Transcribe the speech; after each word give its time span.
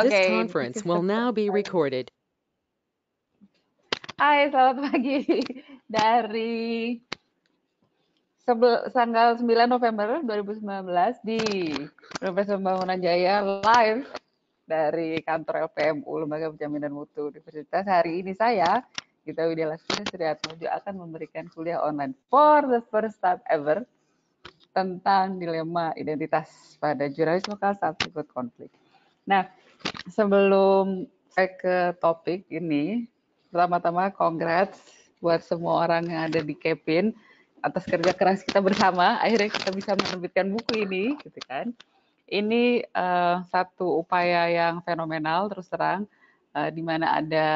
This 0.00 0.16
Oke, 0.16 0.32
conference 0.32 0.80
will 0.80 1.04
now 1.04 1.28
be 1.28 1.52
recorded. 1.52 2.08
Hai, 4.16 4.48
selamat 4.48 4.76
pagi 4.80 5.44
dari 6.00 6.96
tanggal 8.96 9.36
9 9.36 9.44
November 9.68 10.24
2019 10.24 10.64
di 11.20 11.40
Universitas 12.24 12.56
Pembangunan 12.56 12.96
Jaya 12.96 13.44
live 13.44 14.08
dari 14.64 15.20
kantor 15.20 15.68
LPMU 15.68 16.24
Lembaga 16.24 16.48
Penjaminan 16.48 16.96
Mutu 16.96 17.28
Universitas. 17.28 17.84
Hari 17.84 18.24
ini 18.24 18.32
saya 18.32 18.80
Gita 19.28 19.44
Widya 19.52 19.68
Laksmi 19.68 20.08
Sri 20.08 20.24
Atmojo 20.24 20.64
akan 20.80 20.94
memberikan 20.96 21.44
kuliah 21.52 21.76
online 21.84 22.16
for 22.32 22.64
the 22.64 22.80
first 22.88 23.20
time 23.20 23.44
ever 23.52 23.84
tentang 24.72 25.36
dilema 25.36 25.92
identitas 25.92 26.48
pada 26.80 27.04
jurnalis 27.12 27.44
lokal 27.52 27.76
saat 27.76 28.00
ikut 28.00 28.32
konflik. 28.32 28.72
Nah, 29.28 29.59
sebelum 30.10 31.06
saya 31.30 31.48
ke 31.54 31.76
topik 32.02 32.46
ini, 32.50 33.06
pertama-tama 33.48 34.10
congrats 34.10 34.78
buat 35.20 35.44
semua 35.44 35.86
orang 35.86 36.08
yang 36.08 36.22
ada 36.32 36.40
di 36.40 36.56
Kepin 36.56 37.12
atas 37.60 37.84
kerja 37.84 38.12
keras 38.16 38.40
kita 38.40 38.58
bersama. 38.58 39.20
Akhirnya 39.20 39.52
kita 39.52 39.70
bisa 39.70 39.92
menerbitkan 39.94 40.48
buku 40.48 40.84
ini, 40.88 41.14
gitu 41.20 41.40
kan. 41.44 41.70
Ini 42.30 42.86
uh, 42.94 43.42
satu 43.50 44.00
upaya 44.00 44.48
yang 44.48 44.80
fenomenal, 44.86 45.50
terus 45.50 45.66
terang, 45.66 46.06
uh, 46.54 46.70
di 46.70 46.82
mana 46.82 47.18
ada 47.18 47.48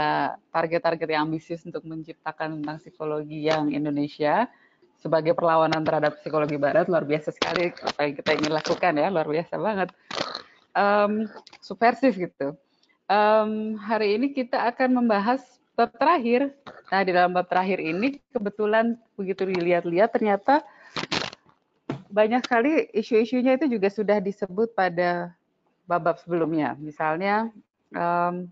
target-target 0.50 1.08
yang 1.14 1.30
ambisius 1.30 1.62
untuk 1.66 1.86
menciptakan 1.86 2.60
tentang 2.60 2.76
psikologi 2.82 3.46
yang 3.46 3.70
Indonesia 3.70 4.50
sebagai 4.98 5.36
perlawanan 5.36 5.84
terhadap 5.84 6.16
psikologi 6.16 6.56
Barat 6.56 6.88
luar 6.88 7.04
biasa 7.04 7.28
sekali 7.28 7.68
apa 7.76 8.00
yang 8.08 8.14
kita 8.16 8.30
ingin 8.40 8.52
lakukan 8.56 8.92
ya 8.96 9.12
luar 9.12 9.28
biasa 9.28 9.54
banget 9.60 9.88
um, 10.74 11.26
subversif 11.62 12.18
gitu. 12.18 12.54
Um, 13.10 13.78
hari 13.80 14.18
ini 14.18 14.34
kita 14.34 14.58
akan 14.74 15.02
membahas 15.02 15.42
bab 15.74 15.90
terakhir. 15.98 16.54
Nah 16.90 17.00
di 17.02 17.10
dalam 17.10 17.34
bab 17.34 17.50
terakhir 17.50 17.82
ini 17.82 18.22
kebetulan 18.30 18.94
begitu 19.18 19.46
dilihat-lihat 19.48 20.14
ternyata 20.14 20.62
banyak 22.14 22.46
sekali 22.46 22.86
isu-isunya 22.94 23.58
itu 23.58 23.66
juga 23.66 23.90
sudah 23.90 24.22
disebut 24.22 24.70
pada 24.78 25.34
bab-bab 25.90 26.16
sebelumnya. 26.22 26.78
Misalnya 26.78 27.50
um, 27.90 28.46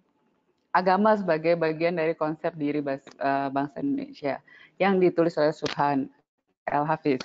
agama 0.74 1.14
sebagai 1.14 1.54
bagian 1.54 1.94
dari 1.94 2.18
konsep 2.18 2.50
diri 2.58 2.82
bangsa 2.82 3.78
Indonesia 3.78 4.42
yang 4.82 4.98
ditulis 4.98 5.38
oleh 5.38 5.54
Subhan 5.54 6.10
El 6.66 6.84
Hafiz. 6.88 7.22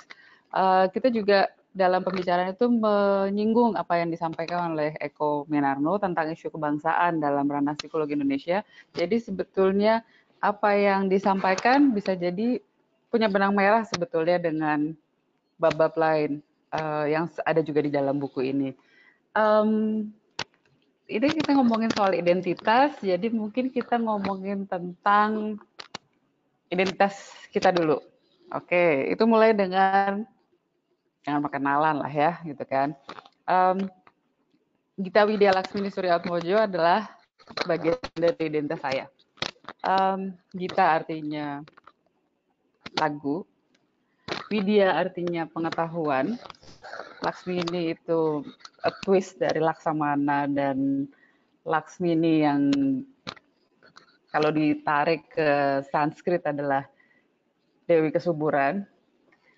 Uh, 0.54 0.86
kita 0.94 1.10
juga 1.10 1.50
dalam 1.78 2.02
pembicaraan 2.02 2.50
itu 2.50 2.66
menyinggung 2.66 3.78
apa 3.78 4.02
yang 4.02 4.10
disampaikan 4.10 4.74
oleh 4.74 4.98
Eko 4.98 5.46
Menarno 5.46 5.94
tentang 6.02 6.34
isu 6.34 6.50
kebangsaan 6.50 7.22
dalam 7.22 7.46
ranah 7.46 7.78
psikologi 7.78 8.18
Indonesia. 8.18 8.66
Jadi 8.98 9.22
sebetulnya 9.22 10.02
apa 10.42 10.74
yang 10.74 11.06
disampaikan 11.06 11.94
bisa 11.94 12.18
jadi 12.18 12.58
punya 13.08 13.30
benang 13.30 13.54
merah 13.54 13.86
sebetulnya 13.86 14.42
dengan 14.42 14.90
bab-bab 15.56 15.94
lain 15.94 16.42
uh, 16.74 17.06
yang 17.06 17.30
ada 17.46 17.62
juga 17.62 17.86
di 17.86 17.94
dalam 17.94 18.18
buku 18.18 18.50
ini. 18.50 18.74
Um, 19.38 20.10
ini 21.06 21.26
kita 21.30 21.54
ngomongin 21.56 21.94
soal 21.94 22.12
identitas, 22.12 22.98
jadi 23.00 23.30
mungkin 23.30 23.70
kita 23.70 23.96
ngomongin 23.96 24.68
tentang 24.68 25.56
identitas 26.68 27.32
kita 27.48 27.72
dulu 27.72 28.02
Oke, 28.48 29.12
itu 29.12 29.28
mulai 29.28 29.52
dengan 29.52 30.24
dengan 31.28 31.44
perkenalan 31.44 32.00
lah 32.00 32.08
ya, 32.08 32.40
gitu 32.40 32.64
kan. 32.64 32.96
Um, 33.44 33.84
Gita 34.96 35.28
Widya 35.28 35.52
Laksmini 35.52 35.92
Suryatmojo 35.92 36.56
adalah 36.56 37.12
bagian 37.68 38.00
dari 38.16 38.48
identitas 38.48 38.80
saya. 38.80 39.06
Um, 39.84 40.32
Gita 40.56 40.96
artinya 40.96 41.60
lagu, 42.96 43.44
Widya 44.48 44.96
artinya 44.96 45.44
pengetahuan, 45.44 46.40
Laksmini 47.20 47.92
itu 47.92 48.42
a 48.82 48.90
twist 49.04 49.36
dari 49.36 49.60
Laksamana 49.60 50.48
dan 50.48 51.06
Laksmini 51.68 52.42
yang 52.42 52.72
kalau 54.32 54.48
ditarik 54.48 55.28
ke 55.30 55.80
Sanskrit 55.92 56.40
adalah 56.48 56.88
Dewi 57.84 58.08
Kesuburan. 58.12 58.84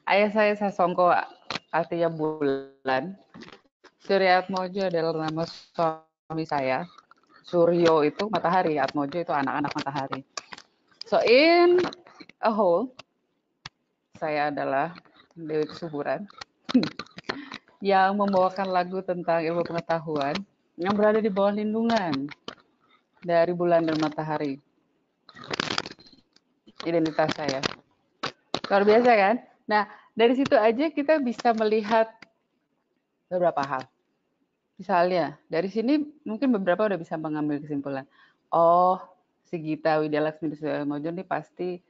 Ayah 0.06 0.30
saya 0.34 0.52
Sasongko 0.58 1.10
artinya 1.70 2.10
bulan. 2.10 3.14
Surya 4.02 4.42
Atmojo 4.42 4.90
adalah 4.90 5.14
nama 5.14 5.46
suami 5.46 6.44
saya. 6.44 6.84
Suryo 7.46 8.06
itu 8.06 8.26
matahari, 8.30 8.76
Atmojo 8.78 9.18
itu 9.18 9.32
anak-anak 9.32 9.72
matahari. 9.74 10.20
So 11.06 11.18
in 11.26 11.82
a 12.42 12.50
whole, 12.52 12.94
saya 14.18 14.52
adalah 14.52 14.94
Dewi 15.34 15.66
Kesuburan 15.66 16.28
yang 17.80 18.14
membawakan 18.14 18.68
lagu 18.68 19.00
tentang 19.00 19.40
ilmu 19.40 19.64
pengetahuan 19.64 20.36
yang 20.76 20.92
berada 20.94 21.18
di 21.18 21.32
bawah 21.32 21.56
lindungan 21.56 22.28
dari 23.20 23.52
bulan 23.52 23.84
dan 23.84 23.96
matahari. 24.00 24.60
Identitas 26.84 27.32
saya. 27.36 27.60
Luar 28.70 28.84
biasa 28.86 29.10
kan? 29.12 29.36
Nah, 29.68 29.84
dari 30.20 30.36
situ 30.36 30.52
aja 30.52 30.92
kita 30.92 31.16
bisa 31.16 31.56
melihat 31.56 32.12
beberapa 33.32 33.64
hal. 33.64 33.88
Misalnya, 34.76 35.40
dari 35.48 35.72
sini 35.72 36.04
mungkin 36.28 36.52
beberapa 36.52 36.84
udah 36.84 37.00
bisa 37.00 37.16
mengambil 37.16 37.56
kesimpulan. 37.64 38.04
Oh, 38.52 39.00
si 39.48 39.56
Gita 39.56 39.96
Widya 39.96 40.20
Laksmi 40.20 40.52
Mojo 40.84 41.08
ini 41.08 41.24
pasti 41.24 41.80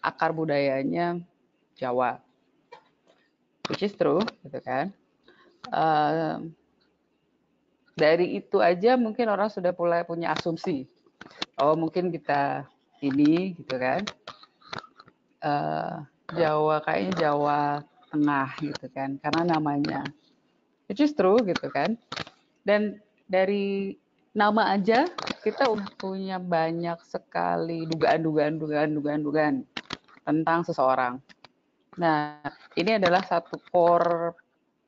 akar 0.00 0.32
budayanya 0.32 1.20
Jawa. 1.76 2.24
Which 3.68 3.84
is 3.84 3.92
true, 3.92 4.24
gitu 4.48 4.60
kan. 4.64 4.88
Uh, 5.68 6.48
dari 7.92 8.40
itu 8.40 8.64
aja 8.64 8.96
mungkin 8.96 9.28
orang 9.28 9.52
sudah 9.52 9.76
mulai 9.76 10.08
punya 10.08 10.32
asumsi. 10.32 10.88
Oh, 11.60 11.76
mungkin 11.76 12.08
kita 12.08 12.64
ini, 13.04 13.52
gitu 13.60 13.76
kan 13.76 14.08
uh, 15.42 16.06
Jawa 16.36 16.76
kayaknya 16.84 17.12
Jawa 17.28 17.60
Tengah 18.12 18.48
gitu 18.60 18.86
kan 18.92 19.16
karena 19.24 19.56
namanya 19.56 20.04
is 20.92 21.16
true 21.16 21.40
gitu 21.48 21.72
kan 21.72 21.96
dan 22.68 23.00
dari 23.24 23.96
nama 24.36 24.76
aja 24.76 25.08
kita 25.40 25.68
udah 25.68 25.88
punya 25.96 26.36
banyak 26.36 27.00
sekali 27.04 27.88
dugaan-dugaan 27.88 28.60
dugaan-dugaan 28.60 29.20
dugaan 29.24 29.56
tentang 30.22 30.62
seseorang. 30.62 31.18
Nah, 31.98 32.40
ini 32.78 32.96
adalah 32.96 33.20
satu 33.26 33.60
core 33.68 34.32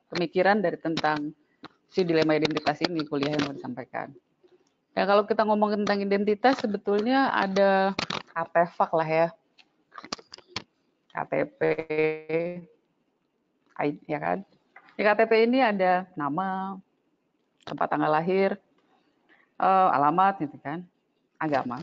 pemikiran 0.09 0.63
dari 0.63 0.79
tentang 0.79 1.29
si 1.91 2.01
dilema 2.01 2.33
identitas 2.33 2.81
ini 2.81 3.05
kuliah 3.05 3.35
yang 3.35 3.51
mau 3.51 3.53
disampaikan. 3.53 4.09
Ya 4.95 5.03
kalau 5.03 5.27
kita 5.27 5.43
ngomong 5.43 5.83
tentang 5.83 5.99
identitas 6.01 6.63
sebetulnya 6.63 7.29
ada 7.35 7.91
artefak 8.31 8.95
lah 8.95 9.05
ya 9.05 9.27
KTP, 11.15 11.59
ya 14.03 14.19
kan? 14.19 14.43
Di 14.99 15.01
KTP 15.03 15.47
ini 15.47 15.63
ada 15.63 16.03
nama, 16.19 16.75
tempat 17.63 17.87
tanggal 17.87 18.11
lahir, 18.11 18.59
uh, 19.55 19.95
alamat, 19.95 20.43
gitu 20.43 20.59
kan, 20.59 20.83
agama, 21.39 21.79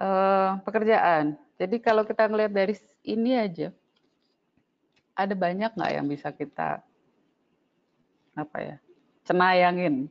uh, 0.00 0.56
pekerjaan. 0.64 1.36
Jadi 1.60 1.76
kalau 1.84 2.08
kita 2.08 2.24
ngelihat 2.24 2.52
dari 2.56 2.74
ini 3.04 3.36
aja, 3.36 3.68
ada 5.18 5.34
banyak 5.34 5.74
nggak 5.74 5.92
yang 5.92 6.06
bisa 6.06 6.30
kita 6.30 6.78
apa 8.38 8.58
ya 8.62 8.76
cenayangin 9.26 10.06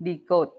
di 0.00 0.16
code 0.24 0.56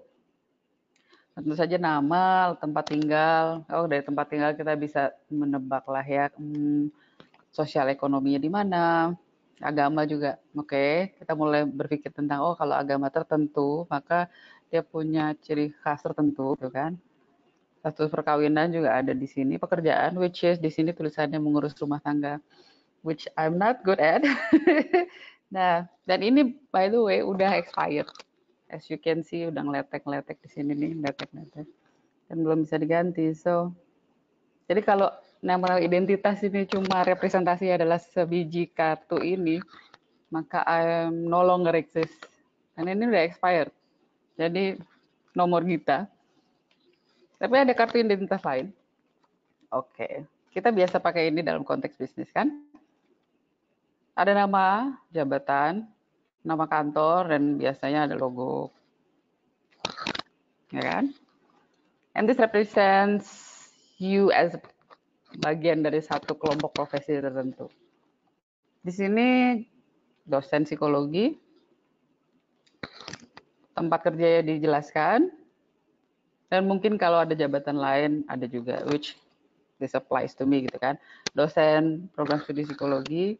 tentu 1.38 1.54
saja 1.54 1.78
nama, 1.78 2.58
tempat 2.58 2.90
tinggal. 2.90 3.62
Oh, 3.70 3.86
dari 3.86 4.02
tempat 4.02 4.26
tinggal 4.26 4.50
kita 4.58 4.74
bisa 4.74 5.14
menebak 5.30 5.86
lah 5.86 6.02
ya 6.02 6.34
hmm, 6.34 6.90
sosial 7.54 7.86
ekonominya 7.94 8.42
di 8.42 8.50
mana, 8.50 9.14
agama 9.62 10.02
juga. 10.02 10.42
Oke, 10.58 10.74
okay. 10.74 10.92
kita 11.22 11.38
mulai 11.38 11.62
berpikir 11.62 12.10
tentang 12.10 12.42
oh 12.42 12.58
kalau 12.58 12.74
agama 12.74 13.06
tertentu 13.06 13.86
maka 13.86 14.26
dia 14.66 14.82
punya 14.82 15.30
ciri 15.38 15.70
khas 15.78 16.02
tertentu, 16.02 16.58
gitu 16.58 16.74
kan? 16.74 16.98
Status 17.86 18.10
perkawinan 18.10 18.74
juga 18.74 18.98
ada 18.98 19.14
di 19.14 19.30
sini. 19.30 19.62
Pekerjaan, 19.62 20.18
which 20.18 20.42
is 20.42 20.58
di 20.58 20.74
sini 20.74 20.90
tulisannya 20.90 21.38
mengurus 21.38 21.78
rumah 21.78 22.02
tangga, 22.02 22.42
which 23.06 23.30
I'm 23.38 23.54
not 23.62 23.86
good 23.86 24.02
at. 24.02 24.26
nah, 25.54 25.86
dan 26.02 26.18
ini 26.26 26.58
by 26.74 26.90
the 26.90 26.98
way 26.98 27.22
udah 27.22 27.54
expired 27.62 28.10
as 28.68 28.88
you 28.92 29.00
can 29.00 29.24
see 29.24 29.48
udah 29.48 29.64
ngeletek-ngeletek 29.64 30.38
di 30.44 30.48
sini 30.48 30.72
nih, 30.76 30.92
ngeletek-ngeletek. 31.00 31.66
Dan 32.28 32.36
belum 32.44 32.68
bisa 32.68 32.76
diganti. 32.76 33.32
So, 33.32 33.72
jadi 34.68 34.84
kalau 34.84 35.08
nama 35.40 35.80
identitas 35.80 36.44
ini 36.44 36.68
cuma 36.68 37.00
representasi 37.00 37.72
adalah 37.72 37.96
sebiji 37.96 38.68
kartu 38.68 39.16
ini, 39.24 39.60
maka 40.28 40.60
I'm 40.68 41.24
no 41.24 41.40
longer 41.40 41.72
exist. 41.76 42.14
Dan 42.76 42.92
ini 42.92 43.08
udah 43.08 43.24
expired. 43.24 43.72
Jadi 44.36 44.76
nomor 45.32 45.64
kita. 45.64 46.04
Tapi 47.40 47.54
ada 47.56 47.72
kartu 47.72 47.98
identitas 47.98 48.44
lain. 48.44 48.70
Oke, 49.72 50.24
kita 50.52 50.68
biasa 50.72 51.00
pakai 51.00 51.32
ini 51.32 51.40
dalam 51.40 51.64
konteks 51.64 51.96
bisnis 51.96 52.32
kan? 52.32 52.48
Ada 54.18 54.34
nama, 54.34 54.98
jabatan, 55.14 55.86
nama 56.46 56.66
kantor, 56.66 57.34
dan 57.34 57.58
biasanya 57.58 58.10
ada 58.10 58.16
logo. 58.18 58.70
Ya 60.74 60.84
kan? 60.84 61.14
And 62.14 62.26
this 62.26 62.42
represents 62.42 63.28
you 63.98 64.34
as 64.34 64.58
bagian 65.44 65.84
dari 65.84 66.00
satu 66.00 66.34
kelompok 66.34 66.74
profesi 66.74 67.14
tertentu. 67.18 67.68
Di 68.80 68.92
sini 68.94 69.60
dosen 70.24 70.64
psikologi, 70.64 71.36
tempat 73.76 74.00
kerjanya 74.08 74.42
dijelaskan, 74.44 75.30
dan 76.48 76.64
mungkin 76.64 76.96
kalau 76.96 77.22
ada 77.22 77.36
jabatan 77.36 77.76
lain 77.76 78.24
ada 78.26 78.48
juga 78.48 78.80
which 78.88 79.20
this 79.76 79.92
applies 79.94 80.32
to 80.32 80.48
me 80.48 80.64
gitu 80.64 80.80
kan. 80.80 80.96
Dosen 81.36 82.08
program 82.16 82.40
studi 82.42 82.64
psikologi 82.64 83.36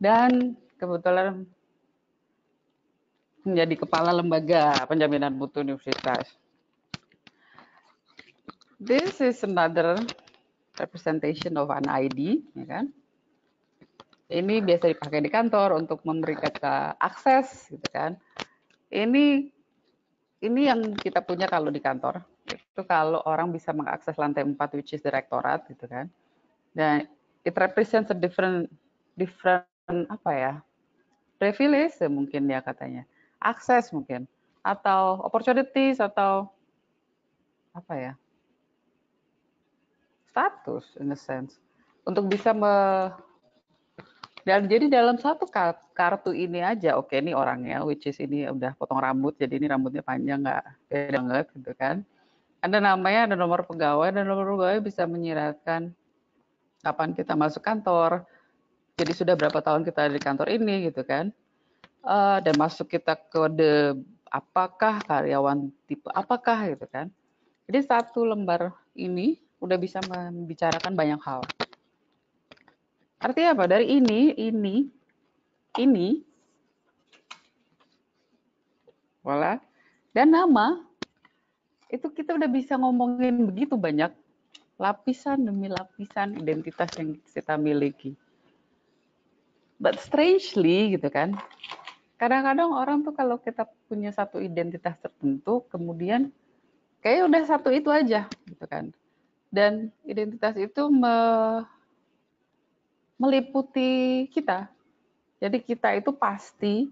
dan 0.00 0.56
kebetulan 0.78 1.44
menjadi 3.44 3.74
kepala 3.86 4.12
lembaga 4.12 4.84
penjaminan 4.84 5.32
mutu 5.32 5.60
universitas. 5.64 6.36
This 8.80 9.20
is 9.20 9.44
another 9.44 10.00
representation 10.80 11.60
of 11.60 11.68
an 11.68 11.84
ID, 11.88 12.40
ya 12.56 12.66
kan? 12.66 12.84
Ini 14.30 14.62
biasa 14.62 14.88
dipakai 14.94 15.20
di 15.20 15.30
kantor 15.30 15.76
untuk 15.76 16.00
memberikan 16.06 16.54
akses, 16.96 17.68
gitu 17.68 17.88
kan? 17.92 18.16
Ini 18.88 19.50
ini 20.40 20.60
yang 20.64 20.96
kita 20.96 21.20
punya 21.20 21.44
kalau 21.44 21.68
di 21.68 21.82
kantor. 21.84 22.24
Itu 22.48 22.82
kalau 22.88 23.20
orang 23.28 23.52
bisa 23.52 23.76
mengakses 23.76 24.16
lantai 24.16 24.46
4 24.46 24.56
which 24.78 24.96
is 24.96 25.04
direktorat 25.04 25.68
gitu 25.68 25.84
kan. 25.84 26.08
Dan 26.72 27.04
it 27.44 27.52
represents 27.52 28.08
a 28.08 28.16
different 28.16 28.72
different 29.18 29.66
apa 30.08 30.32
ya? 30.32 30.54
privilege 31.40 31.96
mungkin 32.12 32.44
ya 32.52 32.60
katanya. 32.60 33.08
Akses 33.40 33.88
mungkin 33.90 34.28
atau 34.60 35.24
opportunities 35.24 35.98
atau 35.98 36.52
apa 37.72 37.94
ya? 37.96 38.12
status 40.30 40.94
in 41.02 41.10
a 41.10 41.18
sense. 41.18 41.58
Untuk 42.06 42.30
bisa 42.30 42.54
me 42.54 42.72
dan 44.40 44.64
jadi 44.64 44.88
dalam 44.88 45.20
satu 45.20 45.44
kartu 45.92 46.32
ini 46.32 46.64
aja 46.64 46.96
oke 46.96 47.12
okay, 47.12 47.20
ini 47.20 47.36
orangnya 47.36 47.84
which 47.84 48.08
is 48.08 48.16
ini 48.24 48.48
udah 48.48 48.72
potong 48.72 48.96
rambut 48.96 49.36
jadi 49.36 49.60
ini 49.60 49.68
rambutnya 49.68 50.00
panjang 50.00 50.40
nggak 50.40 50.64
beda 50.88 51.18
banget 51.20 51.46
gitu 51.58 51.72
kan. 51.76 51.96
Ada 52.64 52.78
namanya 52.80 53.20
ada 53.28 53.36
nomor 53.36 53.68
pegawai 53.68 54.08
dan 54.12 54.24
nomor 54.24 54.56
pegawai 54.56 54.80
bisa 54.80 55.04
menyiratkan 55.04 55.92
kapan 56.80 57.10
kita 57.12 57.36
masuk 57.36 57.60
kantor. 57.60 58.24
Jadi 58.96 59.12
sudah 59.16 59.34
berapa 59.36 59.60
tahun 59.60 59.84
kita 59.84 60.08
ada 60.08 60.12
di 60.12 60.22
kantor 60.22 60.48
ini 60.52 60.88
gitu 60.88 61.04
kan 61.04 61.32
uh, 62.04 62.38
dan 62.44 62.54
masuk 62.56 62.88
kita 62.88 63.16
kode 63.16 64.00
apakah 64.30 65.02
karyawan 65.04 65.72
tipe 65.88 66.06
apakah 66.14 66.70
gitu 66.70 66.86
kan 66.86 67.10
jadi 67.70 67.86
satu 67.86 68.26
lembar 68.26 68.74
ini 68.98 69.38
udah 69.60 69.78
bisa 69.78 70.00
membicarakan 70.02 70.96
banyak 70.96 71.20
hal. 71.22 71.44
Artinya 73.20 73.52
apa? 73.52 73.64
Dari 73.68 73.86
ini, 74.00 74.32
ini, 74.34 74.88
ini, 75.76 76.24
voilà, 79.20 79.60
dan 80.16 80.32
nama, 80.32 80.80
itu 81.92 82.08
kita 82.08 82.32
udah 82.34 82.48
bisa 82.48 82.80
ngomongin 82.80 83.44
begitu 83.44 83.76
banyak 83.76 84.10
lapisan 84.80 85.44
demi 85.44 85.68
lapisan 85.68 86.40
identitas 86.40 86.88
yang 86.96 87.20
kita 87.28 87.60
miliki. 87.60 88.16
But 89.76 90.00
strangely 90.00 90.96
gitu 90.96 91.06
kan, 91.12 91.36
kadang-kadang 92.20 92.68
orang 92.76 93.00
tuh 93.00 93.16
kalau 93.16 93.40
kita 93.40 93.64
punya 93.88 94.12
satu 94.12 94.36
identitas 94.44 95.00
tertentu, 95.00 95.64
kemudian 95.72 96.28
kayak 97.00 97.32
udah 97.32 97.42
satu 97.48 97.72
itu 97.72 97.88
aja 97.88 98.28
gitu 98.44 98.64
kan 98.68 98.92
dan 99.50 99.90
identitas 100.06 100.54
itu 100.54 100.86
me, 100.88 101.14
meliputi 103.18 104.24
kita. 104.30 104.70
Jadi 105.42 105.58
kita 105.60 105.98
itu 105.98 106.14
pasti 106.14 106.88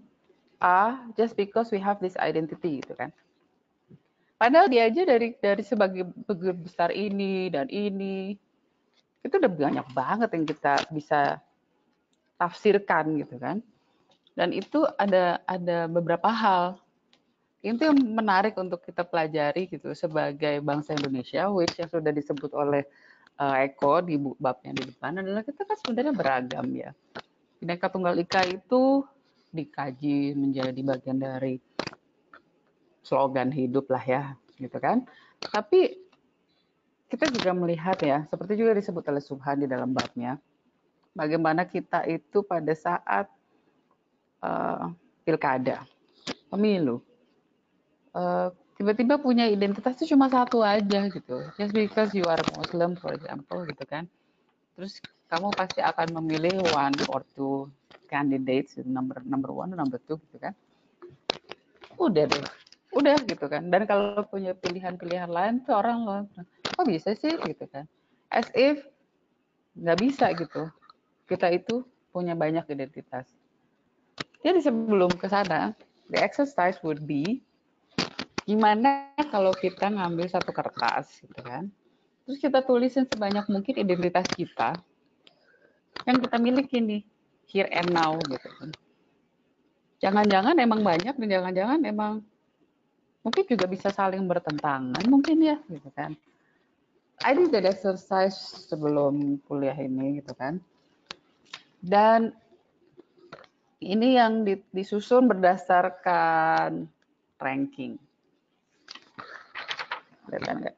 A 0.59 1.07
just 1.15 1.39
because 1.39 1.71
we 1.71 1.79
have 1.79 2.03
this 2.03 2.19
identity 2.19 2.83
gitu 2.83 2.93
kan. 2.99 3.15
Padahal 4.35 4.67
dia 4.67 4.91
aja 4.91 5.07
dari 5.07 5.35
dari 5.39 5.63
sebagai 5.63 6.11
besar 6.59 6.91
ini 6.91 7.47
dan 7.47 7.71
ini 7.71 8.35
itu 9.23 9.35
udah 9.35 9.51
banyak 9.51 9.87
banget 9.95 10.29
yang 10.35 10.45
kita 10.47 10.73
bisa 10.91 11.39
tafsirkan 12.35 13.19
gitu 13.23 13.39
kan. 13.39 13.63
Dan 14.37 14.55
itu 14.55 14.85
ada 14.97 15.41
ada 15.47 15.87
beberapa 15.89 16.29
hal 16.31 16.79
itu 17.59 17.83
yang 17.83 17.99
menarik 17.99 18.55
untuk 18.55 18.79
kita 18.79 19.03
pelajari 19.03 19.67
gitu 19.67 19.91
sebagai 19.91 20.63
bangsa 20.63 20.95
Indonesia, 20.95 21.51
which 21.51 21.75
yang 21.75 21.91
sudah 21.91 22.11
disebut 22.15 22.55
oleh 22.55 22.87
uh, 23.35 23.59
Eko 23.59 23.99
di 23.99 24.15
babnya 24.15 24.71
di 24.71 24.87
depan 24.87 25.19
adalah 25.19 25.43
kita 25.43 25.67
kan 25.67 25.75
sebenarnya 25.75 26.13
beragam 26.15 26.65
ya. 26.71 26.95
Bineka 27.59 27.91
Tunggal 27.91 28.15
Ika 28.23 28.47
itu 28.47 29.03
dikaji 29.51 30.37
menjadi 30.37 30.79
bagian 30.79 31.19
dari 31.19 31.59
slogan 33.03 33.51
hidup 33.51 33.91
lah 33.91 34.03
ya, 34.07 34.23
gitu 34.55 34.77
kan. 34.79 35.03
Tapi 35.43 35.99
kita 37.09 37.25
juga 37.27 37.51
melihat 37.57 37.97
ya, 37.99 38.23
seperti 38.29 38.53
juga 38.55 38.77
disebut 38.77 39.03
oleh 39.09 39.19
Subhan 39.19 39.65
di 39.65 39.67
dalam 39.67 39.91
babnya, 39.91 40.37
bagaimana 41.17 41.65
kita 41.65 42.05
itu 42.05 42.45
pada 42.45 42.71
saat 42.71 43.27
uh, 44.43 44.91
pilkada, 45.23 45.85
pemilu, 46.49 47.03
Eh, 48.09 48.47
tiba-tiba 48.79 49.21
punya 49.21 49.45
identitas 49.45 49.93
itu 50.01 50.15
cuma 50.15 50.31
satu 50.31 50.65
aja 50.65 51.05
gitu. 51.13 51.45
Just 51.61 51.73
because 51.75 52.09
you 52.17 52.25
are 52.25 52.41
Muslim, 52.57 52.97
for 52.97 53.13
example, 53.13 53.61
gitu 53.69 53.85
kan. 53.85 54.09
Terus 54.73 54.97
kamu 55.29 55.53
pasti 55.53 55.79
akan 55.83 56.17
memilih 56.23 56.57
one 56.73 56.95
or 57.13 57.21
two 57.37 57.69
candidates, 58.09 58.81
number 58.81 59.21
number 59.21 59.53
one, 59.53 59.69
number 59.77 60.01
two, 60.09 60.17
gitu 60.29 60.41
kan. 60.41 60.53
Udah 62.01 62.25
deh, 62.25 62.45
udah 62.95 63.17
gitu 63.29 63.45
kan. 63.45 63.69
Dan 63.69 63.85
kalau 63.85 64.25
punya 64.25 64.57
pilihan-pilihan 64.57 65.29
lain 65.29 65.61
tuh 65.67 65.77
orang 65.77 65.99
loh, 66.01 66.21
kok 66.65 66.87
bisa 66.87 67.13
sih 67.13 67.37
gitu 67.45 67.69
kan. 67.69 67.85
As 68.33 68.49
if 68.57 68.81
nggak 69.77 69.99
bisa 70.01 70.33
gitu. 70.33 70.65
Kita 71.29 71.53
itu 71.53 71.85
punya 72.09 72.33
banyak 72.33 72.65
identitas. 72.73 73.29
Jadi 74.39 74.59
sebelum 74.63 75.19
ke 75.19 75.27
sana, 75.27 75.75
the 76.07 76.19
exercise 76.19 76.79
would 76.81 77.03
be 77.03 77.43
Gimana 78.49 79.13
kalau 79.29 79.53
kita 79.53 79.93
ngambil 79.93 80.25
satu 80.25 80.49
kertas 80.49 81.21
gitu 81.21 81.37
kan, 81.37 81.69
terus 82.25 82.41
kita 82.41 82.65
tulisin 82.65 83.05
sebanyak 83.05 83.45
mungkin 83.45 83.77
identitas 83.77 84.25
kita 84.33 84.73
yang 86.09 86.17
kita 86.17 86.41
miliki 86.41 86.81
nih, 86.81 87.05
here 87.45 87.69
and 87.69 87.93
now 87.93 88.17
gitu 88.25 88.49
kan. 88.57 88.73
Jangan-jangan 90.01 90.57
emang 90.57 90.81
banyak 90.81 91.13
dan 91.13 91.29
jangan-jangan 91.29 91.79
emang 91.85 92.25
mungkin 93.21 93.45
juga 93.45 93.69
bisa 93.69 93.93
saling 93.93 94.25
bertentangan 94.25 95.05
mungkin 95.05 95.45
ya 95.45 95.61
gitu 95.69 95.93
kan. 95.93 96.17
I 97.21 97.37
did 97.37 97.53
that 97.53 97.69
exercise 97.69 98.65
sebelum 98.65 99.37
kuliah 99.45 99.77
ini 99.77 100.25
gitu 100.25 100.33
kan. 100.33 100.57
Dan 101.85 102.33
ini 103.79 104.19
yang 104.19 104.43
disusun 104.75 105.31
berdasarkan 105.31 106.91
ranking. 107.39 107.95
Kelihatan 110.27 110.55
nggak? 110.67 110.77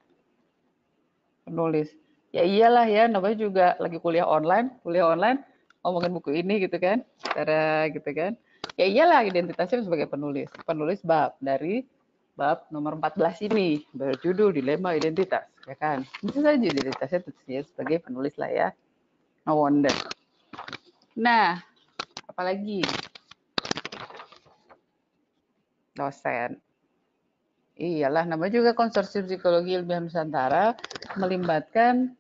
Penulis. 1.50 1.90
Ya 2.32 2.48
iyalah 2.48 2.88
ya 2.88 3.12
namanya 3.12 3.36
juga 3.36 3.68
lagi 3.76 4.00
kuliah 4.00 4.24
online 4.24 4.80
kuliah 4.88 5.12
online 5.12 5.44
ngomongin 5.84 6.16
buku 6.16 6.32
ini 6.40 6.64
gitu 6.64 6.78
kan 6.80 7.04
cara 7.20 7.90
gitu 7.92 8.08
kan. 8.14 8.38
Ya 8.80 8.88
iyalah 8.88 9.26
identitasnya 9.28 9.84
sebagai 9.84 10.08
penulis. 10.08 10.48
Penulis 10.64 11.04
bab 11.04 11.36
dari 11.44 11.84
bab 12.38 12.70
nomor 12.72 12.96
14 12.96 13.52
ini 13.52 13.84
berjudul 13.92 14.56
dilema 14.56 14.96
identitas 14.96 15.44
ya 15.68 15.76
kan? 15.76 16.06
Itu 16.24 16.40
saja 16.40 16.56
identitasnya 16.56 17.20
sebagai 17.66 18.00
penulis 18.06 18.38
lah 18.38 18.48
ya. 18.54 18.70
No 19.44 19.58
wonder. 19.60 19.92
Nah 21.18 21.71
apalagi 22.32 22.88
dosen 25.94 26.58
Iyalah, 27.82 28.30
namanya 28.30 28.62
juga 28.62 28.78
konsorsium 28.78 29.26
psikologi 29.26 29.74
ilmiah 29.74 29.98
Nusantara 29.98 30.78
melibatkan 31.18 32.14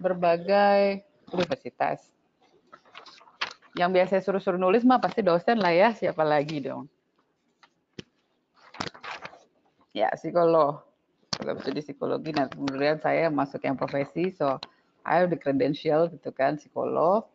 berbagai 0.00 1.04
universitas. 1.28 2.08
Yang 3.76 3.90
biasa 4.00 4.24
suruh-suruh 4.24 4.56
nulis 4.56 4.80
mah 4.80 5.04
pasti 5.04 5.20
dosen 5.20 5.60
lah 5.60 5.76
ya, 5.76 5.92
siapa 5.92 6.24
lagi 6.24 6.64
dong. 6.64 6.88
ya 9.94 10.10
psikolog 10.18 10.82
kalau 11.38 11.54
studi 11.62 11.80
psikologi 11.80 12.34
nah 12.34 12.50
kemudian 12.50 12.98
saya 12.98 13.30
masuk 13.30 13.62
yang 13.62 13.78
profesi 13.78 14.34
so 14.34 14.58
I 15.06 15.22
have 15.22 15.30
the 15.30 15.38
credential 15.38 16.10
gitu 16.10 16.34
kan 16.34 16.58
psikolog 16.58 17.30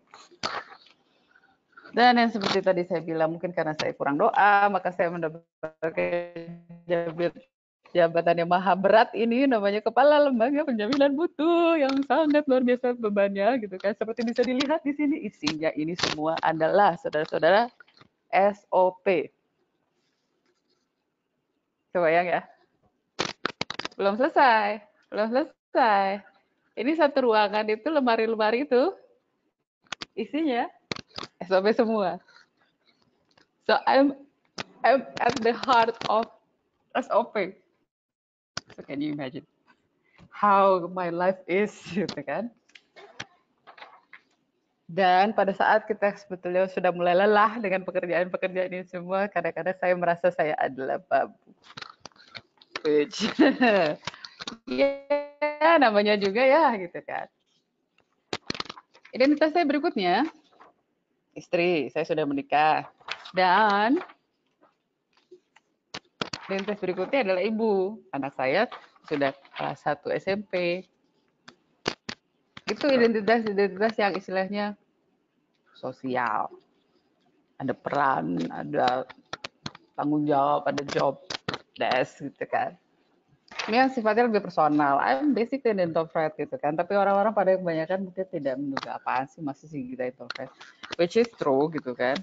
dan 1.93 2.13
yang 2.17 2.29
seperti 2.29 2.59
tadi 2.61 2.81
saya 2.85 3.01
bilang 3.01 3.33
mungkin 3.33 3.49
karena 3.53 3.73
saya 3.73 3.91
kurang 3.97 4.21
doa 4.21 4.69
maka 4.69 4.93
saya 4.93 5.09
mendapatkan 5.09 6.49
jabatan 7.89 8.45
yang 8.45 8.49
maha 8.49 8.77
berat 8.77 9.09
ini 9.17 9.49
namanya 9.49 9.81
kepala 9.81 10.21
lembaga 10.21 10.61
penjaminan 10.61 11.17
mutu 11.17 11.75
yang 11.81 11.97
sangat 12.05 12.45
luar 12.45 12.61
biasa 12.61 12.93
bebannya 12.93 13.65
gitu 13.65 13.75
kan. 13.81 13.97
Seperti 13.97 14.21
bisa 14.21 14.45
dilihat 14.45 14.85
di 14.85 14.93
sini 14.93 15.25
isinya 15.25 15.73
ini 15.73 15.97
semua 15.97 16.37
adalah 16.45 16.93
saudara-saudara 17.01 17.65
SOP 18.29 19.33
kebayang 21.89 22.29
ya. 22.29 22.41
Belum 23.97 24.13
selesai 24.21 24.85
belum 25.09 25.27
selesai. 25.33 26.21
Ini 26.77 26.91
satu 26.95 27.27
ruangan 27.27 27.65
itu 27.67 27.89
lemari-lemari 27.91 28.63
itu 28.63 28.93
isinya 30.15 30.69
SOP 31.45 31.65
semua 31.71 32.19
so 33.67 33.77
I'm 33.87 34.15
I'm 34.83 35.03
at 35.19 35.35
the 35.43 35.51
heart 35.55 35.95
of 36.07 36.27
SOP 36.95 37.59
So 38.75 38.85
can 38.85 39.01
you 39.01 39.13
imagine 39.13 39.45
how 40.29 40.89
my 40.93 41.09
life 41.09 41.41
is 41.49 41.73
gitu 41.95 42.21
kan? 42.21 42.53
Dan 44.89 45.37
pada 45.37 45.53
saat 45.53 45.85
kita 45.85 46.17
sebetulnya 46.17 46.65
sudah 46.65 46.89
mulai 46.89 47.13
lelah 47.13 47.61
dengan 47.61 47.85
pekerjaan-pekerjaan 47.85 48.73
ini 48.73 48.85
semua, 48.89 49.29
kadang-kadang 49.29 49.77
saya 49.77 49.93
merasa 49.93 50.33
saya 50.33 50.57
adalah 50.57 50.97
babu. 51.05 51.37
Which, 52.81 53.29
ya 54.65 55.77
namanya 55.77 56.17
juga 56.17 56.41
ya 56.41 56.73
gitu 56.81 57.05
kan. 57.05 57.29
Identitas 59.13 59.53
saya 59.53 59.65
berikutnya, 59.69 60.25
istri, 61.39 61.87
saya 61.89 62.03
sudah 62.03 62.27
menikah. 62.27 62.91
Dan 63.31 64.03
Identitas 66.49 66.81
berikutnya 66.81 67.21
adalah 67.21 67.45
ibu. 67.45 68.01
Anak 68.09 68.33
saya 68.33 68.65
sudah 69.05 69.37
kelas 69.53 69.85
1 69.85 70.17
SMP. 70.17 70.81
Itu 72.65 72.89
identitas-identitas 72.89 73.93
yang 74.01 74.17
istilahnya 74.17 74.65
sosial. 75.77 76.49
Ada 77.61 77.77
peran, 77.77 78.49
ada 78.49 79.05
tanggung 79.93 80.25
jawab, 80.25 80.65
ada 80.65 80.81
job 80.89 81.21
desk 81.77 82.25
gitu 82.25 82.49
kan. 82.49 82.73
Ini 83.69 83.85
yang 83.85 83.91
sifatnya 83.93 84.29
lebih 84.29 84.45
personal. 84.45 84.97
I'm 85.01 85.33
basically 85.33 85.73
an 85.73 85.81
introvert 85.81 86.33
gitu 86.37 86.55
kan. 86.57 86.73
Tapi 86.73 86.97
orang-orang 86.97 87.33
pada 87.33 87.57
kebanyakan 87.57 88.09
mungkin 88.09 88.25
tidak 88.29 88.55
menduga 88.57 88.97
apaan 88.97 89.25
sih 89.29 89.41
masih 89.41 89.67
sih 89.69 89.81
kita 89.93 90.09
introvert. 90.09 90.49
Which 90.97 91.17
is 91.17 91.29
true 91.37 91.69
gitu 91.73 91.93
kan 91.93 92.19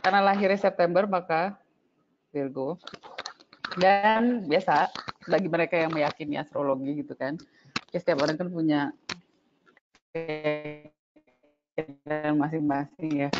karena 0.00 0.24
lahirnya 0.24 0.56
September 0.56 1.04
maka 1.04 1.60
Virgo. 2.32 2.80
Dan 3.78 4.50
biasa 4.50 4.90
bagi 5.30 5.46
mereka 5.46 5.78
yang 5.78 5.94
meyakini 5.94 6.34
astrologi 6.34 7.06
gitu 7.06 7.14
kan, 7.14 7.38
ya 7.94 8.02
setiap 8.02 8.26
orang 8.26 8.34
kan 8.34 8.50
punya 8.50 8.90
masing-masing 12.34 13.28
ya. 13.28 13.30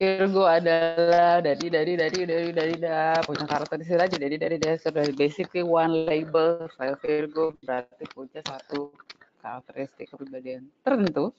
Virgo 0.00 0.48
adalah 0.48 1.44
dari 1.44 1.68
dari 1.68 1.92
dari 1.92 2.24
dari 2.24 2.48
dari 2.56 2.74
da 2.80 3.20
punya 3.20 3.44
karakteristik 3.44 4.00
aja 4.00 4.16
dari 4.16 4.40
dari 4.40 4.56
dari 4.56 4.80
sudah 4.80 5.04
basically 5.12 5.60
one 5.60 6.08
label 6.08 6.64
saya 6.72 6.96
Virgo 7.04 7.52
berarti 7.60 8.08
punya 8.08 8.40
satu 8.40 8.96
karakteristik 9.44 10.08
kepribadian 10.08 10.72
tertentu. 10.80 11.36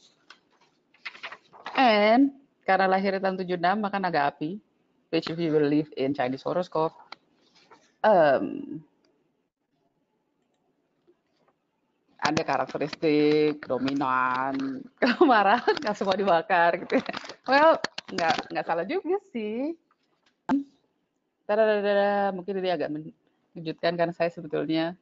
And 1.73 2.37
karena 2.61 2.85
lahir 2.85 3.17
tahun 3.17 3.41
76 3.41 3.57
maka 3.81 3.97
naga 3.97 4.29
api, 4.29 4.61
which 5.09 5.33
if 5.33 5.41
you 5.41 5.49
believe 5.49 5.89
in 5.97 6.13
Chinese 6.13 6.45
horoscope, 6.45 6.93
um, 8.05 8.77
ada 12.21 12.41
karakteristik 12.45 13.65
dominan, 13.65 14.53
kemarahan 15.01 15.75
nggak 15.81 15.95
semua 15.97 16.13
dibakar 16.13 16.77
gitu. 16.85 17.01
Well, 17.49 17.81
nggak 18.13 18.35
nggak 18.53 18.65
salah 18.65 18.85
juga 18.85 19.17
sih. 19.33 19.73
Tadadadada, 21.49 22.31
mungkin 22.31 22.61
ini 22.61 22.69
agak 22.69 22.89
mengejutkan 22.93 23.97
karena 23.97 24.13
saya 24.13 24.29
sebetulnya 24.29 24.93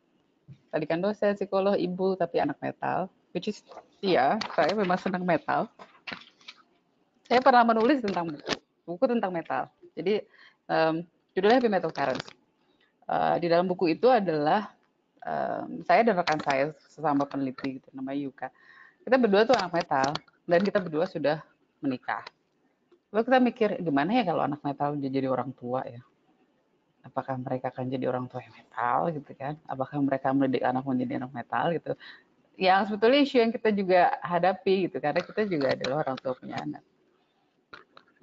tadi 0.74 0.86
kan 0.90 1.04
dosen 1.04 1.38
psikolog 1.38 1.78
ibu 1.78 2.16
tapi 2.16 2.42
anak 2.42 2.58
metal, 2.64 3.12
which 3.36 3.52
is 3.52 3.62
iya 4.02 4.40
saya 4.56 4.74
memang 4.74 4.98
senang 4.98 5.28
metal 5.28 5.70
saya 7.30 7.46
pernah 7.46 7.62
menulis 7.62 8.02
tentang 8.02 8.34
buku, 8.34 8.54
buku 8.90 9.06
tentang 9.06 9.30
metal. 9.30 9.70
Jadi 9.94 10.26
um, 10.66 11.06
judulnya 11.38 11.62
Happy 11.62 11.70
Metal 11.70 11.94
Parents. 11.94 12.26
Uh, 13.06 13.38
di 13.38 13.46
dalam 13.46 13.70
buku 13.70 13.94
itu 13.94 14.10
adalah 14.10 14.74
um, 15.24 15.84
saya 15.84 16.02
dan 16.04 16.16
rekan 16.20 16.40
saya 16.44 16.72
sesama 16.90 17.24
peneliti 17.28 17.80
gitu, 17.80 17.88
namanya 17.92 18.20
Yuka. 18.20 18.48
Kita 19.04 19.16
berdua 19.16 19.42
tuh 19.48 19.56
anak 19.58 19.74
metal 19.74 20.10
dan 20.46 20.60
kita 20.62 20.80
berdua 20.82 21.06
sudah 21.08 21.42
menikah. 21.80 22.24
Lalu 23.10 23.24
kita 23.26 23.40
mikir 23.42 23.70
gimana 23.82 24.22
ya 24.22 24.24
kalau 24.28 24.46
anak 24.46 24.62
metal 24.62 24.94
jadi 25.00 25.28
orang 25.30 25.50
tua 25.58 25.82
ya? 25.88 26.02
Apakah 27.02 27.42
mereka 27.42 27.74
akan 27.74 27.90
jadi 27.90 28.06
orang 28.12 28.30
tua 28.30 28.44
yang 28.44 28.54
metal 28.54 29.10
gitu 29.10 29.32
kan? 29.34 29.58
Apakah 29.66 29.98
mereka 30.04 30.30
mendidik 30.30 30.62
anak 30.62 30.84
menjadi 30.86 31.18
anak 31.26 31.32
metal 31.34 31.66
gitu? 31.74 31.92
Yang 32.60 32.92
sebetulnya 32.92 33.20
isu 33.24 33.36
yang 33.40 33.52
kita 33.56 33.70
juga 33.72 34.02
hadapi 34.20 34.92
gitu 34.92 34.98
karena 35.00 35.22
kita 35.24 35.42
juga 35.48 35.68
adalah 35.74 35.98
orang 36.06 36.18
tua 36.20 36.34
punya 36.36 36.60
anak. 36.60 36.84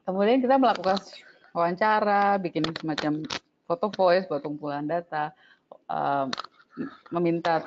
Kemudian 0.06 0.38
kita 0.38 0.54
melakukan 0.54 1.02
wawancara, 1.50 2.38
bikin 2.38 2.62
semacam 2.78 3.26
foto 3.66 3.90
voice 3.90 4.28
buat 4.30 4.44
kumpulan 4.44 4.86
data, 4.86 5.34
meminta 7.10 7.64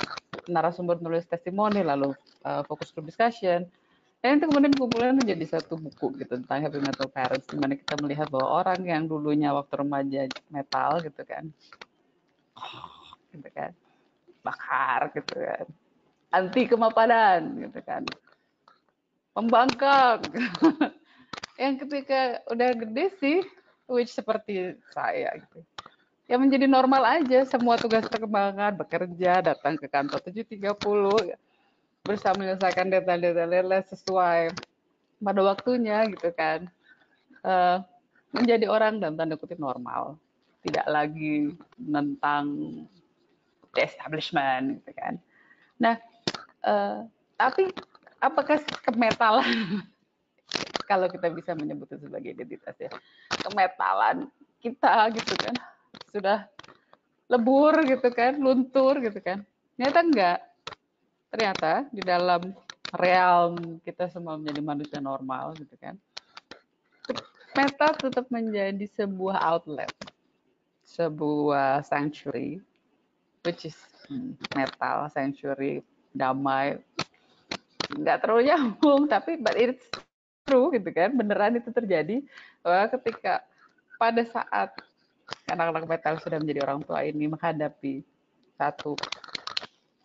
narasumber 0.50 0.98
menulis 0.98 1.30
testimoni, 1.30 1.86
lalu 1.86 2.13
uh, 2.46 2.66
fokus 2.66 2.89
group 2.94 3.10
discussion. 3.10 3.70
Dan 4.20 4.36
itu 4.36 4.51
kemudian 4.51 4.75
kumpulan 4.75 5.16
menjadi 5.16 5.60
satu 5.60 5.80
buku 5.80 6.20
gitu 6.20 6.44
tentang 6.44 6.60
happy 6.68 6.84
metal 6.84 7.08
parents, 7.08 7.48
di 7.48 7.56
mana 7.56 7.80
kita 7.80 7.96
melihat 7.96 8.28
bahwa 8.28 8.62
orang 8.63 8.84
yang 8.84 9.08
dulunya 9.08 9.56
waktu 9.56 9.80
remaja 9.80 10.22
metal 10.51 11.00
gitu 11.00 11.22
kan, 11.24 11.48
gitu 13.32 13.50
kan, 13.56 13.72
bakar 14.44 15.08
gitu 15.16 15.39
kan, 15.39 15.66
anti 16.36 16.68
kemapanan 16.68 17.63
gitu 17.63 17.80
kan, 17.80 18.12
pembangkang, 19.32 20.36
yang 21.63 21.80
ketika 21.80 22.44
udah 22.51 22.70
gede 22.75 23.06
sih 23.24 23.39
which 23.88 24.12
seperti 24.12 24.75
saya 24.92 25.32
gitu 25.39 25.63
ya 26.29 26.38
menjadi 26.38 26.69
normal 26.69 27.01
aja 27.01 27.41
semua 27.50 27.74
tugas 27.81 28.05
perkembangan 28.05 28.77
bekerja 28.77 29.41
datang 29.41 29.74
ke 29.81 29.89
kantor 29.89 30.21
7.30 30.21 31.33
bersama 32.05 32.45
menyelesaikan 32.45 32.86
detail-detail 32.86 33.81
sesuai 33.89 34.53
pada 35.25 35.41
waktunya 35.41 36.05
gitu 36.13 36.29
kan. 36.38 36.69
Uh, 37.41 37.81
menjadi 38.29 38.69
orang 38.69 39.01
dan 39.01 39.17
tanda 39.17 39.33
kutip 39.41 39.57
normal. 39.57 40.21
Tidak 40.62 40.86
lagi 40.86 41.50
tentang 41.81 42.45
establishment 43.74 44.86
gitu 44.86 44.91
kan. 44.93 45.17
Nah 45.81 45.98
uh, 46.62 47.09
tapi 47.41 47.74
apakah 48.21 48.62
kemetalan? 48.86 49.81
Kalau 50.89 51.09
kita 51.09 51.29
bisa 51.33 51.57
menyebut 51.57 51.89
itu 51.89 52.05
sebagai 52.05 52.38
identitas 52.38 52.77
ya. 52.77 52.93
Kemetalan 53.33 54.29
kita 54.62 55.09
gitu 55.17 55.33
kan 55.41 55.57
sudah 56.10 56.46
lebur 57.29 57.74
gitu 57.86 58.10
kan 58.13 58.38
luntur 58.38 58.98
gitu 59.01 59.19
kan. 59.22 59.46
Ternyata 59.77 60.00
enggak. 60.01 60.39
Ternyata 61.29 61.72
di 61.93 62.01
dalam 62.01 62.51
realm 62.89 63.77
kita 63.86 64.10
semua 64.10 64.34
menjadi 64.34 64.62
manusia 64.65 64.98
normal 64.98 65.53
gitu 65.62 65.77
kan 65.77 65.93
meta 67.53 67.98
tetap 67.98 68.25
menjadi 68.29 68.86
sebuah 68.98 69.38
outlet 69.41 69.93
sebuah 70.86 71.86
sanctuary 71.86 72.62
which 73.46 73.65
is 73.65 73.77
hmm, 74.10 74.34
metal 74.51 75.05
sanctuary 75.13 75.86
damai. 76.12 76.81
Nggak 77.89 78.25
terlalu 78.25 78.41
nyambung 78.50 79.05
tapi 79.05 79.38
but 79.38 79.53
it's 79.58 79.86
true 80.46 80.74
gitu 80.74 80.89
kan 80.89 81.13
beneran 81.13 81.58
itu 81.62 81.69
terjadi. 81.69 82.25
Bahwa 82.65 82.89
ketika 82.98 83.46
pada 84.01 84.25
saat 84.25 84.74
anak-anak 85.50 85.86
metal 85.88 86.15
sudah 86.21 86.38
menjadi 86.38 86.59
orang 86.65 86.79
tua 86.86 87.05
ini 87.05 87.25
menghadapi 87.29 88.05
satu 88.55 88.93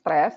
stres 0.01 0.37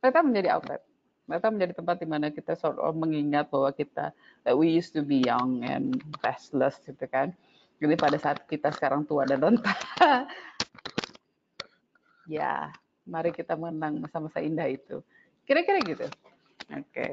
mereka 0.00 0.20
menjadi 0.20 0.48
outlet 0.56 0.82
mereka 1.30 1.46
menjadi 1.52 1.72
tempat 1.78 1.96
di 2.02 2.06
mana 2.10 2.26
kita 2.34 2.58
sort 2.58 2.80
mengingat 2.96 3.46
bahwa 3.48 3.70
kita 3.70 4.10
that 4.42 4.54
we 4.56 4.66
used 4.70 4.90
to 4.90 5.06
be 5.06 5.22
young 5.22 5.62
and 5.62 6.00
restless 6.24 6.80
gitu 6.82 7.06
kan 7.06 7.30
Jadi 7.80 7.96
pada 7.96 8.20
saat 8.20 8.44
kita 8.44 8.68
sekarang 8.76 9.08
tua 9.08 9.24
dan 9.24 9.40
renta, 9.40 9.72
ya 12.36 12.68
mari 13.08 13.32
kita 13.32 13.56
menang 13.56 14.04
masa-masa 14.04 14.44
indah 14.44 14.68
itu. 14.68 15.00
Kira-kira 15.48 15.80
gitu. 15.88 16.04
Oke. 16.76 16.84
Okay. 16.92 17.10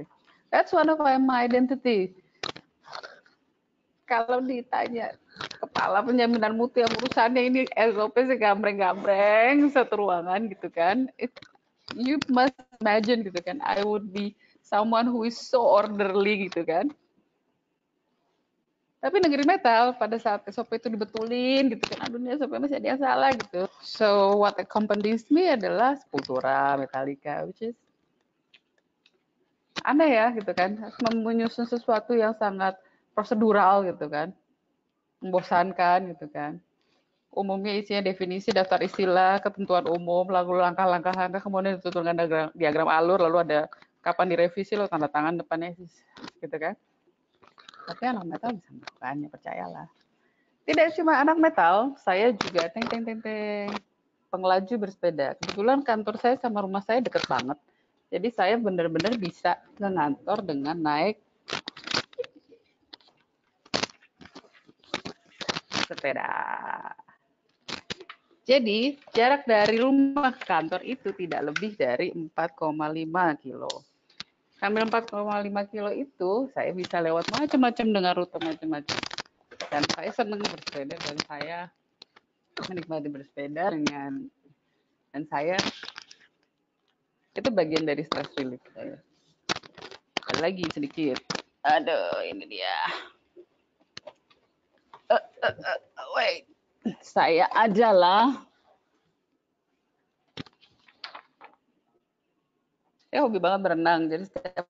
That's 0.52 0.76
one 0.76 0.92
of 0.92 1.00
my 1.00 1.16
identity. 1.40 2.20
Kalau 4.04 4.44
ditanya 4.44 5.16
kepala 5.78 6.02
penjaminan 6.02 6.58
mutu 6.58 6.82
yang 6.82 6.90
urusannya 6.90 7.54
ini 7.54 7.62
SOP 7.70 8.18
sih 8.18 8.34
gambreng-gambreng 8.42 9.70
satu 9.70 10.02
ruangan 10.02 10.50
gitu 10.50 10.74
kan. 10.74 11.06
It, 11.22 11.30
you 11.94 12.18
must 12.34 12.58
imagine 12.82 13.22
gitu 13.22 13.38
kan. 13.46 13.62
I 13.62 13.86
would 13.86 14.10
be 14.10 14.34
someone 14.66 15.06
who 15.06 15.22
is 15.30 15.38
so 15.38 15.62
orderly 15.62 16.50
gitu 16.50 16.66
kan. 16.66 16.90
Tapi 18.98 19.22
negeri 19.22 19.46
metal 19.46 19.94
pada 19.94 20.18
saat 20.18 20.42
SOP 20.50 20.82
itu 20.82 20.90
dibetulin 20.90 21.70
gitu 21.70 21.86
kan. 21.94 22.10
Aduh 22.10 22.18
ini 22.26 22.34
SOP 22.42 22.58
masih 22.58 22.82
ada 22.82 22.88
yang 22.98 23.02
salah 23.06 23.30
gitu. 23.38 23.70
So 23.86 24.42
what 24.42 24.58
accompanies 24.58 25.30
me 25.30 25.54
adalah 25.54 25.94
Sepultura, 25.94 26.74
Metallica, 26.74 27.46
which 27.46 27.62
is 27.62 27.78
aneh 29.86 30.10
ya 30.10 30.34
gitu 30.34 30.50
kan. 30.58 30.90
Menyusun 31.22 31.70
sesuatu 31.70 32.18
yang 32.18 32.34
sangat 32.34 32.74
prosedural 33.14 33.86
gitu 33.86 34.10
kan 34.10 34.34
membosankan 35.22 36.14
gitu 36.14 36.28
kan. 36.30 36.62
Umumnya 37.34 37.76
isinya 37.78 38.02
definisi 38.02 38.50
daftar 38.50 38.82
istilah 38.82 39.38
ketentuan 39.44 39.86
umum 39.86 40.26
lalu 40.32 40.58
langkah-langkah 40.58 41.14
langkah 41.14 41.42
kemudian 41.44 41.78
ditutup 41.78 42.02
dengan 42.02 42.50
diagram 42.56 42.90
alur 42.90 43.22
lalu 43.22 43.46
ada 43.46 43.60
kapan 44.02 44.32
direvisi 44.32 44.74
lo 44.74 44.88
tanda 44.88 45.12
tangan 45.12 45.38
depannya 45.38 45.76
gitu 46.42 46.56
kan. 46.58 46.74
Tapi 47.88 48.04
anak 48.04 48.26
metal 48.28 48.52
bisa 48.56 48.70
melakukannya 48.74 49.28
percayalah. 49.32 49.88
Tidak 50.68 50.88
cuma 51.00 51.24
anak 51.24 51.38
metal 51.40 51.96
saya 52.04 52.36
juga 52.36 52.68
teng 52.68 52.84
teng 52.88 53.04
teng 53.08 53.20
teng 53.24 53.72
pengelaju 54.28 54.74
bersepeda. 54.88 55.40
Kebetulan 55.40 55.80
kantor 55.84 56.16
saya 56.20 56.36
sama 56.40 56.64
rumah 56.64 56.84
saya 56.84 57.00
deket 57.00 57.24
banget. 57.28 57.56
Jadi 58.08 58.28
saya 58.32 58.56
benar-benar 58.56 59.16
bisa 59.20 59.60
ke 59.76 59.84
kantor 59.84 60.40
dengan 60.44 60.76
naik 60.80 61.20
sepeda. 65.88 66.30
Jadi, 68.48 68.96
jarak 69.12 69.44
dari 69.44 69.80
rumah 69.80 70.32
ke 70.32 70.44
kantor 70.48 70.80
itu 70.88 71.12
tidak 71.12 71.52
lebih 71.52 71.76
dari 71.76 72.16
4,5 72.16 73.44
kilo. 73.44 73.84
Sambil 74.56 74.88
4,5 74.88 75.68
kilo 75.68 75.92
itu, 75.92 76.48
saya 76.56 76.72
bisa 76.72 77.04
lewat 77.04 77.28
macam-macam 77.28 77.88
dengan 77.92 78.14
rute 78.16 78.40
macam-macam. 78.40 79.00
Dan 79.68 79.84
saya 79.92 80.10
senang 80.16 80.40
bersepeda 80.40 80.96
dan 80.96 81.18
saya 81.28 81.58
menikmati 82.66 83.12
bersepeda 83.12 83.70
dengan 83.70 84.32
dan 85.14 85.24
saya 85.30 85.58
itu 87.38 87.50
bagian 87.54 87.86
dari 87.86 88.02
stress 88.02 88.34
relief 88.38 88.62
saya. 88.74 88.98
lagi 90.38 90.66
sedikit. 90.70 91.18
Aduh, 91.66 92.22
ini 92.26 92.46
dia 92.46 92.76
uh, 95.12 95.24
wait, 96.16 96.48
saya 97.00 97.48
adalah 97.56 98.44
ya 103.12 103.24
hobi 103.24 103.40
banget 103.40 103.60
berenang. 103.64 104.12
Jadi 104.12 104.24
setiap 104.28 104.68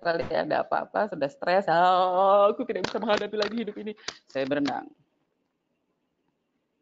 kali 0.00 0.24
ada 0.32 0.64
apa-apa 0.64 1.12
sudah 1.12 1.28
stres, 1.28 1.68
oh, 1.68 2.48
aku 2.52 2.64
tidak 2.64 2.88
bisa 2.88 2.96
menghadapi 2.96 3.36
lagi 3.36 3.56
hidup 3.66 3.76
ini. 3.80 3.92
Saya 4.28 4.48
berenang. 4.48 4.88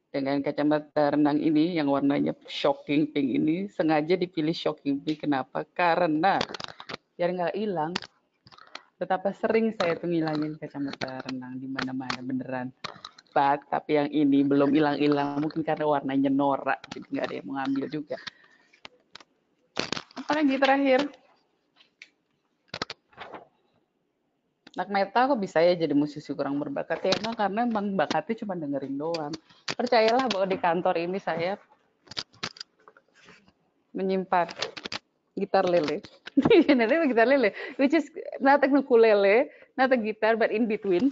Dengan 0.08 0.40
kacamata 0.40 1.12
renang 1.14 1.36
ini 1.36 1.76
yang 1.76 1.92
warnanya 1.92 2.32
shocking 2.48 3.12
pink 3.12 3.28
ini 3.28 3.68
sengaja 3.68 4.16
dipilih 4.16 4.56
shocking 4.56 5.04
pink. 5.04 5.26
Kenapa? 5.28 5.68
Karena 5.76 6.40
biar 7.18 7.34
nggak 7.34 7.54
hilang 7.58 7.92
betapa 8.98 9.30
sering 9.30 9.70
saya 9.78 9.94
tuh 9.94 10.10
ngilangin 10.10 10.58
kacamata 10.58 11.22
renang 11.30 11.54
di 11.62 11.70
mana-mana 11.70 12.18
beneran. 12.18 12.68
Bak 13.30 13.70
tapi 13.70 13.94
yang 13.94 14.10
ini 14.10 14.42
belum 14.42 14.74
hilang-hilang 14.74 15.38
mungkin 15.38 15.62
karena 15.62 15.86
warnanya 15.86 16.26
norak 16.26 16.82
jadi 16.90 17.06
nggak 17.06 17.24
ada 17.30 17.34
yang 17.38 17.46
mau 17.46 17.86
juga. 17.86 18.16
Apalagi 20.18 20.54
terakhir? 20.58 21.00
Anak 24.74 24.90
metal 24.94 25.22
kok 25.34 25.40
bisa 25.42 25.58
ya 25.62 25.74
jadi 25.78 25.94
musisi 25.94 26.30
kurang 26.34 26.58
berbakat? 26.58 26.98
Ya 27.02 27.14
emang 27.18 27.34
karena 27.38 27.60
emang 27.66 27.94
bakatnya 27.94 28.34
cuma 28.42 28.58
dengerin 28.58 28.94
doang. 28.98 29.34
Percayalah 29.78 30.26
bahwa 30.26 30.46
di 30.46 30.58
kantor 30.58 30.94
ini 30.98 31.18
saya 31.22 31.54
menyimpan 33.94 34.46
gitar 35.38 35.66
lele 35.66 36.02
Nanti 36.78 36.94
gitar 37.10 37.26
lele, 37.26 37.50
which 37.76 37.94
is 37.94 38.06
not 38.38 38.62
a 38.62 38.68
ukulele, 38.70 39.50
not 39.74 39.90
a 39.90 39.98
guitar, 39.98 40.38
but 40.38 40.54
in 40.54 40.70
between. 40.70 41.10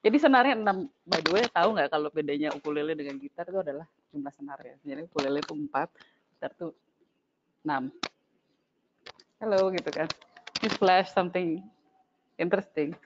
Jadi 0.00 0.16
senarnya 0.16 0.56
enam. 0.56 0.88
By 1.04 1.20
the 1.20 1.30
way, 1.32 1.44
tahu 1.52 1.76
nggak 1.76 1.88
kalau 1.92 2.08
bedanya 2.08 2.48
ukulele 2.56 2.96
dengan 2.96 3.20
gitar 3.20 3.48
itu 3.48 3.60
adalah 3.60 3.84
jumlah 4.12 4.32
senarnya. 4.32 4.74
Jadi 4.84 5.04
ukulele 5.04 5.44
itu 5.44 5.52
empat, 5.52 5.88
gitar 6.36 6.50
itu 6.56 6.68
enam. 7.64 7.92
Hello 9.40 9.72
gitu 9.72 9.90
kan. 9.92 10.08
This 10.60 10.72
flash 10.76 11.12
something 11.12 11.64
interesting. 12.36 12.96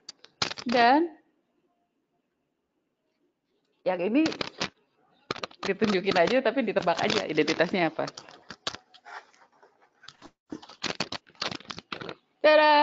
Dan 0.67 1.19
yang 3.85 4.01
ini 4.01 4.27
ditunjukin 5.67 6.17
aja 6.17 6.41
tapi 6.41 6.63
ditebak 6.67 6.99
aja 6.99 7.27
identitasnya 7.27 7.91
apa. 7.91 8.07
Tada! 12.45 12.77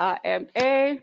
AMA. 0.00 0.96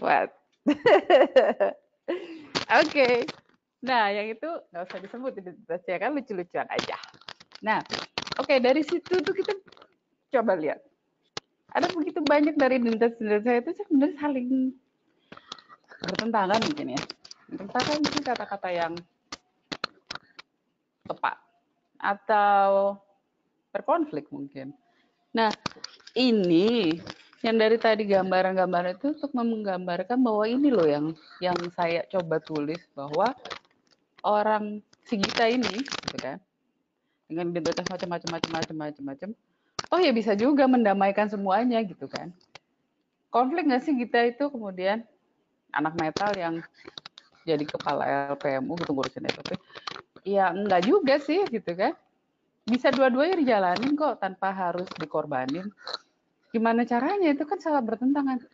What? 0.00 0.32
Oke. 0.72 1.74
okay. 2.80 3.16
Nah, 3.84 4.08
yang 4.08 4.32
itu 4.32 4.48
nggak 4.72 4.84
usah 4.88 4.98
disebut 5.04 5.32
identitasnya 5.38 5.96
kan 6.00 6.10
lucu-lucuan 6.16 6.66
aja. 6.66 6.98
Nah, 7.62 7.78
oke 8.40 8.48
okay, 8.48 8.58
dari 8.58 8.82
situ 8.82 9.22
tuh 9.22 9.34
kita 9.36 9.54
coba 10.34 10.58
lihat. 10.58 10.82
Ada 11.70 11.86
begitu 11.94 12.18
banyak 12.24 12.58
dari 12.58 12.82
identitas-identitas 12.82 13.44
saya 13.44 13.58
itu 13.62 13.70
sebenarnya 13.78 14.16
saling 14.18 14.48
bertentangan 16.02 16.58
mungkin 16.58 16.86
ya. 16.96 17.02
Bertentangan 17.52 17.96
mungkin 18.02 18.22
kata-kata 18.26 18.68
yang 18.72 18.92
tepat 21.06 21.36
atau 22.02 22.98
berkonflik 23.78 24.26
mungkin. 24.34 24.74
Nah, 25.30 25.54
ini 26.18 26.98
yang 27.46 27.54
dari 27.54 27.78
tadi 27.78 28.02
gambaran-gambaran 28.02 28.98
itu 28.98 29.14
untuk 29.14 29.30
menggambarkan 29.30 30.18
bahwa 30.18 30.42
ini 30.50 30.68
loh 30.74 30.90
yang 30.90 31.14
yang 31.38 31.70
saya 31.70 32.02
coba 32.10 32.42
tulis 32.42 32.82
bahwa 32.98 33.38
orang 34.26 34.82
si 35.06 35.14
Gita 35.14 35.46
ini, 35.46 35.86
gitu 36.02 36.18
kan, 36.18 36.42
dengan 37.30 37.54
identitas 37.54 37.86
macam-macam 37.86 38.42
macam-macam 38.42 38.74
macam-macam, 38.90 39.30
oh 39.94 40.00
ya 40.02 40.10
bisa 40.10 40.34
juga 40.34 40.66
mendamaikan 40.66 41.30
semuanya 41.30 41.78
gitu 41.86 42.10
kan. 42.10 42.34
Konflik 43.30 43.70
nggak 43.70 43.86
sih 43.86 43.94
Gita 43.94 44.18
itu 44.26 44.50
kemudian 44.50 45.06
anak 45.70 45.94
metal 45.94 46.34
yang 46.34 46.58
jadi 47.46 47.62
kepala 47.62 48.34
LPMU 48.34 48.74
gitu 48.82 48.90
ngurusin 48.90 49.30
itu? 49.30 49.40
Ya 50.26 50.50
enggak 50.50 50.82
juga 50.82 51.14
sih 51.22 51.46
gitu 51.54 51.72
kan 51.78 51.94
bisa 52.68 52.92
dua-duanya 52.92 53.40
dijalanin 53.40 53.96
kok 53.96 54.20
tanpa 54.20 54.52
harus 54.52 54.86
dikorbanin. 55.00 55.66
Gimana 56.52 56.84
caranya? 56.84 57.32
Itu 57.32 57.48
kan 57.48 57.58
salah 57.60 57.80
bertentangan. 57.80 58.44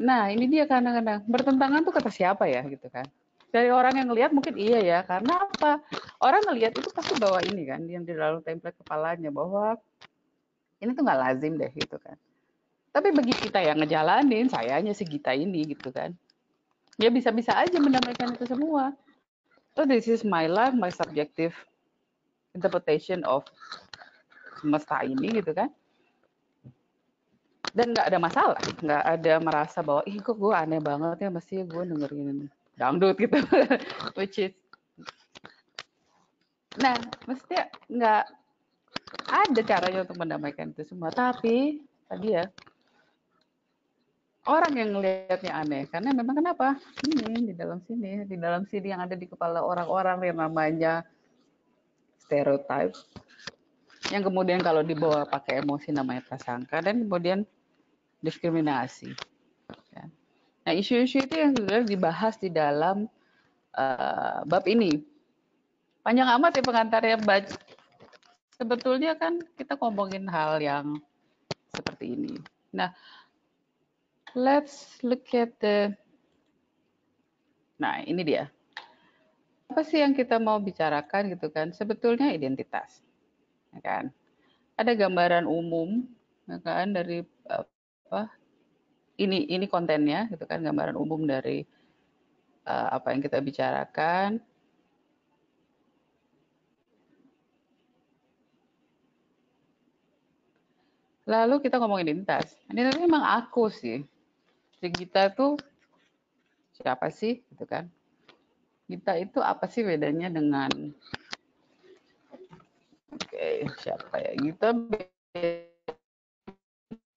Nah, 0.00 0.28
ini 0.28 0.44
dia 0.44 0.68
kadang-kadang 0.68 1.24
bertentangan 1.24 1.80
tuh 1.84 1.92
kata 1.96 2.12
siapa 2.12 2.44
ya 2.44 2.60
gitu 2.68 2.92
kan. 2.92 3.08
Dari 3.48 3.72
orang 3.72 3.96
yang 3.96 4.12
ngelihat 4.12 4.30
mungkin 4.36 4.60
iya 4.60 4.84
ya, 4.84 4.98
karena 5.00 5.48
apa? 5.48 5.80
Orang 6.20 6.44
ngelihat 6.44 6.76
itu 6.76 6.92
pasti 6.92 7.16
bawa 7.16 7.40
ini 7.40 7.64
kan, 7.64 7.80
yang 7.88 8.04
di 8.04 8.12
dalam 8.12 8.44
template 8.44 8.76
kepalanya 8.84 9.32
bahwa 9.32 9.80
ini 10.84 10.92
tuh 10.92 11.00
nggak 11.00 11.20
lazim 11.24 11.56
deh 11.56 11.72
gitu 11.72 11.96
kan. 11.96 12.20
Tapi 12.92 13.12
bagi 13.16 13.32
kita 13.32 13.64
yang 13.64 13.80
ngejalanin, 13.80 14.52
sayanya 14.52 14.92
si 14.92 15.08
Gita 15.08 15.32
ini 15.32 15.64
gitu 15.72 15.88
kan. 15.88 16.12
Ya 17.00 17.08
bisa-bisa 17.08 17.56
aja 17.56 17.76
mendamaikan 17.80 18.36
itu 18.36 18.44
semua. 18.44 18.92
So 19.76 19.88
this 19.88 20.08
is 20.08 20.24
my 20.24 20.48
life, 20.48 20.76
my 20.76 20.92
subjective 20.92 21.56
interpretation 22.56 23.20
of 23.28 23.44
semesta 24.58 25.04
ini 25.04 25.36
gitu 25.36 25.52
kan. 25.52 25.68
Dan 27.76 27.92
nggak 27.92 28.08
ada 28.08 28.18
masalah 28.18 28.60
nggak 28.80 29.04
ada 29.04 29.34
merasa 29.36 29.84
bahwa 29.84 30.00
ih 30.08 30.16
kok 30.24 30.40
gue 30.40 30.52
aneh 30.56 30.80
banget 30.80 31.28
ya 31.28 31.28
mesti 31.28 31.60
gue 31.68 31.82
dengerin 31.84 32.48
dangdut 32.80 33.16
gitu. 33.20 33.36
Which 34.18 34.40
is 34.40 34.56
nah 36.76 36.96
mestinya 37.24 37.64
nggak 37.88 38.24
ada 39.28 39.60
caranya 39.64 40.00
untuk 40.08 40.16
mendamaikan 40.16 40.72
itu 40.72 40.88
semua. 40.88 41.12
Tapi 41.12 41.84
tadi 42.08 42.32
ya 42.32 42.48
orang 44.46 44.72
yang 44.78 44.90
ngelihatnya 44.94 45.52
aneh 45.52 45.82
karena 45.90 46.14
memang 46.14 46.38
kenapa? 46.38 46.78
Ini 47.02 47.50
di 47.50 47.54
dalam 47.54 47.82
sini 47.82 48.24
di 48.24 48.36
dalam 48.38 48.62
sini 48.64 48.86
yang 48.94 49.02
ada 49.02 49.18
di 49.18 49.26
kepala 49.26 49.60
orang-orang 49.60 50.22
yang 50.22 50.38
namanya 50.38 51.02
stereotype. 52.26 52.94
Yang 54.10 54.22
kemudian 54.30 54.60
kalau 54.62 54.82
dibawa 54.82 55.26
pakai 55.26 55.62
emosi 55.62 55.94
namanya 55.94 56.22
prasangka 56.26 56.82
dan 56.82 57.06
kemudian 57.06 57.46
diskriminasi. 58.22 59.14
Ya. 59.94 60.04
nah 60.62 60.72
isu-isu 60.74 61.22
itu 61.22 61.34
yang 61.34 61.54
sudah 61.54 61.82
dibahas 61.82 62.38
di 62.38 62.50
dalam 62.50 63.06
uh, 63.74 64.42
bab 64.46 64.66
ini. 64.66 65.02
Panjang 66.06 66.30
amat 66.38 66.58
ya 66.58 66.62
pengantarnya 66.62 67.18
baca 67.18 67.54
sebetulnya 68.54 69.18
kan 69.18 69.42
kita 69.58 69.74
ngomongin 69.74 70.26
hal 70.30 70.62
yang 70.62 70.98
seperti 71.74 72.14
ini. 72.14 72.34
Nah 72.70 72.94
let's 74.38 75.02
look 75.02 75.26
at 75.34 75.50
the 75.58 75.98
Nah, 77.76 78.00
ini 78.08 78.24
dia. 78.24 78.48
Apa 79.76 79.84
sih 79.84 80.00
yang 80.00 80.16
kita 80.16 80.40
mau 80.40 80.56
bicarakan 80.56 81.36
gitu 81.36 81.52
kan? 81.52 81.68
Sebetulnya 81.68 82.32
identitas. 82.32 83.04
Ya 83.76 83.84
kan? 83.84 84.04
Ada 84.72 84.96
gambaran 84.96 85.44
umum 85.44 86.00
ya 86.48 86.56
kan 86.64 86.96
dari 86.96 87.20
apa? 87.44 88.32
Ini 89.20 89.52
ini 89.52 89.68
kontennya 89.68 90.32
gitu 90.32 90.48
kan, 90.48 90.64
gambaran 90.64 90.96
umum 90.96 91.28
dari 91.28 91.60
uh, 92.64 92.88
apa 92.96 93.12
yang 93.12 93.20
kita 93.20 93.36
bicarakan. 93.44 94.40
Lalu 101.28 101.68
kita 101.68 101.76
ngomong 101.76 102.00
identitas. 102.00 102.56
Identitas 102.72 102.96
memang 102.96 103.28
aku 103.28 103.68
sih 103.68 104.00
si 104.80 104.88
Gita 104.88 105.28
tuh 105.36 105.60
siapa 106.80 107.12
sih 107.12 107.44
gitu 107.52 107.68
kan 107.68 107.92
Gita 108.86 109.18
itu 109.18 109.42
apa 109.42 109.66
sih 109.66 109.82
bedanya 109.82 110.30
dengan 110.30 110.70
oke 113.10 113.26
okay, 113.26 113.66
siapa 113.82 114.14
ya? 114.22 114.32
Gita 114.38 114.72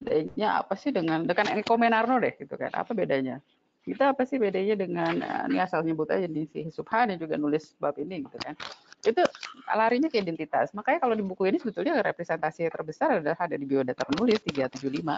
bedanya 0.02 0.50
apa 0.66 0.74
sih 0.74 0.90
dengan 0.90 1.30
dengan 1.30 1.54
Eko 1.62 1.78
Menarno 1.78 2.18
deh 2.18 2.34
gitu 2.38 2.58
kan. 2.58 2.74
Apa 2.74 2.98
bedanya? 2.98 3.38
Kita 3.86 4.12
apa 4.14 4.26
sih 4.26 4.42
bedanya 4.42 4.76
dengan 4.76 5.14
eh, 5.22 5.44
ini 5.54 5.62
asal 5.62 5.86
nyebut 5.86 6.10
aja 6.10 6.26
di 6.26 6.50
si 6.50 6.68
Subhan 6.74 7.14
yang 7.14 7.22
juga 7.22 7.38
nulis 7.38 7.78
bab 7.78 7.96
ini 8.02 8.26
gitu 8.26 8.38
kan. 8.42 8.58
Itu 9.06 9.22
larinya 9.70 10.10
ke 10.10 10.20
identitas. 10.20 10.74
Makanya 10.74 11.00
kalau 11.06 11.16
di 11.16 11.24
buku 11.24 11.48
ini 11.48 11.62
sebetulnya 11.62 12.02
representasi 12.02 12.68
terbesar 12.68 13.22
adalah 13.22 13.40
ada 13.40 13.56
di 13.56 13.64
biodata 13.70 14.04
penulis 14.10 14.42
375 14.44 15.16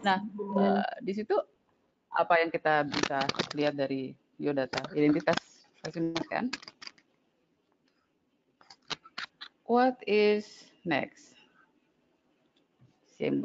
Nah, 0.00 0.24
uh, 0.56 0.86
di 1.04 1.12
situ 1.12 1.36
apa 2.12 2.40
yang 2.40 2.48
kita 2.48 2.88
bisa 2.88 3.24
lihat 3.52 3.76
dari 3.76 4.16
biodata 4.36 4.88
identitas 4.94 5.38
kan? 6.30 6.46
What 9.66 9.98
is 10.06 10.46
next? 10.86 11.34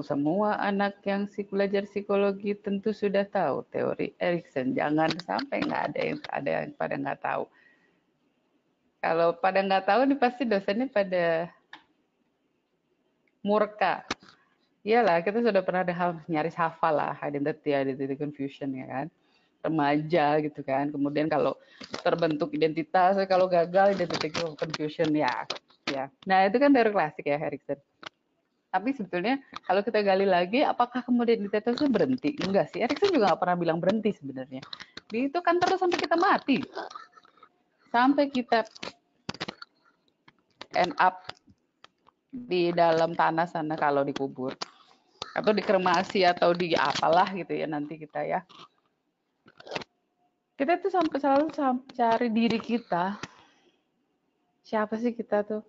Semua 0.01 0.57
anak 0.57 1.05
yang 1.05 1.29
belajar 1.53 1.85
psikologi 1.85 2.57
tentu 2.57 2.89
sudah 2.89 3.29
tahu 3.29 3.61
teori 3.69 4.17
Erikson. 4.17 4.73
Jangan 4.73 5.13
sampai 5.21 5.61
nggak 5.61 5.83
ada 5.93 6.01
yang 6.01 6.19
ada 6.33 6.49
yang 6.49 6.73
pada 6.73 6.95
nggak 6.97 7.21
tahu. 7.21 7.43
Kalau 8.97 9.37
pada 9.37 9.61
nggak 9.61 9.85
tahu 9.85 10.01
nih 10.09 10.17
pasti 10.17 10.43
dosennya 10.49 10.89
pada 10.89 11.53
murka 13.45 14.01
Iyalah, 14.87 15.19
kita 15.19 15.43
sudah 15.43 15.59
pernah 15.67 15.83
ada 15.83 15.91
hal 15.91 16.11
nyaris 16.31 16.55
hafal 16.55 16.95
lah 16.95 17.19
identity 17.19 17.75
identity 17.75 18.15
confusion 18.15 18.71
ya 18.71 18.87
kan. 18.87 19.07
Remaja 19.63 20.39
gitu 20.43 20.61
kan. 20.63 20.89
Kemudian 20.93 21.27
kalau 21.27 21.57
terbentuk 22.01 22.53
identitas, 22.53 23.17
kalau 23.27 23.49
gagal 23.49 23.97
identity 23.97 24.31
confusion 24.33 25.11
ya. 25.11 25.45
Ya. 25.87 26.11
Nah, 26.27 26.47
itu 26.47 26.59
kan 26.59 26.71
teori 26.75 26.91
klasik 26.91 27.25
ya 27.27 27.39
Erikson. 27.39 27.79
Tapi 28.67 28.91
sebetulnya 28.91 29.39
kalau 29.63 29.79
kita 29.79 30.03
gali 30.03 30.27
lagi, 30.27 30.59
apakah 30.61 30.99
kemudian 30.99 31.39
identitas 31.39 31.79
itu 31.79 31.87
berhenti? 31.87 32.35
Enggak 32.43 32.69
sih. 32.75 32.83
Erikson 32.83 33.15
juga 33.15 33.31
nggak 33.33 33.41
pernah 33.41 33.57
bilang 33.57 33.79
berhenti 33.79 34.11
sebenarnya. 34.11 34.61
Itu 35.07 35.39
kan 35.39 35.57
terus 35.63 35.79
sampai 35.79 35.99
kita 36.03 36.19
mati. 36.19 36.67
Sampai 37.87 38.27
kita 38.27 38.67
end 40.75 40.93
up 40.99 41.23
di 42.29 42.69
dalam 42.75 43.15
tanah 43.15 43.47
sana 43.49 43.79
kalau 43.79 44.03
dikubur 44.03 44.53
atau 45.33 45.51
dikremasi 45.53 46.21
atau 46.27 46.53
di 46.53 46.77
apalah 46.77 47.33
gitu 47.33 47.53
ya 47.53 47.65
nanti 47.65 47.97
kita 47.97 48.25
ya 48.25 48.39
kita 50.57 50.81
tuh 50.81 50.89
sampai 50.89 51.17
selalu 51.21 51.45
sampai 51.53 51.93
cari 51.93 52.27
diri 52.33 52.57
kita. 52.57 53.21
Siapa 54.65 54.97
sih 54.97 55.13
kita 55.13 55.45
tuh? 55.45 55.61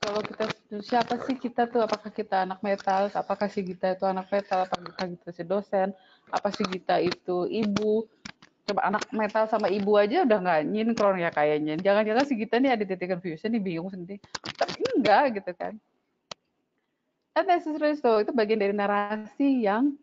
Kalau 0.00 0.20
kita 0.20 0.44
siapa 0.84 1.16
sih 1.24 1.36
kita 1.40 1.64
tuh? 1.64 1.80
Apakah 1.80 2.12
kita 2.12 2.44
anak 2.44 2.60
metal? 2.60 3.08
Apakah 3.12 3.48
sih 3.48 3.64
kita 3.64 3.96
itu 3.96 4.04
anak 4.04 4.28
metal? 4.28 4.68
Apakah 4.68 5.08
kita 5.16 5.32
si 5.32 5.42
dosen? 5.48 5.96
Apa 6.28 6.52
sih 6.52 6.64
kita 6.68 7.00
itu 7.00 7.48
ibu? 7.48 8.04
Coba 8.68 8.92
anak 8.92 9.08
metal 9.16 9.48
sama 9.48 9.72
ibu 9.72 9.96
aja 9.96 10.22
udah 10.22 10.38
nggak 10.38 10.60
nyinkron 10.68 11.24
ya 11.24 11.32
kayaknya. 11.32 11.80
Jangan-jangan 11.80 12.24
si 12.28 12.34
kita 12.36 12.60
nih 12.60 12.76
ada 12.76 12.84
titik 12.84 13.08
confusion 13.16 13.48
nih 13.48 13.64
bingung 13.64 13.88
sendiri. 13.88 14.20
Tapi 14.44 14.80
enggak 15.00 15.40
gitu 15.40 15.52
kan. 15.56 15.72
Not 17.32 17.48
necessarily 17.48 17.96
so, 17.96 18.20
itu 18.20 18.30
bagian 18.36 18.60
dari 18.60 18.76
narasi 18.76 19.64
yang 19.64 19.96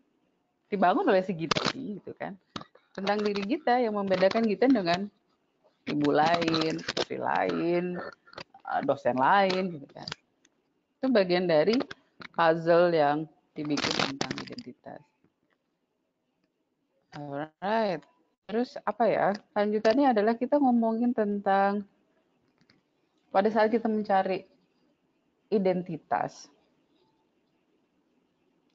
dibangun 0.66 1.06
oleh 1.06 1.22
si 1.22 1.32
Gita 1.32 1.62
gitu 1.72 2.12
kan. 2.18 2.36
Tentang 2.98 3.18
diri 3.22 3.46
kita 3.46 3.78
yang 3.78 3.94
membedakan 3.94 4.42
kita 4.42 4.66
dengan 4.66 5.06
ibu 5.86 6.10
lain, 6.10 6.82
istri 6.82 7.22
lain, 7.22 7.94
eh, 8.66 8.80
dosen 8.82 9.14
lain 9.14 9.78
gitu 9.78 9.86
kan. 9.94 10.08
Itu 10.98 11.06
bagian 11.14 11.46
dari 11.46 11.78
puzzle 12.34 12.90
yang 12.90 13.30
dibikin 13.54 13.94
tentang 13.94 14.34
identitas. 14.42 15.02
Alright. 17.14 18.02
Terus 18.50 18.74
apa 18.82 19.04
ya? 19.06 19.30
Lanjutannya 19.54 20.10
adalah 20.10 20.34
kita 20.34 20.58
ngomongin 20.58 21.14
tentang 21.14 21.86
pada 23.30 23.46
saat 23.54 23.70
kita 23.70 23.86
mencari 23.86 24.42
identitas 25.54 26.50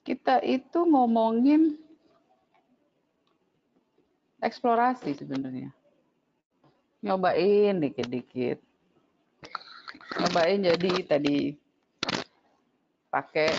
kita 0.03 0.43
itu 0.43 0.83
ngomongin 0.83 1.79
eksplorasi 4.43 5.15
sebenarnya. 5.15 5.71
Nyobain 7.03 7.79
dikit-dikit. 7.79 8.59
Nyobain 10.19 10.59
jadi 10.61 10.91
tadi 11.07 11.55
pakai 13.09 13.55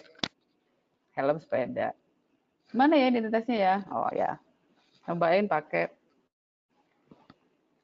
helm 1.17 1.41
sepeda. 1.41 1.97
Mana 2.73 3.01
ya 3.01 3.11
identitasnya 3.11 3.57
ya? 3.57 3.77
Oh 3.91 4.11
ya. 4.13 4.37
Nyobain 5.09 5.49
pakai 5.49 5.89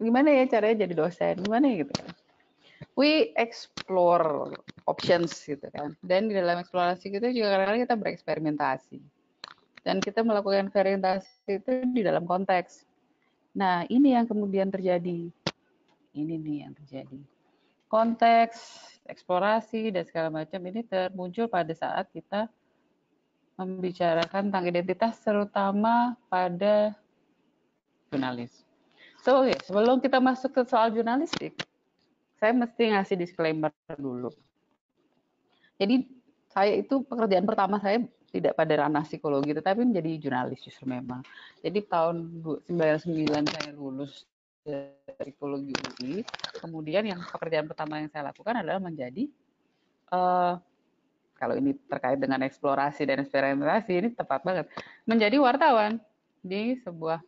gimana 0.01 0.33
ya 0.33 0.49
caranya 0.49 0.85
jadi 0.89 0.95
dosen? 0.97 1.35
Gimana 1.45 1.69
ya 1.69 1.85
gitu 1.85 1.93
kan? 1.93 2.11
we 3.01 3.33
explore 3.37 4.53
options 4.85 5.33
gitu 5.45 5.65
kan. 5.73 5.95
Dan 6.05 6.29
di 6.29 6.35
dalam 6.37 6.61
eksplorasi 6.61 7.13
kita 7.13 7.31
juga 7.33 7.57
kadang-kadang 7.57 7.83
kita 7.87 7.97
bereksperimentasi. 7.97 8.99
Dan 9.81 9.97
kita 10.05 10.21
melakukan 10.21 10.69
eksperimentasi 10.69 11.61
itu 11.61 11.73
di 11.97 12.03
dalam 12.05 12.29
konteks. 12.29 12.85
Nah, 13.51 13.83
ini 13.91 14.15
yang 14.15 14.27
kemudian 14.27 14.71
terjadi. 14.71 15.31
Ini 16.15 16.35
nih 16.39 16.57
yang 16.67 16.75
terjadi. 16.75 17.21
Konteks, 17.91 18.57
eksplorasi, 19.11 19.91
dan 19.91 20.07
segala 20.07 20.31
macam 20.31 20.61
ini 20.67 20.87
termuncul 20.87 21.51
pada 21.51 21.75
saat 21.75 22.07
kita 22.15 22.47
membicarakan 23.59 24.49
tentang 24.49 24.65
identitas 24.71 25.19
terutama 25.21 26.15
pada 26.31 26.95
jurnalis. 28.09 28.65
So, 29.21 29.45
okay, 29.45 29.59
sebelum 29.67 30.01
kita 30.01 30.17
masuk 30.23 30.55
ke 30.55 30.63
soal 30.65 30.95
jurnalistik, 30.95 31.61
saya 32.41 32.57
mesti 32.57 32.97
ngasih 32.97 33.17
disclaimer 33.21 33.69
dulu. 34.01 34.33
Jadi 35.77 36.09
saya 36.49 36.73
itu 36.79 37.05
pekerjaan 37.05 37.45
pertama 37.45 37.77
saya 37.83 38.01
tidak 38.31 38.55
pada 38.55 38.87
ranah 38.87 39.03
psikologi, 39.03 39.51
tetapi 39.51 39.83
menjadi 39.83 40.11
jurnalis 40.23 40.63
justru 40.63 40.87
memang. 40.87 41.21
Jadi 41.61 41.83
tahun 41.85 42.43
99 42.67 43.51
saya 43.51 43.71
lulus 43.75 44.25
psikologi 45.19 45.75
UI. 45.75 46.23
Kemudian 46.63 47.03
yang 47.05 47.21
pekerjaan 47.21 47.67
pertama 47.67 47.99
yang 47.99 48.09
saya 48.13 48.31
lakukan 48.31 48.63
adalah 48.63 48.79
menjadi 48.79 49.27
uh, 50.15 50.61
kalau 51.41 51.57
ini 51.57 51.73
terkait 51.89 52.21
dengan 52.21 52.45
eksplorasi 52.45 53.09
dan 53.09 53.25
eksperimentasi 53.25 53.93
ini 53.97 54.09
tepat 54.13 54.45
banget 54.45 54.69
menjadi 55.09 55.41
wartawan 55.41 55.97
di 56.45 56.77
sebuah 56.85 57.25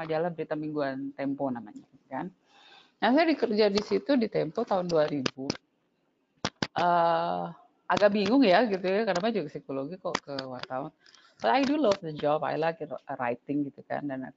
majalah 0.00 0.32
berita 0.32 0.56
mingguan 0.56 1.12
Tempo 1.12 1.52
namanya 1.52 1.84
kan. 2.08 2.32
Nah, 2.98 3.14
saya 3.14 3.30
dikerja 3.30 3.70
di 3.70 3.82
situ 3.84 4.16
di 4.16 4.26
Tempo 4.26 4.64
tahun 4.64 4.88
2000. 4.90 5.28
Uh, 6.78 7.52
agak 7.88 8.10
bingung 8.12 8.44
ya 8.44 8.68
gitu 8.68 8.84
ya, 8.84 9.08
karena 9.08 9.32
juga 9.32 9.48
psikologi 9.48 9.96
kok 9.96 10.20
ke 10.22 10.34
wartawan. 10.44 10.92
but 11.40 11.54
I 11.54 11.62
do 11.64 11.78
love 11.78 12.02
the 12.02 12.12
job 12.12 12.42
I 12.42 12.58
like 12.58 12.82
uh, 12.82 12.98
writing 13.16 13.64
gitu 13.70 13.80
kan 13.86 14.04
dan 14.10 14.34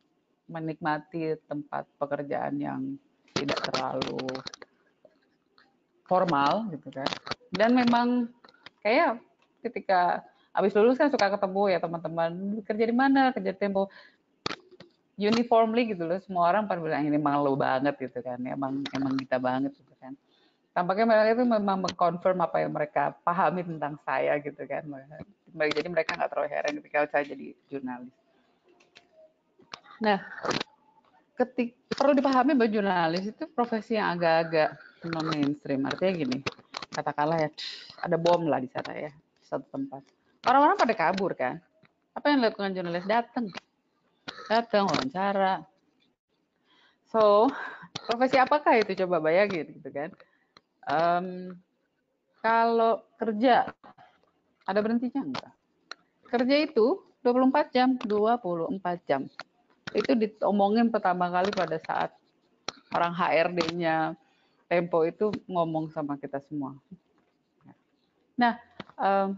menikmati 0.47 1.35
tempat 1.49 1.89
pekerjaan 1.97 2.59
yang 2.61 2.95
tidak 3.35 3.59
terlalu 3.67 4.39
formal 6.05 6.67
gitu 6.75 6.91
kan. 6.91 7.09
Dan 7.51 7.71
memang 7.71 8.27
kayak 8.83 9.19
ketika 9.63 10.19
habis 10.51 10.75
lulus 10.75 10.99
kan 10.99 11.07
suka 11.07 11.31
ketemu 11.31 11.71
ya 11.71 11.79
teman-teman 11.79 12.31
kerja 12.67 12.85
di 12.87 12.95
mana? 12.95 13.31
Kerja 13.31 13.55
Tempo. 13.55 13.87
Uniformly 15.21 15.93
gitu 15.93 16.07
loh 16.07 16.17
semua 16.23 16.49
orang 16.49 16.65
pada 16.65 16.81
bilang 16.81 17.05
ini 17.05 17.15
emang 17.15 17.39
lo 17.45 17.53
banget 17.55 17.95
gitu 17.99 18.19
kan. 18.19 18.39
Emang 18.41 18.83
emang 18.91 19.13
kita 19.21 19.37
banget. 19.39 19.71
kan 19.77 19.90
tampaknya 20.71 21.03
mereka 21.03 21.36
itu 21.36 21.43
memang 21.43 21.77
mengkonfirm 21.84 22.39
apa 22.39 22.63
yang 22.63 22.71
mereka 22.71 23.12
pahami 23.27 23.62
tentang 23.67 23.99
saya 24.07 24.39
gitu 24.39 24.63
kan. 24.63 24.88
Jadi 25.51 25.88
mereka 25.91 26.15
nggak 26.15 26.31
terlalu 26.31 26.49
heran 26.51 26.73
ketika 26.79 27.12
saya 27.12 27.23
jadi 27.27 27.51
jurnalis. 27.67 28.15
Nah 29.99 30.19
ketik 31.36 31.75
perlu 31.91 32.15
dipahami 32.15 32.55
bahwa 32.55 32.71
jurnalis 32.71 33.25
itu 33.27 33.43
profesi 33.51 33.97
yang 33.97 34.15
agak-agak 34.15 34.77
non 35.10 35.25
mainstream 35.34 35.81
artinya 35.89 36.13
gini 36.13 36.38
katakanlah 36.93 37.41
ya 37.41 37.49
ada 38.05 38.13
bom 38.21 38.45
lah 38.45 38.62
di 38.62 38.69
sana 38.69 38.93
ya 38.93 39.12
satu 39.41 39.65
tempat. 39.73 40.05
Orang-orang 40.47 40.77
pada 40.77 40.93
kabur 40.95 41.36
kan. 41.36 41.60
Apa 42.15 42.31
yang 42.31 42.45
dilakukan 42.45 42.71
jurnalis? 42.77 43.05
Datang 43.10 43.51
datang 44.47 44.88
wawancara. 44.88 45.67
So 47.12 47.51
profesi 48.07 48.39
apakah 48.39 48.79
itu? 48.79 48.95
Coba 49.03 49.19
bayangin 49.19 49.67
gitu 49.75 49.91
kan 49.91 50.15
um, 50.87 51.57
kalau 52.41 53.03
kerja 53.19 53.69
ada 54.65 54.79
berhentinya 54.81 55.21
enggak 55.21 55.51
kerja 56.31 56.55
itu 56.65 57.03
24 57.21 57.75
jam 57.75 57.89
24 58.01 59.07
jam 59.09 59.21
itu 59.91 60.11
diomongin 60.15 60.87
pertama 60.87 61.27
kali 61.27 61.51
pada 61.51 61.77
saat 61.83 62.15
orang 62.95 63.11
HRD-nya 63.15 64.15
Tempo 64.71 65.03
itu 65.03 65.35
ngomong 65.51 65.91
sama 65.91 66.15
kita 66.15 66.39
semua. 66.47 66.71
Nah, 68.39 68.55
um, 68.95 69.35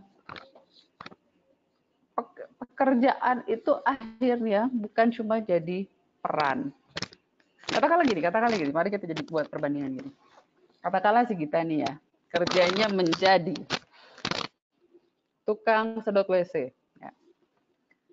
pekerjaan 2.62 3.42
itu 3.50 3.74
akhirnya 3.82 4.70
bukan 4.70 5.10
cuma 5.10 5.42
jadi 5.42 5.90
peran. 6.22 6.70
Katakanlah 7.66 8.06
gini, 8.06 8.22
katakanlah 8.22 8.58
gini, 8.62 8.70
mari 8.70 8.94
kita 8.94 9.10
jadi 9.10 9.26
buat 9.26 9.50
perbandingan 9.50 10.06
gini. 10.06 10.12
Katakanlah 10.84 11.24
si 11.26 11.40
kita 11.40 11.64
nih 11.64 11.88
ya, 11.88 11.94
kerjanya 12.28 12.92
menjadi 12.92 13.56
tukang 15.48 16.04
sedot 16.04 16.28
WC 16.28 16.76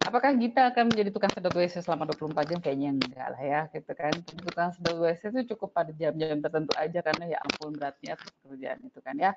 apakah 0.00 0.32
kita 0.32 0.72
akan 0.72 0.92
menjadi 0.92 1.10
tukang 1.12 1.32
sedot 1.32 1.52
WC 1.52 1.84
selama 1.84 2.08
24 2.08 2.48
jam? 2.48 2.58
Kayaknya 2.58 2.88
enggak 2.96 3.28
lah 3.36 3.42
ya, 3.42 3.60
gitu 3.72 3.92
kan. 3.92 4.14
Tukang 4.24 4.70
sedot 4.72 4.96
WC 4.98 5.22
itu 5.30 5.54
cukup 5.54 5.76
pada 5.76 5.92
jam-jam 5.92 6.40
tertentu 6.40 6.72
aja 6.76 6.98
karena 7.04 7.24
ya 7.36 7.38
ampun 7.44 7.76
beratnya 7.76 8.16
pekerjaan 8.16 8.78
itu 8.82 8.98
kan 9.04 9.14
ya. 9.16 9.32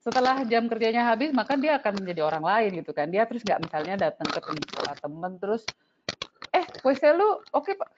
Setelah 0.00 0.46
jam 0.46 0.70
kerjanya 0.70 1.02
habis, 1.02 1.34
maka 1.34 1.58
dia 1.58 1.76
akan 1.82 2.02
menjadi 2.02 2.22
orang 2.24 2.44
lain 2.44 2.70
gitu 2.80 2.92
kan. 2.94 3.10
Dia 3.10 3.26
terus 3.26 3.42
nggak 3.42 3.60
misalnya 3.62 3.94
datang 4.10 4.28
ke 4.30 4.40
tempat 4.40 4.96
temen 5.02 5.32
terus, 5.42 5.62
eh 6.54 6.64
WC 6.82 7.02
lu 7.14 7.42
oke 7.52 7.66
okay, 7.66 7.74
pak? 7.74 7.90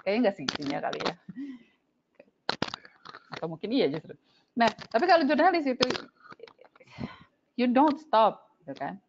Kayaknya 0.00 0.18
nggak 0.24 0.36
segitunya 0.38 0.78
kali 0.78 1.00
ya. 1.02 1.14
Atau 3.40 3.56
mungkin 3.56 3.72
iya 3.72 3.88
justru. 3.88 4.12
Nah, 4.52 4.68
tapi 4.92 5.08
kalau 5.08 5.24
jurnalis 5.24 5.64
itu, 5.64 5.88
you 7.56 7.64
don't 7.72 7.96
stop, 7.96 8.44
gitu 8.60 8.76
kan? 8.76 9.00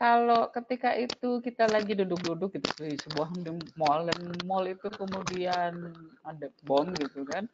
Kalau 0.00 0.48
ketika 0.48 0.96
itu 0.96 1.44
kita 1.44 1.68
lagi 1.68 1.92
duduk-duduk 1.92 2.56
gitu 2.56 2.72
di 2.80 2.96
sebuah 2.96 3.28
mall 3.76 4.08
dan 4.08 4.16
mall 4.48 4.64
itu 4.64 4.88
kemudian 4.96 5.92
ada 6.24 6.48
bom 6.64 6.88
gitu 6.96 7.28
kan? 7.28 7.44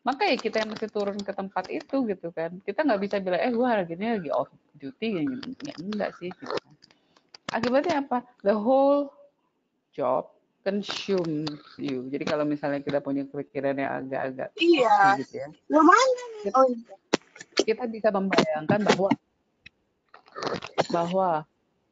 Maka 0.00 0.32
ya 0.32 0.40
kita 0.40 0.64
yang 0.64 0.72
mesti 0.72 0.88
turun 0.88 1.20
ke 1.20 1.36
tempat 1.36 1.68
itu 1.68 2.08
gitu 2.08 2.32
kan? 2.32 2.56
Kita 2.64 2.88
nggak 2.88 3.00
bisa 3.04 3.20
bilang 3.20 3.44
eh 3.44 3.52
gua 3.52 3.76
hari 3.76 3.92
ini 3.92 4.16
lagi 4.16 4.30
off 4.32 4.48
duty 4.72 5.28
gitu. 5.28 5.48
Ya 5.60 5.76
enggak 5.76 6.16
sih 6.16 6.32
gitu 6.32 6.56
kan. 6.56 6.72
akibatnya 7.52 8.00
apa? 8.00 8.24
The 8.40 8.56
whole 8.56 9.12
job 9.92 10.39
consume 10.60 11.48
you 11.80 12.04
jadi 12.12 12.24
kalau 12.24 12.44
misalnya 12.44 12.84
kita 12.84 13.00
punya 13.00 13.24
pikiran 13.24 13.76
yang 13.80 13.90
agak-agak 14.04 14.48
iya 14.60 15.16
gitu 15.20 15.40
ya 15.40 15.48
lumayan 15.72 16.28
oh 16.52 16.66
iya. 16.68 16.94
kita 17.64 17.84
bisa 17.88 18.08
membayangkan 18.12 18.80
bahwa 18.84 19.10
bahwa 20.90 21.44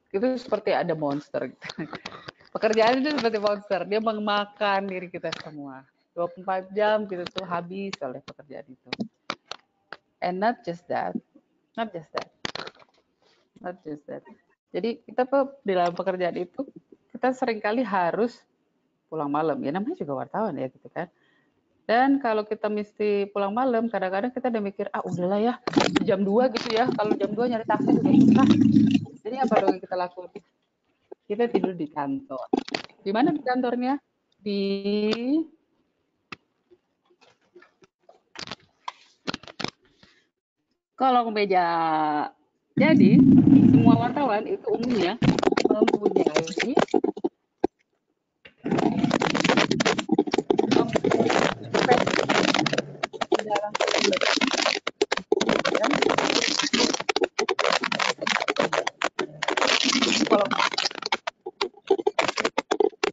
itu 0.08 0.26
seperti 0.40 0.72
ada 0.72 0.96
monster 0.96 1.52
gitu. 1.52 1.66
Pekerjaan 2.54 3.04
itu 3.04 3.12
seperti 3.12 3.38
monster, 3.38 3.80
dia 3.84 4.00
memakan 4.00 4.88
diri 4.88 5.12
kita 5.12 5.28
semua. 5.44 5.84
24 6.16 6.74
jam 6.74 7.04
kita 7.06 7.28
tuh 7.28 7.46
habis 7.46 7.94
oleh 8.02 8.18
pekerjaan 8.24 8.66
itu. 8.66 8.90
And 10.18 10.42
not 10.42 10.64
just 10.66 10.82
that, 10.90 11.14
not 11.78 11.94
just 11.94 12.10
that, 12.16 12.32
not 13.62 13.78
just 13.86 14.02
that. 14.10 14.24
Jadi 14.74 14.98
kita 15.06 15.28
di 15.62 15.72
dalam 15.76 15.94
pekerjaan 15.94 16.34
itu 16.40 16.66
kita 17.14 17.30
sering 17.36 17.62
kali 17.62 17.86
harus 17.86 18.42
pulang 19.08 19.32
malam. 19.32 19.56
Ya 19.64 19.72
namanya 19.72 19.96
juga 19.96 20.12
wartawan 20.22 20.54
ya 20.54 20.68
gitu 20.68 20.86
kan. 20.92 21.08
Dan 21.88 22.20
kalau 22.20 22.44
kita 22.44 22.68
mesti 22.68 23.32
pulang 23.32 23.56
malam, 23.56 23.88
kadang-kadang 23.88 24.28
kita 24.28 24.52
udah 24.52 24.60
mikir, 24.60 24.92
ah 24.92 25.00
udahlah 25.00 25.40
ya, 25.40 25.54
jam 26.04 26.20
2 26.20 26.52
gitu 26.52 26.68
ya. 26.76 26.84
Kalau 26.92 27.16
jam 27.16 27.32
2 27.32 27.48
nyari 27.48 27.64
taksi 27.64 27.90
juga 27.96 28.10
susah. 28.12 28.48
Jadi 29.24 29.36
apa 29.40 29.54
dong 29.56 29.72
yang 29.72 29.80
kita 29.80 29.96
lakukan? 29.96 30.44
Kita 31.24 31.44
tidur 31.48 31.72
di 31.72 31.88
kantor. 31.88 32.44
Di 33.00 33.08
mana 33.08 33.32
di 33.32 33.40
kantornya? 33.40 33.96
Di 34.36 34.60
kolong 40.92 41.32
meja. 41.32 41.66
Jadi, 42.76 43.16
semua 43.72 43.96
wartawan 43.96 44.44
itu 44.44 44.68
umumnya 44.68 45.16
mempunyai 45.72 46.44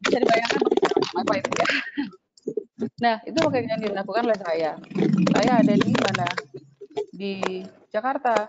bisa 0.06 0.18
dibayangkan 0.22 0.62
apa 1.16 1.32
itu 1.36 1.50
ya. 1.52 1.68
Nah, 2.96 3.16
itu 3.28 3.36
pekerjaan 3.36 3.80
yang 3.84 3.92
dilakukan 3.92 4.22
oleh 4.24 4.38
saya. 4.40 4.70
Saya 5.36 5.52
ada 5.60 5.74
di 5.76 5.92
mana? 6.00 6.26
Di 7.12 7.32
Jakarta. 7.92 8.48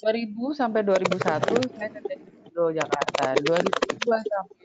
2000 0.00 0.56
sampai 0.56 0.80
2001 0.80 1.76
saya 1.76 1.88
kerja 1.92 2.14
di 2.16 2.24
Jakarta. 2.72 3.36
2002 3.44 4.16
sampai 4.16 4.56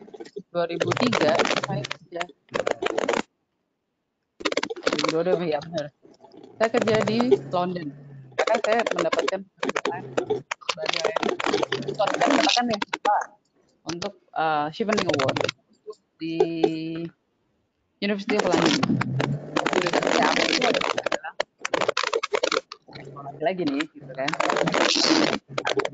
2003 0.55 1.35
saya 1.67 1.83
kerja 1.83 2.23
Dua 5.15 5.47
ya 5.47 5.63
benar. 5.63 5.87
Saya 6.59 6.69
kerja 6.75 6.95
di 7.07 7.31
London. 7.47 7.87
Karena 8.35 8.59
saya 8.67 8.79
mendapatkan 8.91 9.39
sebagai 10.75 11.11
katakan 11.95 12.65
ya 12.67 12.77
Pak 12.99 13.23
untuk 13.87 14.13
uh, 14.35 14.67
Chevening 14.75 15.07
Award 15.07 15.39
di 16.19 16.35
University 18.03 18.35
of 18.35 18.43
London. 18.43 18.75
Lagi 23.39 23.63
nih 23.63 23.87
gitu 23.87 24.11
kan 24.11 24.31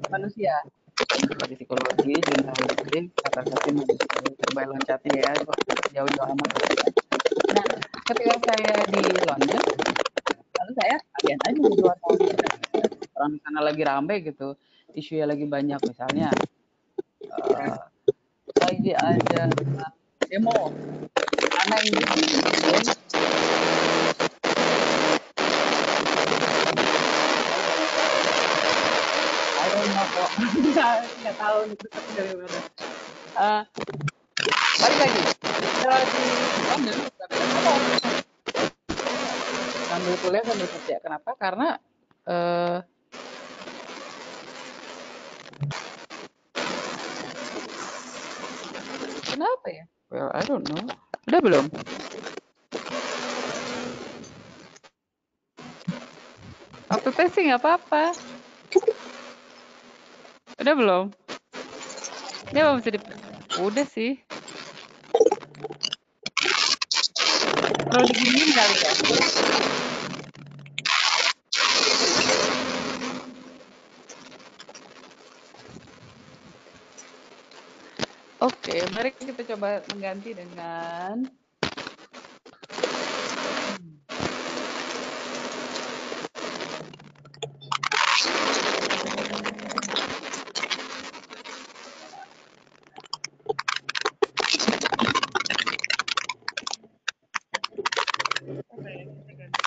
manusia 0.09 0.53
seperti 1.13 1.53
psikologi, 1.61 2.13
jurnalistik, 2.25 3.05
kata 3.21 3.41
kata 3.45 3.69
manusia, 3.69 4.33
coba 4.49 4.61
loncatnya 4.69 5.13
ya 5.17 5.31
jauh-jauh 5.93 6.29
amat. 6.35 7.00
Ketika 8.11 8.43
saya 8.43 8.75
di 8.91 8.99
London, 9.23 9.63
lalu 10.59 10.71
saya 10.83 10.99
kalian 10.99 11.39
aja 11.47 11.59
di 11.63 11.79
luar 11.79 11.95
orang 13.15 13.39
sana 13.39 13.59
lagi 13.63 13.87
rame 13.87 14.19
gitu, 14.19 14.59
isunya 14.91 15.23
lagi 15.23 15.47
banyak. 15.47 15.79
Misalnya 15.79 16.27
uh, 17.31 17.71
lagi 18.67 18.91
ada 18.91 19.47
demo. 20.27 20.75
Karena 21.55 21.75
ini 21.87 22.03
nggak 31.15 31.35
tahu 31.39 31.59
itu 31.71 31.85
dari 32.11 32.35
mana. 32.35 32.59
Uh, 33.39 33.63
balik 34.83 34.99
lagi 34.99 35.50
di 35.61 36.91
London 36.91 36.97
sambil 39.91 40.15
kuliah 40.23 40.43
sambil 40.47 40.67
kerja 40.67 40.95
kenapa 41.03 41.29
karena 41.37 41.77
uh, 42.25 42.79
apa 49.61 49.69
ya? 49.69 49.85
Well, 50.09 50.29
I 50.33 50.41
don't 50.49 50.65
know. 50.65 50.81
Udah 51.29 51.39
belum? 51.39 51.65
Waktu 56.89 57.09
testing 57.13 57.53
nggak 57.53 57.61
apa-apa. 57.61 58.11
Udah 60.59 60.73
belum? 60.73 61.03
Ini 62.51 62.59
apa 62.65 62.71
mesti 62.75 62.89
di... 62.91 62.99
Udah 63.61 63.85
sih. 63.85 64.17
Perlu 67.91 68.07
diginiin 68.07 68.55
kali 68.55 68.75
ya? 68.79 68.91
Oke, 78.39 78.75
mari 78.95 79.11
kita 79.19 79.43
coba 79.43 79.83
mengganti 79.91 80.31
dengan 80.31 81.27
apa 98.71 98.89
ya? 98.89 99.03
Kita 99.05 99.33
ganti. 99.37 99.61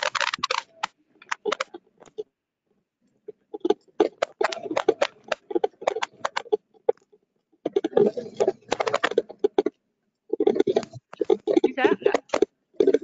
Bisa 11.65 11.83
nggak? 11.91 12.19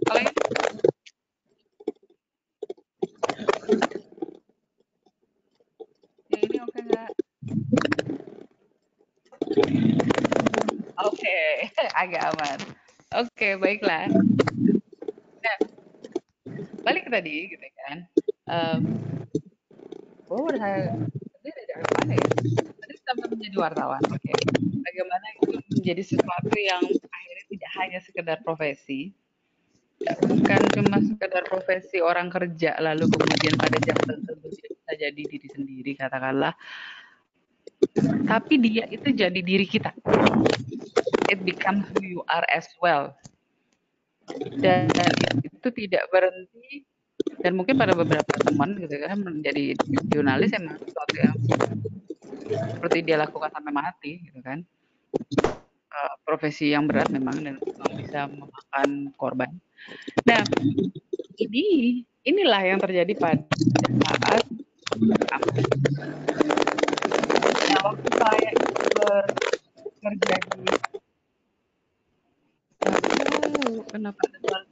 Kalau 0.08 0.22
ini, 0.22 0.34
yang 6.32 6.44
ini 6.48 6.58
oke 6.62 6.80
nggak? 6.88 7.12
Oke, 11.02 11.38
agak 12.02 12.22
aman. 12.36 12.60
Oke, 13.42 13.58
baiklah. 13.58 14.06
Nah, 15.42 15.58
balik 16.86 17.10
tadi 17.10 17.50
gitu 17.50 17.68
kan. 17.74 18.06
Em, 18.46 18.82
oh, 20.30 20.46
udah 20.46 20.62
tadi 20.62 21.50
ya? 21.50 21.82
Tadi 22.62 22.94
sampai 23.02 23.34
menjadi 23.34 23.58
wartawan. 23.58 23.98
Oke. 24.14 24.30
Bagaimana 24.86 25.26
itu 25.42 25.58
menjadi 25.58 26.04
sesuatu 26.06 26.54
yang 26.54 26.86
akhirnya 26.86 27.46
tidak 27.50 27.72
hanya 27.82 28.00
sekedar 28.06 28.38
profesi, 28.46 29.10
bukan 30.06 30.62
cuma 30.78 31.02
sekedar 31.02 31.42
profesi 31.50 31.98
orang 31.98 32.30
kerja 32.30 32.78
lalu 32.78 33.10
kemudian 33.10 33.58
pada 33.58 33.82
jam 33.82 33.98
tertentu 34.06 34.54
bisa 34.54 34.94
jadi 34.94 35.18
diri 35.18 35.50
sendiri 35.50 35.98
katakanlah, 35.98 36.54
tapi 38.30 38.62
dia 38.62 38.86
itu 38.86 39.10
jadi 39.10 39.42
diri 39.42 39.66
kita. 39.66 39.98
It 41.34 41.42
becomes 41.42 41.90
who 41.98 42.06
you 42.06 42.22
are 42.30 42.46
as 42.54 42.70
well. 42.78 43.18
Dan 44.62 44.88
itu 45.44 45.68
tidak 45.74 46.04
berhenti 46.14 46.86
dan 47.42 47.54
mungkin 47.58 47.78
pada 47.78 47.94
beberapa 47.94 48.34
teman 48.42 48.78
gitu 48.82 48.98
kan 49.02 49.18
menjadi 49.22 49.78
jurnalis 50.10 50.54
emang 50.58 50.78
sesuatu 50.82 51.16
yang 51.18 51.36
seperti 52.78 52.98
dia 53.06 53.18
lakukan 53.22 53.50
sampai 53.54 53.74
mati 53.74 54.22
gitu 54.26 54.42
kan 54.42 54.66
Eh, 55.92 56.14
profesi 56.24 56.72
yang 56.72 56.88
berat 56.88 57.12
memang 57.12 57.44
dan 57.44 57.60
memang 57.60 57.92
bisa 58.00 58.24
memakan 58.32 59.12
korban. 59.20 59.52
Nah 60.24 60.40
ini 61.36 61.64
inilah 62.24 62.64
yang 62.64 62.80
terjadi 62.80 63.12
pada 63.20 63.44
saat 64.00 64.44
nah 67.68 67.80
waktu 67.92 68.10
saya 68.16 68.50
itu 68.56 68.72
bekerja 69.84 70.36
di 70.48 70.64
Aduh, 72.88 73.84
kenapa 73.92 74.22
ada 74.32 74.40
suara 74.48 74.66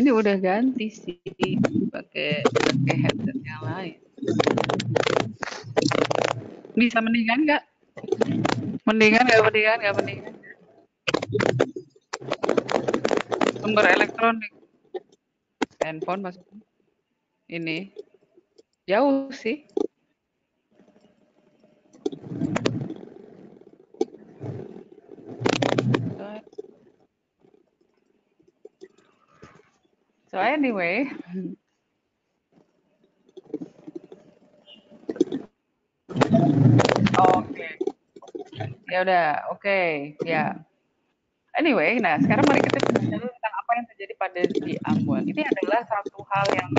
ini 0.00 0.08
udah 0.08 0.40
ganti 0.40 0.88
sih 0.88 1.20
pakai 1.92 2.40
pakai 2.48 2.96
headset 3.04 3.38
yang 3.44 3.62
lain. 3.62 4.00
Bisa 6.72 7.04
mendingan 7.04 7.44
nggak? 7.44 7.62
Mendingan 8.88 9.28
nggak 9.28 9.42
mendingan 9.44 9.76
nggak 9.84 9.96
mendingan 10.00 10.34
sumber 13.70 13.86
elektronik. 13.86 14.50
Handphone 15.78 16.26
maksudnya. 16.26 16.58
Ini. 17.46 17.94
Jauh 18.90 19.30
sih 19.30 19.70
so 30.30 30.38
anyway. 30.38 31.10
Oke. 37.20 37.68
Ya 38.90 38.98
udah 39.02 39.26
oke 39.54 39.80
ya. 40.22 40.54
Anyway 41.58 41.98
nah 41.98 42.16
sekarang 42.22 42.46
mari 42.46 42.62
kita 42.62 42.78
bicara 42.94 43.26
tentang 43.26 43.54
apa 43.58 43.70
yang 43.74 43.86
terjadi 43.94 44.14
pada 44.18 44.40
di 44.46 44.74
Ambon. 44.86 45.22
Ini 45.26 45.42
adalah 45.42 45.80
satu 45.86 46.22
hal 46.26 46.46
yang 46.54 46.70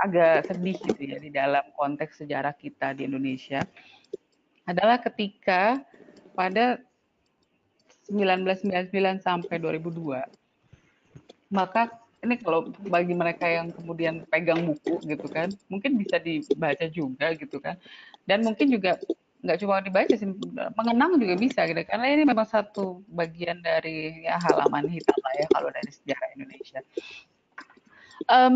agak 0.00 0.48
sedih 0.48 0.76
gitu 0.80 1.02
ya 1.14 1.18
di 1.20 1.30
dalam 1.30 1.62
konteks 1.76 2.24
sejarah 2.24 2.56
kita 2.58 2.96
di 2.96 3.06
Indonesia. 3.06 3.62
Adalah 4.66 4.98
ketika 5.02 5.82
pada 6.34 6.78
1999 8.10 9.22
sampai 9.22 9.56
2002 9.62 10.39
maka 11.50 11.90
ini 12.20 12.36
kalau 12.36 12.68
bagi 12.86 13.16
mereka 13.16 13.48
yang 13.48 13.72
kemudian 13.72 14.22
pegang 14.28 14.60
buku 14.62 15.00
gitu 15.08 15.26
kan 15.32 15.48
mungkin 15.72 15.96
bisa 15.96 16.20
dibaca 16.20 16.86
juga 16.88 17.32
gitu 17.34 17.58
kan. 17.58 17.76
Dan 18.28 18.44
mungkin 18.44 18.70
juga 18.70 19.00
nggak 19.40 19.58
cuma 19.64 19.80
dibaca 19.80 20.12
sih 20.12 20.28
mengenang 20.76 21.16
juga 21.16 21.34
bisa 21.40 21.64
gitu. 21.64 21.80
Karena 21.88 22.06
ini 22.12 22.28
memang 22.28 22.44
satu 22.44 23.00
bagian 23.08 23.64
dari 23.64 24.24
ya, 24.28 24.36
halaman 24.36 24.84
hitam 24.88 25.16
lah 25.16 25.34
ya 25.40 25.46
kalau 25.48 25.68
dari 25.72 25.90
sejarah 25.90 26.28
Indonesia. 26.36 26.80
Em, 28.28 28.54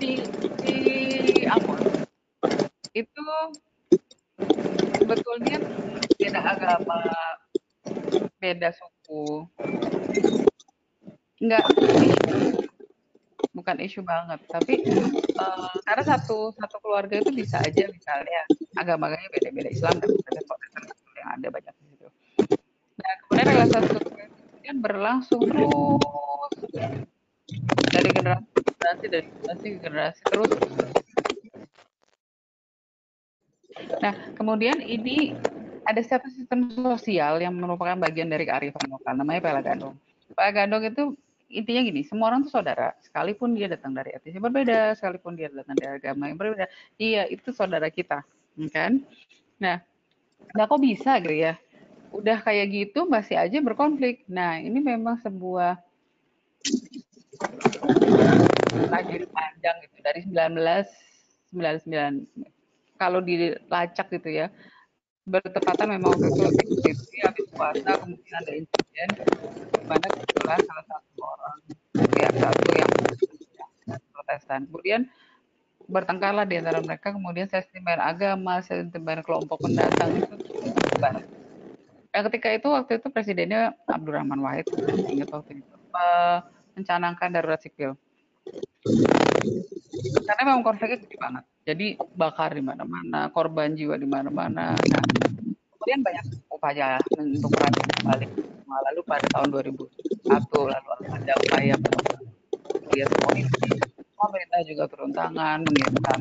di 0.00 0.18
di 0.64 0.80
Ambon 1.46 1.78
itu 2.96 3.26
sebetulnya 4.98 5.60
beda 6.18 6.40
agama 6.40 6.98
beda 8.42 8.74
suku 8.74 9.01
nggak. 11.42 11.64
Isu 11.72 12.62
bukan 13.52 13.76
isu 13.84 14.00
banget 14.00 14.40
tapi 14.48 14.80
eh, 14.80 15.72
karena 15.84 16.02
satu 16.02 16.56
satu 16.56 16.76
keluarga 16.80 17.20
itu 17.20 17.30
bisa 17.30 17.60
aja 17.60 17.84
misalnya 17.92 18.48
agamanya 18.80 19.28
beda-beda 19.28 19.68
Islam 19.68 20.00
dan 20.00 20.08
Protestan 20.48 20.82
yang 21.20 21.30
ada 21.36 21.48
banyak 21.52 21.74
di 21.76 21.84
situ. 21.92 22.08
Nah 22.96 23.12
kemudian 23.22 23.46
relasi 23.52 23.76
kemudian 23.92 24.76
berlangsung 24.80 25.42
terus. 25.44 26.52
Dari 27.92 28.08
generasi 28.08 28.48
generasi 28.56 29.04
dari 29.12 29.26
generasi 29.28 29.66
ke 29.68 29.78
generasi 29.84 30.20
terus. 30.32 30.52
Nah 34.00 34.14
kemudian 34.32 34.80
ini 34.80 35.36
ada 35.82 36.02
satu 36.02 36.30
sistem 36.30 36.70
sosial 36.72 37.42
yang 37.42 37.54
merupakan 37.54 37.98
bagian 37.98 38.30
dari 38.30 38.46
kearifan 38.46 38.86
lokal 38.86 39.18
namanya 39.18 39.40
pela 39.42 39.60
gandong 39.60 39.94
pela 40.32 40.50
gandong 40.50 40.82
itu 40.88 41.04
intinya 41.52 41.84
gini, 41.84 42.00
semua 42.02 42.32
orang 42.32 42.48
tuh 42.48 42.52
saudara, 42.56 42.96
sekalipun 43.04 43.52
dia 43.52 43.68
datang 43.68 43.92
dari 43.92 44.16
etnis 44.16 44.32
yang 44.32 44.48
berbeda, 44.48 44.96
sekalipun 44.96 45.36
dia 45.36 45.52
datang 45.52 45.76
dari 45.76 46.00
agama 46.00 46.32
yang 46.32 46.40
berbeda, 46.40 46.66
dia 46.96 47.28
itu 47.28 47.52
saudara 47.52 47.92
kita, 47.92 48.24
kan? 48.72 49.04
Nah, 49.60 49.84
nah 50.56 50.64
kok 50.64 50.80
bisa 50.80 51.20
gitu 51.20 51.36
ya? 51.36 51.60
Udah 52.08 52.40
kayak 52.40 52.72
gitu 52.72 53.04
masih 53.04 53.36
aja 53.36 53.60
berkonflik. 53.60 54.24
Nah, 54.28 54.60
ini 54.64 54.80
memang 54.80 55.20
sebuah 55.20 55.76
lagi 58.88 59.28
panjang 59.28 59.76
gitu 59.84 59.96
dari 60.00 60.20
1999 61.52 62.96
kalau 62.96 63.18
dilacak 63.18 64.06
gitu 64.14 64.30
ya 64.30 64.46
bertepatan 65.22 65.94
memang 65.94 66.18
waktu 66.18 66.34
itu 66.66 66.74
Fitri 66.82 67.18
habis 67.22 67.46
puasa 67.54 67.90
kemudian 68.02 68.34
ada 68.42 68.52
insiden. 68.58 69.08
Di 69.70 69.84
mana 69.86 70.06
kebetulan 70.10 70.60
salah 70.66 70.84
satu 70.90 71.12
orang 71.22 71.58
pihak 72.10 72.34
satu 72.38 72.68
yang 72.74 72.90
Protestan. 74.14 74.60
Kemudian 74.70 75.02
bertengkarlah 75.90 76.46
di 76.46 76.56
antara 76.62 76.78
mereka, 76.78 77.10
kemudian 77.10 77.50
sentimen 77.50 77.98
agama, 77.98 78.62
sentimen 78.62 79.20
kelompok 79.26 79.58
pendatang. 79.62 80.22
Itu 80.22 80.34
berubah. 80.38 81.22
Nah, 82.12 82.20
ketika 82.28 82.48
itu 82.52 82.68
waktu 82.70 82.92
itu 83.00 83.08
presidennya 83.08 83.72
Abdurrahman 83.88 84.38
Wahid, 84.40 84.68
ingat 85.10 85.32
waktu 85.32 85.64
itu 85.64 85.74
eh, 85.96 86.38
mencanangkan 86.76 87.28
darurat 87.32 87.60
sipil. 87.60 87.96
Karena 90.22 90.42
memang 90.46 90.62
konfliknya 90.62 90.98
gede 91.02 91.16
banget. 91.18 91.44
Jadi 91.62 91.86
bakar 92.14 92.54
di 92.54 92.62
mana-mana, 92.62 93.30
korban 93.30 93.74
jiwa 93.74 93.94
di 93.94 94.08
mana-mana. 94.08 94.74
Nah, 94.74 95.04
kemudian 95.78 96.00
banyak 96.02 96.24
upaya 96.50 96.98
untuk 97.18 97.50
merangkul 97.54 97.86
kembali. 98.02 98.26
Lalu 98.72 99.00
pada 99.04 99.26
tahun 99.36 99.48
2001 99.52 100.72
lalu 100.72 100.88
ada 101.12 101.32
upaya 101.36 101.74
polisi, 103.22 103.68
pemerintah 104.16 104.60
juga 104.64 104.84
turun 104.88 105.12
tangan 105.12 105.60
mengirimkan 105.64 106.18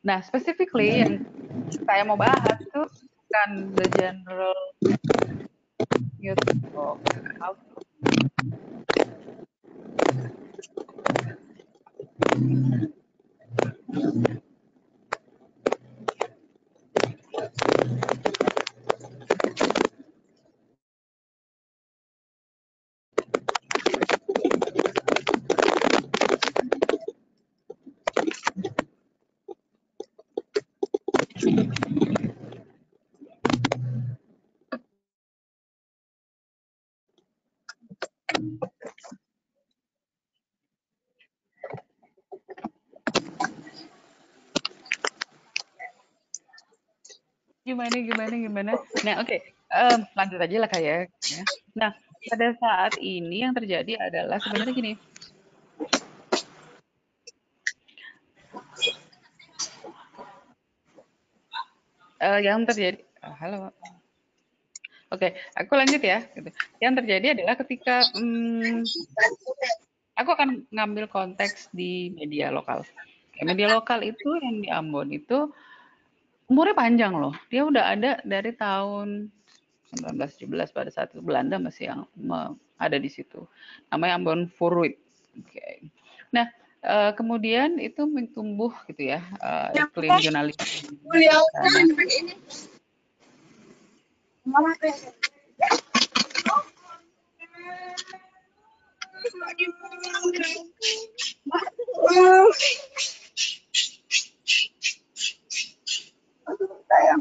Nah, 0.00 0.24
specifically 0.24 1.04
yang 1.04 1.20
saya 1.84 2.08
mau 2.08 2.16
bahas 2.16 2.56
itu 2.56 2.80
bukan 2.80 3.50
the 3.76 3.86
general 3.92 4.56
youth 6.16 6.40
of 6.72 6.96
gimana 47.80 47.96
gimana 48.04 48.34
gimana. 48.36 48.72
Nah, 49.08 49.14
oke. 49.24 49.36
Em, 49.70 50.00
lanjut 50.12 50.36
aja 50.36 50.56
lah 50.60 50.68
kayak 50.68 51.08
ya. 51.16 51.42
Nah, 51.72 51.90
pada 52.28 52.48
saat 52.60 52.92
ini 53.00 53.40
yang 53.40 53.56
terjadi 53.56 53.96
adalah 53.96 54.36
sebenarnya 54.36 54.74
gini. 54.76 54.92
Eh, 62.20 62.40
yang 62.44 62.68
terjadi 62.68 63.00
ah, 63.24 63.32
halo. 63.40 63.72
Oke, 65.08 65.32
aku 65.56 65.72
lanjut 65.72 66.04
ya. 66.04 66.20
Gitu. 66.36 66.52
Yang 66.84 66.92
terjadi 67.00 67.26
adalah 67.32 67.54
ketika 67.64 68.04
hmm, 68.12 68.84
aku 70.20 70.30
akan 70.36 70.68
ngambil 70.68 71.08
konteks 71.08 71.72
di 71.72 72.12
media 72.12 72.52
lokal. 72.52 72.84
Media 73.40 73.72
lokal 73.72 74.04
itu 74.04 74.36
yang 74.44 74.60
di 74.60 74.68
Ambon 74.68 75.08
itu 75.16 75.48
umurnya 76.50 76.74
panjang 76.74 77.14
loh. 77.14 77.30
Dia 77.46 77.62
udah 77.62 77.94
ada 77.94 78.18
dari 78.26 78.50
tahun 78.58 79.30
1917 79.94 80.50
pada 80.74 80.90
saat 80.90 81.14
itu 81.14 81.22
Belanda 81.22 81.62
masih 81.62 81.94
yang 81.94 82.00
ada 82.74 82.98
di 82.98 83.06
situ. 83.06 83.46
Namanya 83.94 84.18
Ambon 84.18 84.50
Furwit. 84.50 84.98
Oke. 85.38 85.86
Nah, 86.34 86.50
eh, 86.82 87.10
kemudian 87.14 87.78
itu 87.78 88.02
tumbuh 88.34 88.74
gitu 88.90 89.14
ya, 89.14 89.22
eh, 89.22 89.86
iklim 89.86 90.18
jurnalisme 90.18 90.98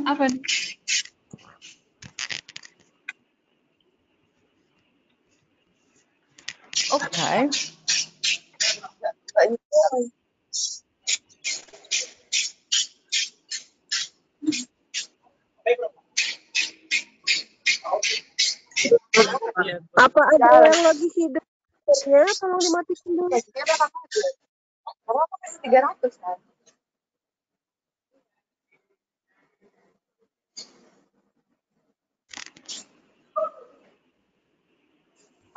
Apa 0.09 0.25
nih? 0.25 0.41
Oke. 6.89 7.29
Apa 19.99 20.21
ada 20.33 20.47
yang 20.65 20.81
lagi 20.87 21.07
hidup? 21.13 21.45
Ya, 22.09 22.25
tolong 22.37 22.61
dimatikan 22.61 23.09
dulu. 23.13 23.29
Apa 23.29 23.45
kasih 25.45 25.59
300 25.69 26.21
kan? 26.21 26.37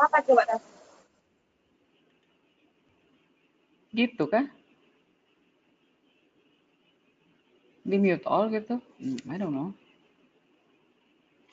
Apa 0.03 0.19
coba 0.27 0.43
tes? 0.43 0.63
Gitu 3.95 4.25
kan? 4.27 4.51
Di 7.87 7.97
mute 8.03 8.27
all 8.27 8.51
gitu? 8.51 8.83
Hmm, 8.99 9.19
I 9.31 9.39
don't 9.39 9.55
know. 9.55 9.71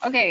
Oke. 0.02 0.24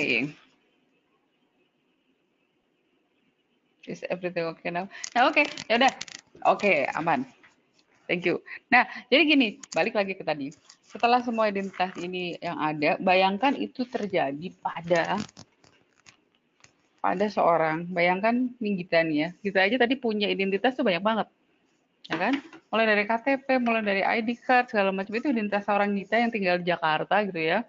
Is 3.88 4.04
everything 4.12 4.44
okay 4.52 4.70
now? 4.70 4.92
Nah, 5.16 5.32
oke. 5.32 5.48
Ya 5.72 5.80
udah. 5.80 5.94
Oke, 6.52 6.84
aman. 6.92 7.24
Thank 8.10 8.26
you. 8.26 8.42
Nah, 8.74 8.90
jadi 9.08 9.24
gini, 9.24 9.48
balik 9.72 9.96
lagi 9.96 10.18
ke 10.18 10.26
tadi. 10.26 10.50
Setelah 10.90 11.22
semua 11.22 11.48
identitas 11.48 11.94
ini 12.02 12.36
yang 12.42 12.58
ada, 12.58 12.98
bayangkan 12.98 13.54
itu 13.54 13.86
terjadi 13.86 14.50
pada 14.60 15.22
pada 17.00 17.26
seorang. 17.32 17.88
Bayangkan 17.90 18.52
nih 18.60 18.88
ya. 19.12 19.30
Kita 19.40 19.60
aja 19.66 19.76
tadi 19.80 19.96
punya 19.96 20.28
identitas 20.28 20.76
tuh 20.76 20.84
banyak 20.84 21.04
banget. 21.04 21.28
Ya 22.12 22.16
kan? 22.20 22.34
Mulai 22.70 22.86
dari 22.86 23.04
KTP, 23.08 23.48
mulai 23.60 23.82
dari 23.82 24.02
ID 24.04 24.40
card, 24.44 24.72
segala 24.72 24.94
macam 24.94 25.14
itu 25.16 25.28
identitas 25.32 25.66
seorang 25.66 25.96
kita 25.96 26.16
yang 26.22 26.32
tinggal 26.32 26.56
di 26.62 26.66
Jakarta 26.68 27.16
gitu 27.26 27.42
ya. 27.42 27.66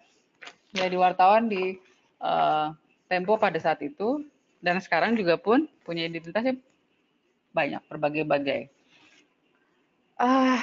Jadi 0.74 0.94
wartawan 0.94 1.50
di 1.50 1.78
eh, 2.22 2.68
Tempo 3.10 3.34
pada 3.42 3.58
saat 3.58 3.82
itu 3.82 4.22
dan 4.62 4.78
sekarang 4.78 5.18
juga 5.18 5.34
pun 5.34 5.66
punya 5.82 6.06
identitasnya 6.06 6.54
banyak 7.50 7.82
berbagai-bagai. 7.90 8.70
Ah, 10.14 10.62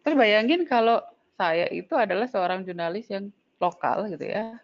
terus 0.00 0.16
bayangin 0.16 0.64
kalau 0.64 1.04
saya 1.36 1.68
itu 1.68 1.92
adalah 1.92 2.24
seorang 2.32 2.64
jurnalis 2.64 3.12
yang 3.12 3.28
lokal 3.60 4.08
gitu 4.08 4.24
ya, 4.24 4.56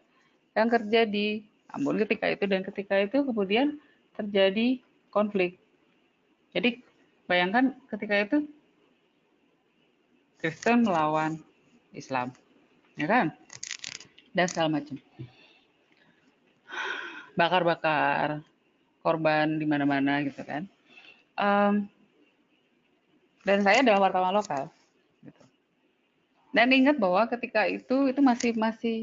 yang 0.56 0.72
kerja 0.72 1.04
di 1.04 1.44
Ambon 1.72 1.96
ketika 2.04 2.28
itu 2.28 2.44
dan 2.44 2.60
ketika 2.60 3.00
itu 3.00 3.24
kemudian 3.24 3.80
terjadi 4.12 4.80
konflik. 5.08 5.56
Jadi 6.52 6.84
bayangkan 7.24 7.72
ketika 7.88 8.14
itu 8.20 8.38
Kristen 10.36 10.84
melawan 10.84 11.40
Islam, 11.96 12.34
ya 12.98 13.08
kan? 13.08 13.32
Dan 14.36 14.46
segala 14.50 14.80
macam. 14.80 14.96
Bakar-bakar, 17.32 18.44
korban 19.00 19.56
di 19.56 19.64
mana-mana 19.64 20.20
gitu 20.26 20.44
kan. 20.44 20.68
Em, 21.38 21.88
dan 23.42 23.58
saya 23.64 23.80
adalah 23.80 24.10
wartawan 24.10 24.34
lokal. 24.34 24.68
Gitu. 25.24 25.42
Dan 26.52 26.68
ingat 26.74 27.00
bahwa 27.00 27.24
ketika 27.30 27.64
itu 27.64 28.12
itu 28.12 28.20
masih 28.20 28.50
masih 28.58 28.98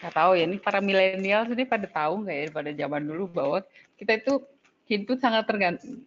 nggak 0.00 0.14
tahu 0.14 0.32
ya 0.36 0.44
ini 0.44 0.56
para 0.60 0.78
milenial 0.84 1.48
ini 1.48 1.64
pada 1.64 1.88
tahu 1.88 2.24
nggak 2.28 2.36
ya 2.36 2.46
pada 2.52 2.70
zaman 2.76 3.02
dulu 3.08 3.24
bahwa 3.30 3.58
kita 3.96 4.20
itu 4.20 4.32
hidup 4.84 5.16
sangat 5.16 5.48
tergantung 5.48 6.04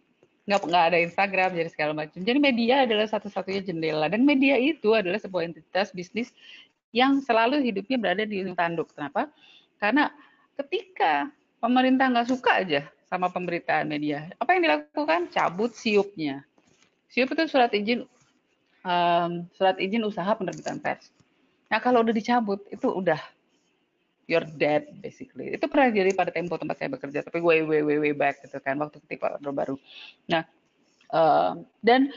nggak 0.48 0.64
nggak 0.64 0.84
ada 0.88 0.98
Instagram 1.04 1.50
jadi 1.52 1.68
segala 1.68 1.92
macam. 1.92 2.24
Jadi 2.24 2.38
media 2.40 2.88
adalah 2.88 3.04
satu-satunya 3.04 3.68
jendela 3.68 4.08
dan 4.08 4.24
media 4.24 4.56
itu 4.56 4.96
adalah 4.96 5.20
sebuah 5.20 5.44
entitas 5.44 5.92
bisnis 5.92 6.32
yang 6.96 7.20
selalu 7.20 7.60
hidupnya 7.60 8.00
berada 8.00 8.24
di 8.24 8.40
tanduk. 8.56 8.88
Kenapa? 8.96 9.28
Karena 9.76 10.08
ketika 10.56 11.28
pemerintah 11.60 12.08
nggak 12.08 12.32
suka 12.32 12.64
aja 12.64 12.88
sama 13.12 13.28
pemberitaan 13.28 13.92
media, 13.92 14.32
apa 14.40 14.56
yang 14.56 14.64
dilakukan? 14.64 15.28
Cabut 15.28 15.76
siupnya. 15.76 16.48
Siup 17.12 17.28
itu 17.28 17.44
surat 17.44 17.68
izin 17.76 18.08
em, 18.88 19.30
surat 19.52 19.76
izin 19.76 20.00
usaha 20.08 20.32
penerbitan 20.32 20.80
pers. 20.80 21.12
Nah 21.68 21.76
kalau 21.76 22.00
udah 22.00 22.16
dicabut 22.16 22.64
itu 22.72 22.88
udah 22.88 23.20
you're 24.28 24.46
dead 24.60 24.86
basically. 25.00 25.56
Itu 25.56 25.66
pernah 25.66 25.90
jadi 25.90 26.12
pada 26.12 26.30
tempo 26.30 26.54
tempat 26.60 26.76
saya 26.78 26.92
bekerja, 26.92 27.24
tapi 27.24 27.40
way 27.40 27.64
way 27.64 27.80
way 27.80 27.98
way 27.98 28.14
back 28.14 28.44
gitu 28.44 28.60
kan 28.60 28.76
waktu 28.78 29.00
ketika 29.08 29.40
Orde 29.40 29.50
Baru. 29.50 29.76
Nah 30.28 30.44
em, 31.10 31.64
dan 31.80 32.12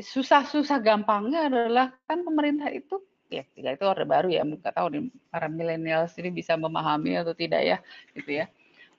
susah-susah 0.00 0.80
gampangnya 0.82 1.46
adalah 1.46 1.94
kan 2.08 2.24
pemerintah 2.24 2.72
itu 2.72 2.98
ya 3.30 3.46
tidak 3.54 3.78
itu 3.78 3.84
orde 3.86 4.04
baru 4.04 4.26
ya 4.26 4.42
nggak 4.42 4.74
tahu 4.74 4.86
nih 4.90 5.02
para 5.30 5.46
milenial 5.46 6.10
ini 6.18 6.30
bisa 6.34 6.58
memahami 6.58 7.14
atau 7.14 7.30
tidak 7.30 7.62
ya 7.62 7.78
gitu 8.18 8.42
ya 8.42 8.50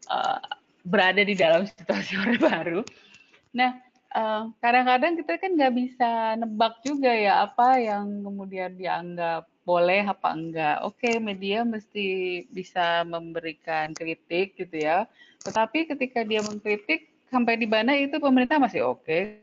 uh, 0.07 0.39
berada 0.87 1.19
di 1.19 1.35
dalam 1.35 1.67
situasi 1.67 2.15
orde 2.15 2.39
baru 2.39 2.79
nah 3.51 3.75
uh, 4.15 4.47
kadang-kadang 4.63 5.19
kita 5.19 5.35
kan 5.35 5.51
nggak 5.59 5.73
bisa 5.75 6.39
nebak 6.39 6.79
juga 6.79 7.11
ya 7.11 7.43
apa 7.43 7.75
yang 7.83 8.23
kemudian 8.23 8.71
dianggap 8.79 9.50
boleh 9.61 10.01
apa 10.09 10.33
enggak 10.33 10.77
oke 10.81 11.21
media 11.21 11.61
mesti 11.61 12.41
bisa 12.49 13.05
memberikan 13.05 13.93
kritik 13.93 14.57
gitu 14.57 14.75
ya 14.81 15.05
tetapi 15.41 15.89
ketika 15.89 16.21
dia 16.25 16.41
mengkritik 16.41 17.11
sampai 17.31 17.55
di 17.55 17.65
mana 17.65 17.95
itu 17.95 18.19
pemerintah 18.19 18.59
masih 18.59 18.83
oke, 18.91 19.07
okay. 19.07 19.39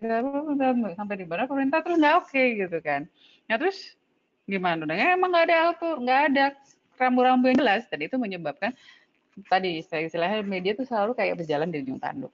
sampai 0.93 1.17
di 1.17 1.27
mana 1.27 1.49
pemerintah 1.49 1.81
terus 1.81 1.97
nggak 1.97 2.17
oke 2.21 2.29
okay, 2.29 2.47
gitu 2.61 2.79
kan. 2.85 3.09
Nah 3.49 3.57
terus 3.57 3.97
gimana? 4.45 4.85
Nah, 4.85 5.17
emang 5.17 5.33
nggak 5.33 5.47
ada 5.49 5.57
auto, 5.73 5.91
nggak 6.05 6.21
ada 6.31 6.45
rambu-rambu 7.01 7.49
yang 7.49 7.59
jelas 7.65 7.89
dan 7.89 8.01
itu 8.05 8.21
menyebabkan 8.21 8.77
tadi 9.49 9.81
saya 9.87 10.05
istilahnya 10.05 10.45
media 10.45 10.77
itu 10.77 10.85
selalu 10.85 11.17
kayak 11.17 11.41
berjalan 11.41 11.73
di 11.73 11.81
ujung 11.81 11.97
tanduk. 11.97 12.33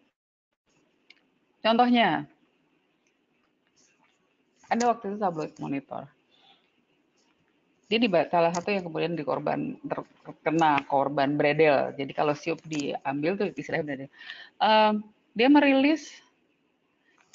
Contohnya, 1.63 2.27
ada 4.69 4.85
waktu 4.91 5.15
itu 5.15 5.17
tabloid 5.23 5.55
monitor. 5.63 6.11
Dia 7.89 7.99
di 8.01 8.09
salah 8.09 8.53
satu 8.53 8.73
yang 8.73 8.85
kemudian 8.89 9.13
dikorban 9.13 9.77
terkena 9.85 10.81
korban 10.89 11.37
bredel. 11.37 11.93
Jadi 11.95 12.13
kalau 12.17 12.33
siup 12.33 12.59
diambil 12.65 13.37
tuh 13.37 13.53
istilahnya 13.53 13.85
bredel. 13.85 14.11
Um, 14.57 15.05
dia 15.37 15.49
merilis 15.51 16.09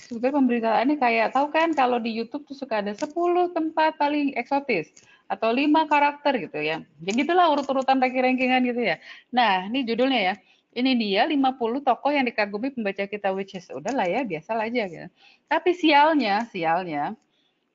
sebetulnya 0.09 0.41
pemberitaannya 0.41 0.95
kayak 0.97 1.37
tahu 1.37 1.53
kan 1.53 1.69
kalau 1.77 2.01
di 2.01 2.09
YouTube 2.09 2.47
tuh 2.49 2.57
suka 2.57 2.81
ada 2.81 2.97
10 2.97 3.13
tempat 3.53 3.93
paling 4.01 4.33
eksotis 4.33 4.89
atau 5.29 5.53
lima 5.53 5.85
karakter 5.85 6.49
gitu 6.49 6.57
ya. 6.57 6.81
Jadi 6.97 7.19
itulah 7.21 7.53
urut-urutan 7.53 8.01
ranking-rankingan 8.01 8.65
gitu 8.65 8.81
ya. 8.81 8.97
Nah, 9.29 9.69
ini 9.69 9.85
judulnya 9.85 10.33
ya. 10.33 10.35
Ini 10.73 10.91
dia 10.97 11.21
50 11.29 11.85
tokoh 11.85 12.11
yang 12.13 12.25
dikagumi 12.25 12.73
pembaca 12.73 13.05
kita 13.05 13.29
which 13.33 13.53
is 13.53 13.69
udahlah 13.69 14.09
ya, 14.09 14.25
biasa 14.25 14.57
aja 14.57 14.83
gitu. 14.89 15.07
Tapi 15.45 15.69
sialnya, 15.77 16.45
sialnya 16.49 17.13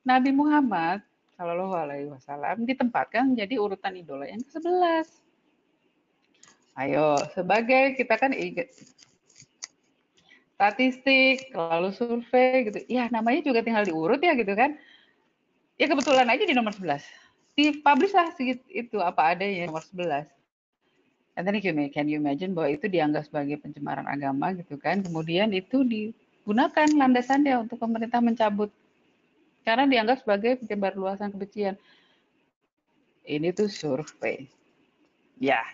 Nabi 0.03 0.35
Muhammad 0.35 0.99
Shallallahu 1.35 1.75
alaihi 1.75 2.07
wasallam 2.07 2.63
ditempatkan 2.63 3.35
menjadi 3.35 3.59
urutan 3.59 3.91
idola 3.99 4.23
yang 4.23 4.39
ke-11. 4.39 5.07
Ayo, 6.75 7.19
sebagai 7.35 7.95
kita 7.99 8.15
kan 8.15 8.31
statistik, 10.55 11.51
lalu 11.51 11.91
survei 11.91 12.71
gitu. 12.71 12.79
Ya 12.87 13.11
namanya 13.11 13.43
juga 13.43 13.59
tinggal 13.63 13.83
diurut 13.83 14.23
ya 14.23 14.31
gitu 14.35 14.55
kan. 14.55 14.79
Ya 15.75 15.91
kebetulan 15.91 16.31
aja 16.31 16.47
di 16.47 16.55
nomor 16.55 16.71
11. 16.71 17.03
Dipublish 17.55 18.15
lah 18.15 18.31
itu 18.71 18.99
apa 19.03 19.35
adanya 19.35 19.67
nomor 19.67 19.83
11. 19.83 20.27
And 21.35 21.43
then 21.43 21.59
can 21.91 22.07
you 22.07 22.15
imagine 22.15 22.55
bahwa 22.55 22.71
itu 22.71 22.87
dianggap 22.87 23.27
sebagai 23.27 23.59
pencemaran 23.59 24.07
agama 24.07 24.55
gitu 24.55 24.79
kan. 24.79 25.03
Kemudian 25.03 25.51
itu 25.51 25.83
digunakan 25.83 26.87
landasannya 26.87 27.67
untuk 27.67 27.75
pemerintah 27.75 28.23
mencabut. 28.23 28.71
Karena 29.65 29.89
dianggap 29.89 30.21
sebagai 30.21 30.61
penyebar 30.61 30.93
luasan 30.93 31.33
kebencian. 31.33 31.75
Ini 33.25 33.49
tuh 33.57 33.65
survei. 33.65 34.45
Ya, 35.41 35.65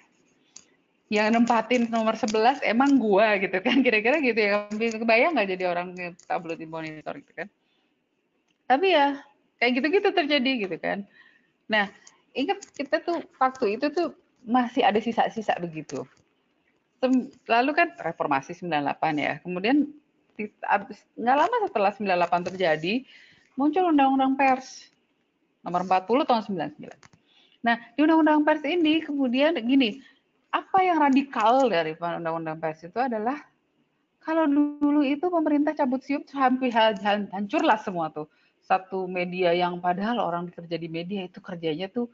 yang 1.11 1.35
nempatin 1.35 1.91
nomor 1.91 2.15
11 2.15 2.63
emang 2.63 2.95
gua 2.95 3.35
gitu 3.35 3.59
kan. 3.59 3.79
Kira-kira 3.85 4.23
gitu 4.23 4.39
ya. 4.39 4.71
Kebayang 4.71 5.35
nggak 5.35 5.49
jadi 5.59 5.63
orang 5.67 5.91
tabloid 6.23 6.63
monitor 6.63 7.19
gitu 7.19 7.33
kan? 7.35 7.47
Tapi 8.71 8.95
ya 8.95 9.19
kayak 9.59 9.71
gitu-gitu 9.83 10.09
terjadi 10.15 10.51
gitu 10.63 10.77
kan. 10.79 11.03
Nah 11.67 11.91
ingat 12.31 12.63
kita 12.71 13.03
tuh 13.03 13.19
waktu 13.35 13.75
itu 13.75 13.91
tuh 13.91 14.15
masih 14.47 14.87
ada 14.87 15.03
sisa-sisa 15.03 15.51
begitu. 15.59 16.07
Lalu 17.43 17.71
kan 17.75 17.91
reformasi 17.99 18.55
98 18.55 19.19
ya. 19.19 19.33
Kemudian 19.43 19.91
nggak 21.19 21.37
lama 21.37 21.55
setelah 21.67 21.91
98 21.91 22.47
terjadi 22.55 23.03
muncul 23.55 23.91
undang-undang 23.91 24.35
pers. 24.37 24.89
Nomor 25.61 25.85
40 25.85 26.27
tahun 26.27 26.41
99 26.75 27.21
nah 27.61 27.77
di 27.93 28.01
undang-undang 28.01 28.41
pers 28.41 28.65
ini 28.65 29.05
kemudian 29.05 29.53
gini 29.61 30.01
apa 30.49 30.81
yang 30.81 30.97
radikal 30.97 31.69
dari 31.69 31.93
undang-undang 31.93 32.57
pers 32.57 32.81
itu 32.81 32.97
adalah 32.97 33.37
kalau 34.21 34.45
dulu 34.45 35.01
itu 35.01 35.25
pemerintah 35.33 35.73
cabut 35.73 36.05
siup 36.05 36.29
hampir 36.37 36.69
hancurlah 37.33 37.79
semua 37.81 38.13
tuh. 38.13 38.29
Satu 38.61 39.09
media 39.09 39.49
yang 39.57 39.81
padahal 39.81 40.21
orang 40.21 40.53
kerja 40.53 40.77
di 40.77 40.85
media 40.85 41.25
itu 41.25 41.41
kerjanya 41.41 41.89
tuh 41.89 42.05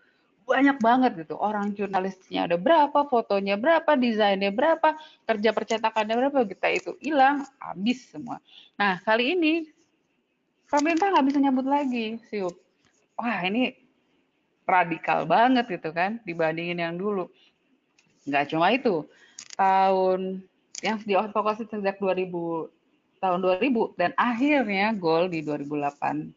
banyak 0.48 0.80
banget 0.80 1.28
gitu. 1.28 1.36
Orang 1.36 1.76
jurnalisnya 1.76 2.48
ada 2.48 2.56
berapa 2.56 3.04
fotonya 3.12 3.60
berapa 3.60 4.00
desainnya 4.00 4.56
berapa 4.56 4.96
kerja 5.28 5.52
percetakannya 5.52 6.16
berapa 6.16 6.40
kita 6.48 6.68
itu 6.72 6.92
hilang 7.04 7.44
habis 7.60 8.08
semua. 8.08 8.40
Nah 8.80 9.04
kali 9.04 9.36
ini 9.36 9.68
pemerintah 10.68 11.12
nggak 11.12 11.28
bisa 11.32 11.40
nyambut 11.42 11.68
lagi 11.68 12.22
siup 12.28 12.56
wah 13.16 13.40
ini 13.44 13.76
radikal 14.68 15.24
banget 15.24 15.66
gitu 15.72 15.96
kan 15.96 16.20
dibandingin 16.28 16.80
yang 16.84 16.96
dulu 17.00 17.32
Nggak 18.28 18.46
cuma 18.52 18.68
itu, 18.76 19.08
tahun 19.56 20.44
yang 20.84 21.00
diadvokasi 21.02 21.66
sejak 21.72 21.98
2000 21.98 22.28
tahun 23.18 23.40
2000 23.42 23.98
dan 23.98 24.12
akhirnya 24.14 24.94
gol 24.94 25.26
di 25.26 25.42
2008 25.42 26.30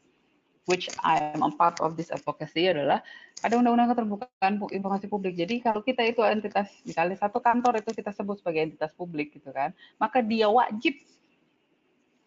which 0.64 0.88
I 1.04 1.34
am 1.36 1.44
a 1.44 1.52
part 1.52 1.76
of 1.82 1.98
this 1.98 2.08
advocacy 2.08 2.72
adalah 2.72 3.04
ada 3.42 3.58
undang-undang 3.58 3.92
keterbukaan 3.92 4.54
informasi 4.70 5.10
publik. 5.10 5.34
Jadi 5.34 5.60
kalau 5.60 5.82
kita 5.82 6.06
itu 6.06 6.22
entitas, 6.22 6.70
misalnya 6.86 7.18
satu 7.18 7.42
kantor 7.42 7.82
itu 7.82 7.90
kita 7.90 8.14
sebut 8.14 8.38
sebagai 8.38 8.70
entitas 8.70 8.94
publik 8.94 9.34
gitu 9.34 9.50
kan, 9.50 9.74
maka 9.98 10.22
dia 10.22 10.46
wajib 10.46 10.94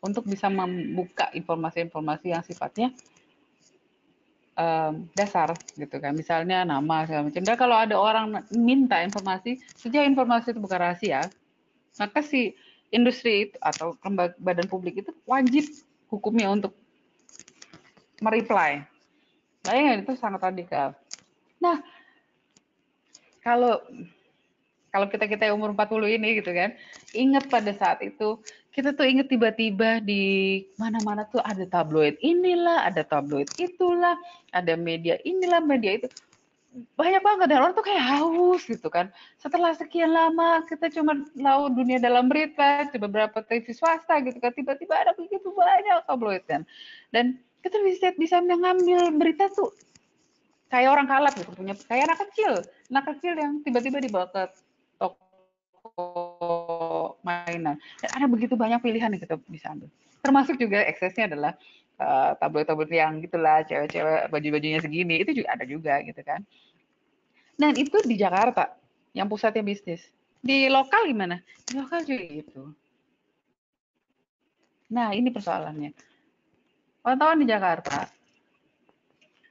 untuk 0.03 0.27
bisa 0.27 0.51
membuka 0.51 1.31
informasi-informasi 1.31 2.35
yang 2.35 2.43
sifatnya 2.43 2.91
um, 4.59 5.07
dasar 5.15 5.55
gitu 5.79 5.95
kan. 5.97 6.11
Misalnya 6.11 6.67
nama 6.67 7.07
segala 7.07 7.31
macam. 7.31 7.41
Dan 7.41 7.55
kalau 7.55 7.79
ada 7.79 7.95
orang 7.95 8.43
minta 8.51 8.99
informasi 8.99 9.63
sejauh 9.79 10.03
informasi 10.03 10.51
itu 10.51 10.59
bukan 10.59 10.79
rahasia 10.83 11.31
maka 11.97 12.25
si 12.25 12.57
industri 12.89 13.49
itu 13.49 13.57
atau 13.61 13.97
lembaga 14.05 14.33
badan 14.41 14.69
publik 14.69 15.01
itu 15.01 15.11
wajib 15.25 15.65
hukumnya 16.09 16.49
untuk 16.49 16.73
mereply. 18.21 18.85
Bayangin 19.63 20.03
itu 20.05 20.13
sangat 20.17 20.41
radikal. 20.41 20.97
Nah 21.61 21.81
kalau 23.41 23.81
kalau 24.93 25.09
kita 25.09 25.25
kita 25.25 25.49
umur 25.49 25.73
40 25.73 26.21
ini 26.21 26.37
gitu 26.37 26.53
kan 26.53 26.77
ingat 27.17 27.49
pada 27.49 27.73
saat 27.73 28.05
itu 28.05 28.37
kita 28.73 28.93
tuh 28.97 29.05
inget 29.05 29.29
tiba-tiba 29.29 30.01
di 30.01 30.61
mana-mana 30.81 31.29
tuh 31.29 31.37
ada 31.45 31.61
tabloid 31.69 32.17
inilah, 32.25 32.89
ada 32.89 33.05
tabloid 33.05 33.45
itulah, 33.61 34.17
ada 34.49 34.73
media 34.73 35.21
inilah, 35.21 35.61
media 35.61 36.01
itu. 36.01 36.09
Banyak 36.97 37.21
banget 37.21 37.53
dan 37.53 37.61
orang 37.61 37.77
tuh 37.77 37.85
kayak 37.85 38.01
haus 38.01 38.65
gitu 38.65 38.89
kan. 38.89 39.13
Setelah 39.37 39.77
sekian 39.77 40.09
lama 40.09 40.65
kita 40.65 40.89
cuma 40.89 41.21
laut 41.37 41.77
dunia 41.77 42.01
dalam 42.01 42.25
berita, 42.25 42.89
coba 42.89 43.05
beberapa 43.05 43.45
TV 43.45 43.77
swasta 43.77 44.17
gitu 44.25 44.41
kan, 44.41 44.49
tiba-tiba 44.57 44.97
ada 44.97 45.13
begitu 45.13 45.53
banyak 45.53 46.09
tabloid 46.09 46.41
kan. 46.49 46.65
Dan 47.13 47.37
kita 47.61 47.77
bisa 47.85 48.09
bisa 48.17 48.41
mengambil 48.41 49.13
berita 49.13 49.53
tuh 49.53 49.69
kayak 50.73 50.89
orang 50.89 51.05
kalap 51.05 51.37
gitu 51.37 51.53
punya 51.53 51.77
kayak 51.85 52.09
anak 52.09 52.25
kecil, 52.25 52.57
anak 52.89 53.05
kecil 53.13 53.37
yang 53.37 53.61
tiba-tiba 53.61 54.01
dibawa 54.01 54.25
ke 54.33 54.49
mainan. 57.23 57.75
Dan 57.99 58.09
ada 58.13 58.25
begitu 58.27 58.55
banyak 58.55 58.79
pilihan 58.79 59.11
yang 59.11 59.21
kita 59.21 59.35
bisa 59.47 59.71
ambil. 59.71 59.89
Termasuk 60.23 60.55
juga 60.55 60.83
eksesnya 60.87 61.27
adalah 61.27 61.53
uh, 61.99 62.31
tabloid-tabloid 62.39 62.91
yang 62.91 63.19
gitulah, 63.19 63.63
cewek-cewek 63.67 64.31
baju-bajunya 64.31 64.79
segini, 64.79 65.15
itu 65.23 65.31
juga 65.43 65.49
ada 65.55 65.65
juga 65.67 65.99
gitu 66.03 66.21
kan. 66.23 66.41
Dan 67.59 67.75
itu 67.77 67.99
di 68.07 68.15
Jakarta, 68.17 68.73
yang 69.13 69.29
pusatnya 69.29 69.61
bisnis. 69.61 70.01
Di 70.43 70.67
lokal 70.67 71.07
gimana? 71.07 71.39
Di 71.63 71.79
lokal 71.79 72.03
juga 72.03 72.23
gitu. 72.27 72.61
Nah, 74.91 75.15
ini 75.15 75.31
persoalannya. 75.31 75.91
Wartawan 77.03 77.43
di 77.43 77.47
Jakarta 77.47 78.07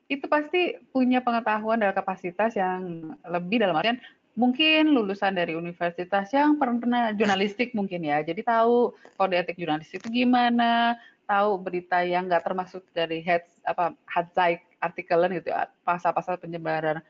itu 0.09 0.28
pasti 0.28 0.76
punya 0.93 1.24
pengetahuan 1.24 1.80
dan 1.80 1.97
kapasitas 1.97 2.53
yang 2.53 3.12
lebih 3.24 3.64
dalam 3.64 3.76
artian 3.76 3.97
mungkin 4.33 4.97
lulusan 4.97 5.37
dari 5.37 5.53
universitas 5.53 6.33
yang 6.33 6.57
pernah 6.57 7.12
jurnalistik 7.12 7.76
mungkin 7.76 8.01
ya. 8.05 8.24
Jadi 8.24 8.41
tahu 8.41 8.97
kode 9.20 9.37
etik 9.37 9.61
jurnalistik 9.61 10.01
itu 10.01 10.24
gimana, 10.24 10.97
tahu 11.28 11.61
berita 11.61 12.01
yang 12.01 12.28
nggak 12.28 12.45
termasuk 12.45 12.83
dari 12.97 13.20
head 13.20 13.45
apa 13.68 13.93
headline 14.09 14.61
artikelan 14.83 15.37
gitu, 15.39 15.53
pasal-pasal 15.85 16.41
penyebaran 16.41 17.05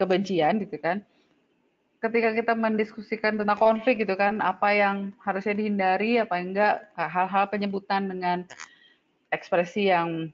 kebencian 0.00 0.58
gitu 0.64 0.80
kan. 0.80 1.04
Ketika 2.02 2.36
kita 2.36 2.52
mendiskusikan 2.52 3.40
tentang 3.40 3.56
konflik 3.56 4.04
gitu 4.04 4.12
kan, 4.12 4.44
apa 4.44 4.76
yang 4.76 5.16
harusnya 5.24 5.56
dihindari, 5.56 6.20
apa 6.20 6.36
yang 6.36 6.52
enggak, 6.52 6.92
hal-hal 6.98 7.48
penyebutan 7.48 8.12
dengan 8.12 8.44
ekspresi 9.32 9.88
yang 9.88 10.28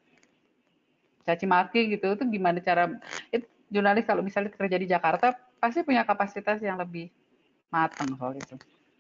caci 1.25 1.47
maki 1.47 1.95
gitu 1.95 2.17
itu 2.19 2.25
gimana 2.27 2.59
cara 2.59 2.91
itu 3.31 3.47
jurnalis 3.71 4.03
kalau 4.03 4.25
misalnya 4.25 4.51
kerja 4.51 4.77
di 4.77 4.89
Jakarta 4.91 5.37
pasti 5.61 5.85
punya 5.85 6.03
kapasitas 6.03 6.59
yang 6.65 6.81
lebih 6.81 7.13
matang 7.69 8.17
soal 8.17 8.35
itu. 8.35 8.57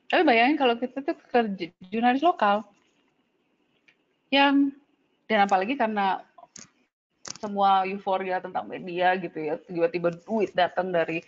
Tapi 0.07 0.23
bayangin 0.23 0.61
kalau 0.61 0.77
kita 0.77 1.01
tuh 1.01 1.17
kerja 1.31 1.67
jurnalis 1.89 2.23
lokal 2.23 2.63
yang 4.31 4.71
dan 5.27 5.47
apalagi 5.47 5.75
karena 5.75 6.23
semua 7.41 7.87
euforia 7.89 8.43
tentang 8.43 8.69
media 8.69 9.17
gitu 9.17 9.39
ya 9.41 9.55
tiba-tiba 9.65 10.13
duit 10.27 10.53
datang 10.53 10.93
dari 10.93 11.25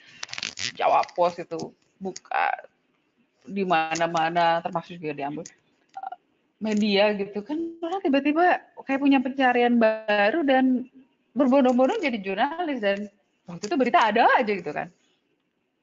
Jawa 0.77 1.03
Pos 1.17 1.41
itu 1.41 1.73
buka 1.97 2.53
di 3.47 3.65
mana-mana 3.67 4.63
termasuk 4.63 4.99
juga 4.99 5.15
diambil 5.15 5.47
media 6.63 7.11
gitu 7.19 7.43
kan 7.43 7.59
orang 7.83 8.03
tiba-tiba 8.03 8.63
kayak 8.87 9.01
punya 9.03 9.19
pencarian 9.19 9.75
baru 9.83 10.47
dan 10.47 10.87
berbondong-bondong 11.35 12.03
jadi 12.07 12.19
jurnalis 12.23 12.79
dan 12.79 12.99
waktu 13.51 13.67
itu 13.67 13.77
berita 13.79 13.99
ada 13.99 14.31
aja 14.39 14.53
gitu 14.53 14.71
kan 14.71 14.87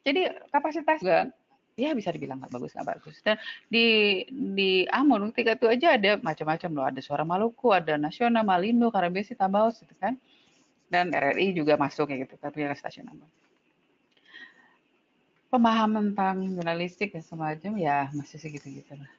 jadi 0.06 0.22
kapasitas 0.52 1.00
juga 1.04 1.32
ya 1.80 1.96
bisa 1.96 2.12
dibilang 2.12 2.44
nggak 2.44 2.52
bagus 2.52 2.72
nggak 2.76 2.90
bagus. 2.98 3.16
Dan 3.24 3.36
di 3.72 4.22
di 4.30 4.84
Ambon 4.92 5.32
ketika 5.32 5.56
itu 5.56 5.68
aja 5.68 5.88
ada 5.96 6.12
macam-macam 6.20 6.70
loh. 6.76 6.86
Ada 6.88 7.02
suara 7.04 7.24
Maluku 7.24 7.72
ada 7.72 7.96
nasional 7.96 8.44
Malindo 8.44 8.92
Karabesi 8.92 9.36
Tabaos 9.36 9.80
gitu 9.80 9.96
kan. 9.96 10.20
Dan 10.90 11.14
RRI 11.14 11.54
juga 11.54 11.78
masuk 11.78 12.10
kayak 12.10 12.28
gitu 12.28 12.36
tapi 12.42 12.66
ya 12.66 12.74
stasiun 12.74 13.08
Ambon 13.08 13.30
pemahaman 15.50 16.14
tentang 16.14 16.46
jurnalistik 16.46 17.14
dan 17.14 17.26
semacam 17.26 17.74
ya 17.82 17.98
masih 18.14 18.38
segitu-gitu 18.38 18.94
lah. 18.94 19.10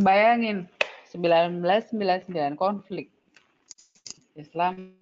Bayangin 0.00 0.68
1999 1.12 2.56
konflik. 2.56 3.08
Islam 4.34 4.92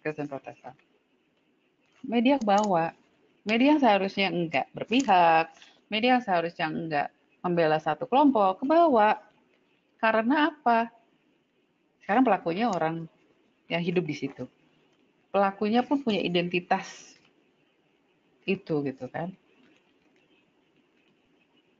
Kristen 0.00 0.30
Protestan. 0.30 0.74
Media 2.02 2.38
bawa, 2.42 2.94
media 3.42 3.78
seharusnya 3.78 4.28
enggak 4.30 4.66
berpihak, 4.74 5.52
media 5.90 6.18
seharusnya 6.22 6.66
enggak 6.70 7.08
membela 7.42 7.78
satu 7.82 8.06
kelompok 8.06 8.62
ke 8.62 8.64
bawah. 8.66 9.18
Karena 9.98 10.50
apa? 10.50 10.90
Sekarang 12.02 12.26
pelakunya 12.26 12.70
orang 12.70 13.06
yang 13.70 13.82
hidup 13.82 14.02
di 14.02 14.14
situ. 14.18 14.44
Pelakunya 15.30 15.80
pun 15.86 16.02
punya 16.02 16.20
identitas 16.20 17.14
itu 18.42 18.82
gitu 18.82 19.06
kan 19.06 19.30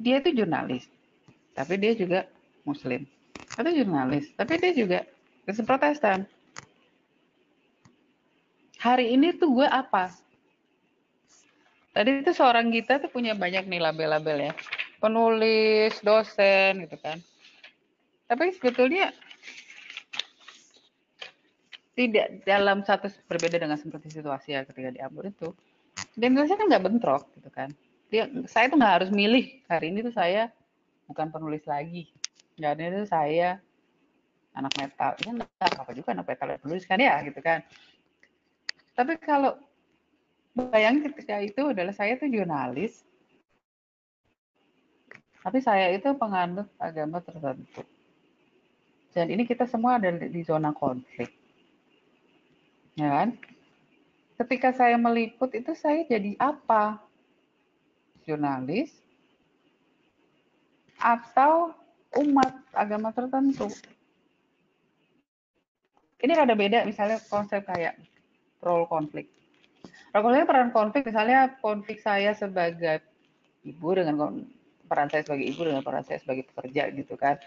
dia 0.03 0.19
itu 0.19 0.43
jurnalis, 0.43 0.91
tapi 1.55 1.79
dia 1.79 1.95
juga 1.95 2.27
Muslim. 2.67 3.07
Atau 3.55 3.71
jurnalis, 3.71 4.35
tapi 4.35 4.59
dia 4.59 4.75
juga 4.75 4.99
Kristen 5.47 5.63
Protestan. 5.63 6.27
Hari 8.83 9.15
ini 9.15 9.39
tuh 9.39 9.63
gue 9.63 9.69
apa? 9.71 10.11
Tadi 11.93 12.25
itu 12.25 12.33
seorang 12.33 12.73
kita 12.73 13.05
tuh 13.05 13.13
punya 13.13 13.37
banyak 13.37 13.69
nih 13.69 13.81
label-label 13.81 14.51
ya. 14.51 14.53
Penulis, 14.97 15.93
dosen 16.01 16.89
gitu 16.89 16.97
kan. 17.01 17.21
Tapi 18.27 18.53
sebetulnya 18.57 19.13
tidak 21.93 22.41
dalam 22.49 22.81
satu 22.81 23.13
berbeda 23.29 23.61
dengan 23.61 23.77
seperti 23.77 24.09
situasi 24.09 24.57
ya 24.57 24.65
ketika 24.65 24.89
di 24.89 25.01
Ambon 25.05 25.29
itu. 25.29 25.53
Di 26.17 26.25
Indonesia 26.25 26.57
kan 26.57 26.73
nggak 26.73 26.85
bentrok 26.89 27.29
gitu 27.37 27.53
kan 27.53 27.69
dia 28.13 28.29
saya 28.45 28.69
tuh 28.69 28.77
nggak 28.77 28.95
harus 29.01 29.11
milih 29.11 29.65
hari 29.65 29.89
ini 29.89 30.05
tuh 30.05 30.13
saya 30.13 30.53
bukan 31.09 31.33
penulis 31.33 31.65
lagi 31.65 32.13
nggak 32.61 32.73
itu 32.77 33.09
saya 33.09 33.57
anak 34.53 34.77
metal 34.77 35.17
ya 35.25 35.31
nggak 35.33 35.81
apa 35.81 35.91
juga 35.97 36.13
anak 36.13 36.29
metal 36.29 36.61
penulis 36.61 36.85
kan 36.85 37.01
ya 37.01 37.25
gitu 37.25 37.41
kan 37.41 37.65
tapi 38.93 39.17
kalau 39.17 39.57
bayangin 40.53 41.09
ketika 41.09 41.41
itu 41.41 41.73
adalah 41.73 41.93
saya 41.97 42.17
tuh 42.21 42.29
jurnalis. 42.29 43.01
Tapi 45.43 45.59
saya 45.59 45.91
itu 45.91 46.07
penganut 46.15 46.71
agama 46.79 47.19
tertentu. 47.19 47.83
Dan 49.13 49.29
ini 49.29 49.45
kita 49.45 49.67
semua 49.67 49.99
ada 49.99 50.09
di 50.15 50.41
zona 50.47 50.71
konflik. 50.71 51.29
Ya 52.95 53.11
kan? 53.11 53.29
Ketika 54.39 54.73
saya 54.73 54.97
meliput 54.97 55.53
itu 55.53 55.75
saya 55.75 56.07
jadi 56.07 56.39
apa? 56.39 57.03
Jurnalis 58.23 58.95
atau 61.03 61.75
umat 62.23 62.55
agama 62.71 63.11
tertentu. 63.11 63.67
Ini 66.23 66.39
ada 66.39 66.55
beda 66.55 66.87
misalnya 66.87 67.19
konsep 67.27 67.67
kayak 67.67 67.99
role 68.63 68.87
konflik. 68.87 69.27
Role 70.13 70.45
konflik 70.45 70.45
peran 70.45 70.69
konflik 70.73 71.03
misalnya 71.09 71.57
konflik 71.65 71.99
saya 72.05 72.37
sebagai 72.37 73.01
ibu 73.65 73.89
dengan 73.97 74.45
peran 74.85 75.09
saya 75.09 75.25
sebagai 75.25 75.47
ibu 75.49 75.65
dengan 75.65 75.81
peran 75.81 76.05
saya 76.05 76.21
sebagai 76.21 76.45
pekerja 76.53 76.93
gitu 76.93 77.17
kan. 77.17 77.41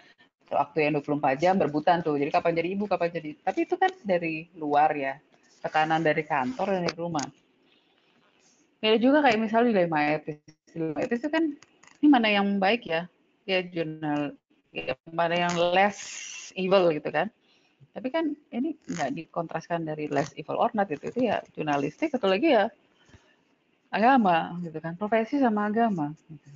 Waktu 0.46 0.78
yang 0.86 0.98
24 0.98 1.42
jam 1.42 1.54
berbutan 1.58 2.02
tuh. 2.02 2.18
Jadi 2.18 2.30
kapan 2.30 2.54
jadi 2.54 2.68
ibu, 2.74 2.86
kapan 2.86 3.10
jadi. 3.10 3.34
Tapi 3.42 3.66
itu 3.66 3.74
kan 3.74 3.90
dari 4.02 4.46
luar 4.54 4.94
ya. 4.94 5.18
Tekanan 5.62 6.02
dari 6.02 6.22
kantor 6.22 6.78
dan 6.78 6.80
dari 6.86 6.98
rumah. 6.98 7.26
Beda 8.78 8.98
juga 9.02 9.18
kayak 9.26 9.38
misalnya 9.42 9.70
di 9.70 9.74
Lema 9.74 9.98
Etis 10.14 11.22
itu 11.24 11.28
kan 11.32 11.42
ini 12.04 12.06
mana 12.06 12.28
yang 12.28 12.60
baik 12.60 12.84
ya 12.84 13.08
ya 13.48 13.64
jurnal 13.64 14.36
ya, 14.74 14.92
mana 15.08 15.48
yang 15.48 15.54
less 15.72 15.98
evil 16.52 16.92
gitu 16.92 17.08
kan 17.08 17.32
tapi 17.96 18.12
kan 18.12 18.28
ini 18.52 18.76
nggak 18.76 19.10
dikontraskan 19.16 19.88
dari 19.88 20.12
less 20.12 20.36
evil 20.36 20.60
or 20.60 20.68
not 20.76 20.84
itu 20.92 21.08
itu 21.08 21.32
ya 21.32 21.40
jurnalistik 21.56 22.12
atau 22.12 22.28
lagi 22.28 22.52
ya 22.52 22.68
agama 23.88 24.52
gitu 24.60 24.76
kan 24.84 25.00
profesi 25.00 25.40
sama 25.40 25.72
agama 25.72 26.12
gitu. 26.28 26.48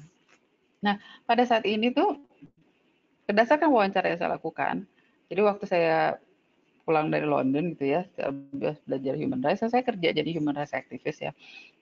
nah 0.84 1.00
pada 1.24 1.40
saat 1.48 1.64
ini 1.64 1.88
tuh 1.96 2.20
berdasarkan 3.24 3.72
wawancara 3.72 4.12
yang 4.12 4.20
saya 4.20 4.36
lakukan 4.36 4.84
jadi 5.32 5.40
waktu 5.40 5.64
saya 5.64 6.20
pulang 6.90 7.06
dari 7.06 7.22
London 7.22 7.78
gitu 7.78 7.86
ya 7.86 8.02
belajar 8.82 9.14
human 9.14 9.38
rights 9.38 9.62
saya 9.62 9.86
kerja 9.86 10.10
jadi 10.10 10.26
human 10.34 10.58
rights 10.58 10.74
activist 10.74 11.22
ya 11.22 11.30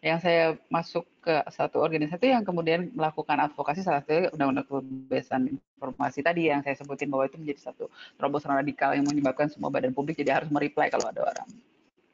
yang 0.05 0.21
saya 0.21 0.61
masuk 0.69 1.09
ke 1.25 1.33
satu 1.49 1.81
organisasi 1.81 2.29
yang 2.29 2.45
kemudian 2.45 2.93
melakukan 2.93 3.41
advokasi 3.41 3.81
salah 3.81 4.05
satu 4.05 4.29
undang-undang 4.37 4.69
kebebasan 4.69 5.57
informasi 5.81 6.21
tadi 6.21 6.53
yang 6.53 6.61
saya 6.61 6.77
sebutin 6.77 7.09
bahwa 7.09 7.25
itu 7.25 7.41
menjadi 7.41 7.73
satu 7.73 7.89
terobosan 8.21 8.53
radikal 8.53 8.93
yang 8.93 9.09
menyebabkan 9.09 9.49
semua 9.49 9.73
badan 9.73 9.97
publik 9.97 10.21
jadi 10.21 10.45
harus 10.45 10.53
mereply 10.53 10.93
kalau 10.93 11.09
ada 11.09 11.25
orang 11.25 11.49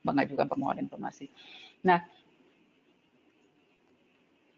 mengajukan 0.04 0.46
permohonan 0.46 0.86
informasi. 0.86 1.32
Nah, 1.82 2.04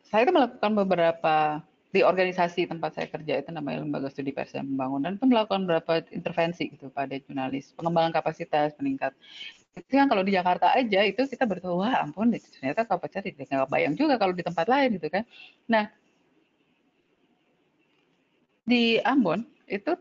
saya 0.03 0.26
itu 0.26 0.34
melakukan 0.34 0.72
beberapa 0.74 1.62
di 1.95 2.03
organisasi 2.03 2.66
tempat 2.66 2.99
saya 2.99 3.09
kerja 3.09 3.41
itu 3.41 3.51
namanya 3.55 3.87
Lembaga 3.87 4.11
Studi 4.11 4.34
Pers 4.34 4.53
dan 4.53 4.66
Pembangunan 4.68 5.16
itu 5.16 5.24
melakukan 5.24 5.64
beberapa 5.64 6.03
intervensi 6.11 6.68
gitu 6.74 6.91
pada 6.91 7.14
jurnalis, 7.16 7.72
pengembangan 7.78 8.12
kapasitas, 8.12 8.74
meningkat. 8.82 9.14
Itu 9.76 9.95
yang 9.97 10.09
kalau 10.11 10.26
di 10.26 10.34
Jakarta 10.34 10.72
aja 10.74 11.05
itu 11.07 11.22
kita 11.24 11.47
bertahu, 11.47 11.80
wah 11.80 12.03
ampun, 12.03 12.34
ternyata 12.34 12.84
kapasitas 12.84 13.28
tidak 13.30 13.49
nggak 13.49 13.70
bayang 13.70 13.95
juga 13.95 14.18
kalau 14.18 14.34
di 14.34 14.43
tempat 14.43 14.66
lain 14.66 14.99
gitu 14.99 15.09
kan. 15.09 15.22
Nah, 15.70 15.89
di 18.66 18.99
Ambon 19.07 19.47
itu 19.70 19.95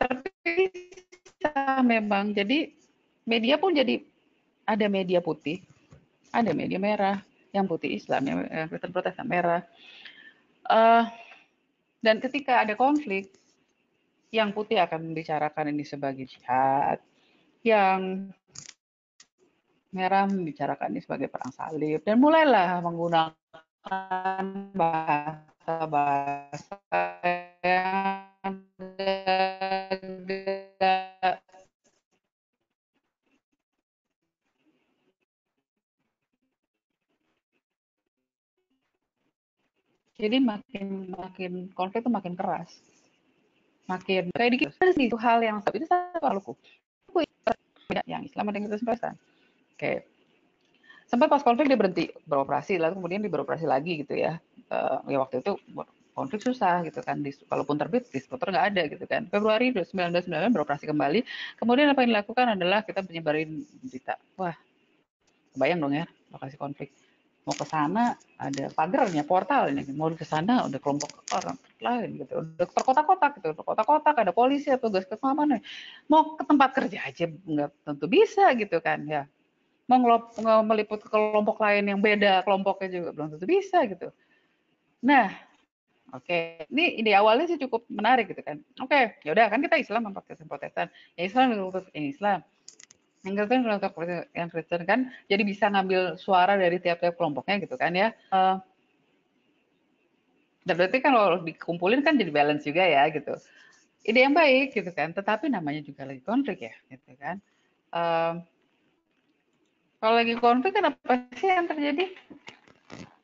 terpisah 0.00 1.84
memang. 1.84 2.32
Jadi 2.32 2.72
media 3.28 3.60
pun 3.60 3.76
jadi 3.76 4.00
ada 4.64 4.86
media 4.88 5.20
putih, 5.20 5.60
ada 6.32 6.50
media 6.56 6.80
merah, 6.80 7.20
yang 7.54 7.70
putih 7.70 7.94
Islam, 7.94 8.22
yang 8.26 8.38
Kristen 8.66 8.90
Protestan 8.90 9.30
merah 9.30 9.62
Uh, 10.68 11.08
dan 12.04 12.20
ketika 12.20 12.60
ada 12.64 12.76
konflik, 12.76 13.32
yang 14.34 14.50
putih 14.50 14.82
akan 14.82 15.12
membicarakan 15.12 15.70
ini 15.70 15.84
sebagai 15.86 16.26
jihad, 16.26 16.98
yang 17.62 18.34
merah 19.94 20.26
membicarakan 20.26 20.90
ini 20.90 21.00
sebagai 21.00 21.30
perang 21.30 21.54
salib, 21.54 22.02
dan 22.02 22.18
mulailah 22.18 22.82
menggunakan 22.82 24.44
bahasa-bahasa 24.74 26.82
yang 27.62 28.58
Jadi 40.14 40.36
makin 40.38 41.10
makin 41.10 41.52
konflik 41.74 42.06
itu 42.06 42.10
makin 42.12 42.38
keras. 42.38 42.70
Makin 43.90 44.30
kayak 44.32 44.50
dikit 44.54 44.70
itu 44.96 45.18
hal 45.18 45.42
yang 45.42 45.58
itu 45.60 45.86
satu 45.86 46.22
laluku. 46.22 46.54
yang 48.08 48.24
Islam 48.24 48.48
ada 48.48 48.56
yang 48.56 48.66
Kristen 48.70 48.88
Protestan. 48.88 49.14
Oke. 49.76 50.08
Sempat 51.04 51.28
pas 51.28 51.42
konflik 51.44 51.68
dia 51.68 51.76
berhenti 51.76 52.08
beroperasi, 52.24 52.80
lalu 52.80 52.96
kemudian 52.96 53.20
dia 53.20 53.30
beroperasi 53.30 53.68
lagi 53.68 54.02
gitu 54.02 54.16
ya. 54.16 54.40
Uh, 54.72 55.04
ya 55.06 55.20
waktu 55.20 55.44
itu 55.44 55.52
konflik 56.16 56.40
susah 56.40 56.80
gitu 56.86 57.04
kan. 57.04 57.20
Dis, 57.20 57.42
kalaupun 57.44 57.76
terbit 57.76 58.08
distributor 58.08 58.54
nggak 58.54 58.66
ada 58.72 58.82
gitu 58.88 59.04
kan. 59.04 59.28
Februari 59.28 59.74
1999 59.74 60.54
beroperasi 60.54 60.84
kembali. 60.88 61.20
Kemudian 61.60 61.92
apa 61.92 62.00
yang 62.06 62.10
dilakukan 62.16 62.46
adalah 62.56 62.80
kita 62.86 63.04
menyebarin 63.04 63.62
berita. 63.84 64.16
Wah, 64.40 64.56
kebayang 65.52 65.78
dong 65.84 65.94
ya 65.94 66.06
lokasi 66.32 66.56
konflik. 66.56 66.90
Mau 67.44 67.52
ke 67.52 67.66
sana 67.68 68.16
ada 68.40 68.72
pagarnya, 68.72 69.22
portalnya. 69.24 69.84
Mau 69.92 70.08
ke 70.16 70.24
sana 70.24 70.64
udah 70.64 70.80
kelompok 70.80 71.28
orang 71.28 71.56
lain 71.80 72.24
gitu. 72.24 72.40
Udah 72.40 72.66
terkotak-kotak 72.72 73.30
gitu. 73.40 73.52
Terkotak-kotak 73.52 74.14
ada 74.24 74.32
polisi 74.32 74.72
atau 74.72 74.88
tugas 74.88 75.04
keamanan. 75.08 75.60
Mau 76.08 76.36
ke 76.40 76.42
tempat 76.48 76.70
kerja 76.72 77.04
aja 77.04 77.24
nggak 77.28 77.70
tentu 77.84 78.06
bisa 78.08 78.48
gitu 78.56 78.80
kan 78.80 79.04
ya. 79.04 79.28
Mau 79.84 80.00
ngelop, 80.00 80.40
meliput 80.64 81.04
ke 81.04 81.08
kelompok 81.12 81.60
lain 81.60 81.84
yang 81.84 82.00
beda 82.00 82.40
kelompoknya 82.48 82.88
juga 82.88 83.10
belum 83.12 83.28
tentu 83.36 83.44
bisa 83.44 83.84
gitu. 83.84 84.08
Nah, 85.04 85.28
Oke, 86.14 86.62
ini 86.70 87.02
ide 87.02 87.10
awalnya 87.18 87.50
sih 87.50 87.58
cukup 87.58 87.90
menarik 87.90 88.30
gitu 88.30 88.38
kan. 88.46 88.62
Oke, 88.78 89.18
ya 89.26 89.34
udah 89.34 89.50
kan 89.50 89.58
kita 89.58 89.82
Islam 89.82 90.06
sama 90.06 90.22
Protestan. 90.22 90.86
Ya 91.18 91.26
Islam 91.26 91.46
yang 91.90 92.06
Islam. 92.06 92.38
Yang 93.24 93.34
Kristen 93.48 93.64
kelompok 93.64 94.04
yang 94.36 94.48
Kristen 94.52 94.82
kan 94.84 95.00
jadi 95.32 95.42
bisa 95.42 95.72
ngambil 95.72 96.20
suara 96.20 96.60
dari 96.60 96.76
tiap-tiap 96.76 97.16
kelompoknya 97.16 97.56
gitu 97.64 97.74
kan 97.80 97.96
ya. 97.96 98.12
Uh, 98.28 98.60
dan 100.64 100.74
berarti 100.80 101.00
kan 101.00 101.12
kalau 101.12 101.40
dikumpulin 101.44 102.04
kan 102.04 102.16
jadi 102.16 102.32
balance 102.32 102.64
juga 102.64 102.84
ya 102.84 103.08
gitu. 103.08 103.36
Ide 104.04 104.20
yang 104.28 104.36
baik 104.36 104.76
gitu 104.76 104.92
kan, 104.92 105.16
tetapi 105.16 105.48
namanya 105.48 105.80
juga 105.80 106.04
lagi 106.04 106.20
konflik 106.20 106.68
ya 106.68 106.74
gitu 106.92 107.16
kan. 107.16 107.40
Uh, 107.88 108.44
kalau 110.04 110.20
lagi 110.20 110.36
konflik 110.36 110.76
kan 110.76 110.92
apa 110.92 111.24
sih 111.40 111.48
yang 111.48 111.64
terjadi? 111.64 112.12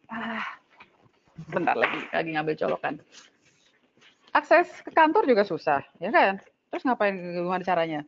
Ah, 0.09 0.57
bentar 1.53 1.77
lagi 1.77 2.09
lagi 2.09 2.31
ngambil 2.33 2.57
colokan. 2.57 2.95
Akses 4.33 4.73
ke 4.81 4.89
kantor 4.89 5.29
juga 5.29 5.45
susah, 5.45 5.85
ya 6.01 6.09
kan? 6.09 6.41
Terus 6.73 6.87
ngapain 6.89 7.13
gimana 7.13 7.61
caranya? 7.61 8.01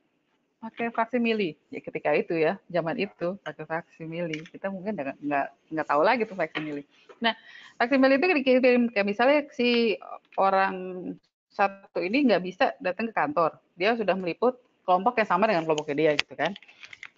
Pakai 0.62 0.94
faksimili. 0.94 1.58
Ya 1.74 1.82
ketika 1.82 2.14
itu 2.14 2.38
ya, 2.38 2.54
zaman 2.70 2.94
itu 2.94 3.34
pakai 3.42 3.66
faksimili. 3.66 4.46
Kita 4.46 4.70
mungkin 4.70 4.94
nggak 4.94 5.46
nggak 5.74 5.86
tahu 5.90 6.02
lagi 6.06 6.22
tuh 6.22 6.38
faksimili. 6.38 6.86
Nah, 7.18 7.34
faksimili 7.82 8.22
itu 8.22 8.26
dikirim 8.30 8.82
kayak 8.94 9.06
misalnya 9.06 9.42
si 9.50 9.98
orang 10.38 11.10
satu 11.50 11.98
ini 11.98 12.30
nggak 12.30 12.42
bisa 12.46 12.64
datang 12.78 13.10
ke 13.10 13.14
kantor. 13.14 13.58
Dia 13.74 13.98
sudah 13.98 14.14
meliput 14.14 14.54
kelompok 14.86 15.18
yang 15.18 15.28
sama 15.28 15.50
dengan 15.50 15.66
kelompoknya 15.66 15.96
dia 15.98 16.12
gitu 16.14 16.38
kan. 16.38 16.54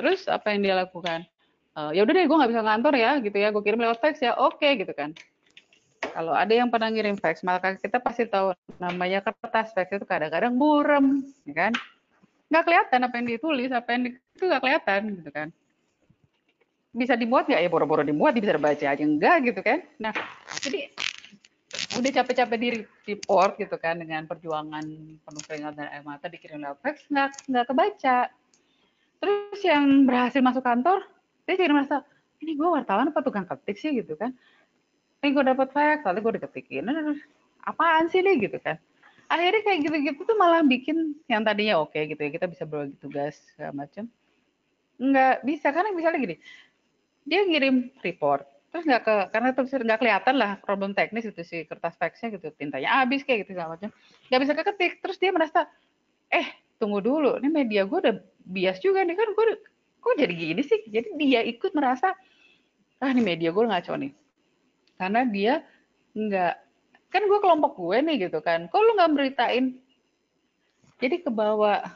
Terus 0.01 0.25
apa 0.25 0.57
yang 0.57 0.65
dia 0.65 0.75
lakukan? 0.81 1.29
Uh, 1.77 1.93
ya 1.93 2.01
udah 2.07 2.15
deh, 2.17 2.25
gue 2.25 2.39
nggak 2.39 2.53
bisa 2.55 2.65
kantor 2.65 2.95
ya, 2.97 3.11
gitu 3.21 3.37
ya. 3.37 3.49
Gue 3.53 3.61
kirim 3.61 3.83
lewat 3.85 3.99
fax 4.01 4.25
ya, 4.25 4.33
oke 4.41 4.65
gitu 4.65 4.97
kan 4.97 5.13
kalau 6.15 6.31
ada 6.31 6.55
yang 6.55 6.71
pernah 6.71 6.87
ngirim 6.95 7.19
fax, 7.19 7.43
maka 7.43 7.75
kita 7.75 7.99
pasti 7.99 8.23
tahu 8.31 8.55
namanya 8.79 9.19
kertas 9.19 9.75
fax 9.75 9.91
itu 9.91 10.07
kadang-kadang 10.07 10.55
burem, 10.55 11.27
ya 11.43 11.67
kan? 11.67 11.73
Nggak 12.55 12.71
kelihatan 12.71 13.01
apa 13.03 13.15
yang 13.19 13.27
ditulis, 13.27 13.71
apa 13.75 13.89
yang 13.91 14.03
itu 14.15 14.45
nggak 14.47 14.63
kelihatan, 14.63 15.01
gitu 15.19 15.31
kan? 15.35 15.49
Bisa 16.95 17.19
dimuat 17.19 17.51
nggak? 17.51 17.59
Ya 17.59 17.67
boro-boro 17.67 18.07
dimuat, 18.07 18.39
bisa 18.39 18.55
baca 18.55 18.87
aja 18.95 19.03
enggak, 19.03 19.51
gitu 19.51 19.59
kan? 19.59 19.83
Nah, 19.99 20.15
jadi 20.63 20.95
udah 21.99 22.11
capek-capek 22.23 22.59
di 22.59 22.69
report 23.07 23.59
gitu 23.59 23.75
kan 23.79 23.99
dengan 23.99 24.27
perjuangan 24.31 24.87
penuh 25.19 25.43
keringat 25.43 25.75
dan 25.75 25.91
air 25.91 26.07
mata 26.07 26.31
dikirim 26.31 26.63
lewat 26.63 26.79
fax 26.83 27.03
nggak 27.11 27.51
nggak 27.51 27.65
kebaca 27.67 28.19
terus 29.19 29.61
yang 29.63 30.07
berhasil 30.07 30.39
masuk 30.39 30.63
kantor 30.63 31.03
dia 31.47 31.59
jadi 31.59 31.75
merasa 31.75 32.07
ini 32.39 32.55
gue 32.55 32.69
wartawan 32.69 33.11
apa 33.11 33.21
tukang 33.27 33.47
ketik 33.47 33.79
sih 33.79 33.91
gitu 33.91 34.15
kan 34.15 34.31
ini 35.23 35.35
gue 35.35 35.45
dapat 35.51 35.71
fax 35.75 36.07
lalu 36.07 36.19
gue 36.31 36.33
diketikin 36.43 36.87
apaan 37.67 38.07
sih 38.07 38.23
nih 38.23 38.47
gitu 38.47 38.59
kan 38.63 38.79
akhirnya 39.35 39.63
kayak 39.67 39.79
gitu-gitu 39.91 40.21
tuh 40.23 40.37
malah 40.39 40.63
bikin 40.63 41.19
yang 41.27 41.43
tadinya 41.43 41.83
oke 41.83 41.91
okay, 41.91 42.07
gitu 42.07 42.21
ya 42.23 42.31
kita 42.31 42.47
bisa 42.47 42.63
berbagi 42.63 42.95
tugas 43.03 43.35
segala 43.55 43.85
macam 43.87 44.07
nggak 45.03 45.35
bisa 45.43 45.67
karena 45.75 45.91
misalnya 45.91 46.21
gini 46.23 46.37
dia 47.27 47.41
ngirim 47.43 47.91
report 48.07 48.47
terus 48.71 48.87
nggak 48.87 49.03
ke 49.03 49.15
karena 49.35 49.49
terus 49.51 49.71
nggak 49.75 49.99
kelihatan 49.99 50.35
lah 50.39 50.51
problem 50.63 50.95
teknis 50.95 51.27
itu 51.27 51.43
si 51.43 51.67
kertas 51.67 51.99
faxnya 51.99 52.39
gitu 52.39 52.55
tintanya 52.55 53.03
habis 53.03 53.27
kayak 53.27 53.47
gitu 53.47 53.59
segala 53.59 53.75
macam 53.75 53.91
nggak 54.31 54.41
bisa 54.47 54.53
keketik 54.55 54.93
terus 55.03 55.19
dia 55.19 55.35
merasa 55.35 55.67
eh 56.31 56.47
tunggu 56.79 57.03
dulu 57.03 57.43
ini 57.43 57.51
media 57.51 57.83
gue 57.83 57.99
udah 57.99 58.15
bias 58.45 58.79
juga 58.79 59.03
nih 59.03 59.19
kan 59.19 59.29
gue 59.35 59.45
kok 60.05 60.15
jadi 60.21 60.35
gini 60.37 60.61
sih? 60.61 60.85
Jadi 60.85 61.17
dia 61.17 61.41
ikut 61.41 61.73
merasa 61.73 62.13
ah 63.01 63.09
ini 63.11 63.25
media 63.25 63.49
gue 63.49 63.65
ngaco 63.65 63.97
nih. 63.97 64.13
Karena 65.01 65.25
dia 65.25 65.65
nggak 66.13 66.55
kan 67.15 67.23
gue 67.31 67.39
kelompok 67.39 67.79
gue 67.79 68.03
nih 68.03 68.27
gitu 68.27 68.43
kan. 68.43 68.67
Kok 68.67 68.83
lu 68.83 68.99
nggak 68.99 69.15
beritain? 69.15 69.79
Jadi 70.99 71.23
ke 71.23 71.31
bawah 71.31 71.87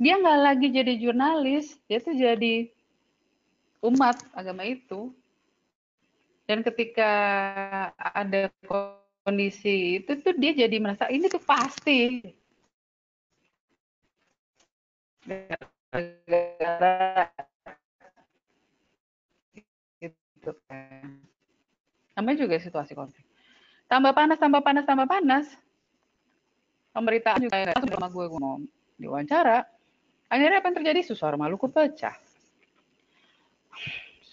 dia 0.00 0.16
nggak 0.16 0.40
lagi 0.40 0.66
jadi 0.72 0.92
jurnalis 0.96 1.76
dia 1.86 2.00
tuh 2.00 2.16
jadi 2.16 2.72
umat 3.84 4.16
agama 4.32 4.64
itu. 4.64 5.12
Dan 6.48 6.64
ketika 6.64 7.12
ada 7.96 8.48
kondisi 9.24 10.00
itu 10.00 10.12
tuh 10.20 10.36
dia 10.36 10.56
jadi 10.56 10.76
merasa 10.80 11.08
ini 11.12 11.28
tuh 11.28 11.40
pasti. 11.40 12.20
Gitu 20.00 20.50
kan. 20.68 21.24
Namanya 22.14 22.44
juga 22.44 22.60
situasi 22.60 22.92
konflik. 22.92 23.23
Tambah 23.94 24.10
panas, 24.10 24.38
tambah 24.42 24.58
panas, 24.58 24.84
tambah 24.90 25.06
panas. 25.06 25.46
Pemberitaan 26.90 27.46
juga 27.46 27.78
sama 27.78 28.10
gue, 28.10 28.24
gue 28.26 28.40
mau 28.42 28.58
diwawancara. 28.98 29.62
Akhirnya 30.26 30.58
apa 30.58 30.66
yang 30.66 30.76
terjadi? 30.82 31.14
Suara 31.14 31.38
Maluku 31.38 31.70
pecah. 31.70 32.18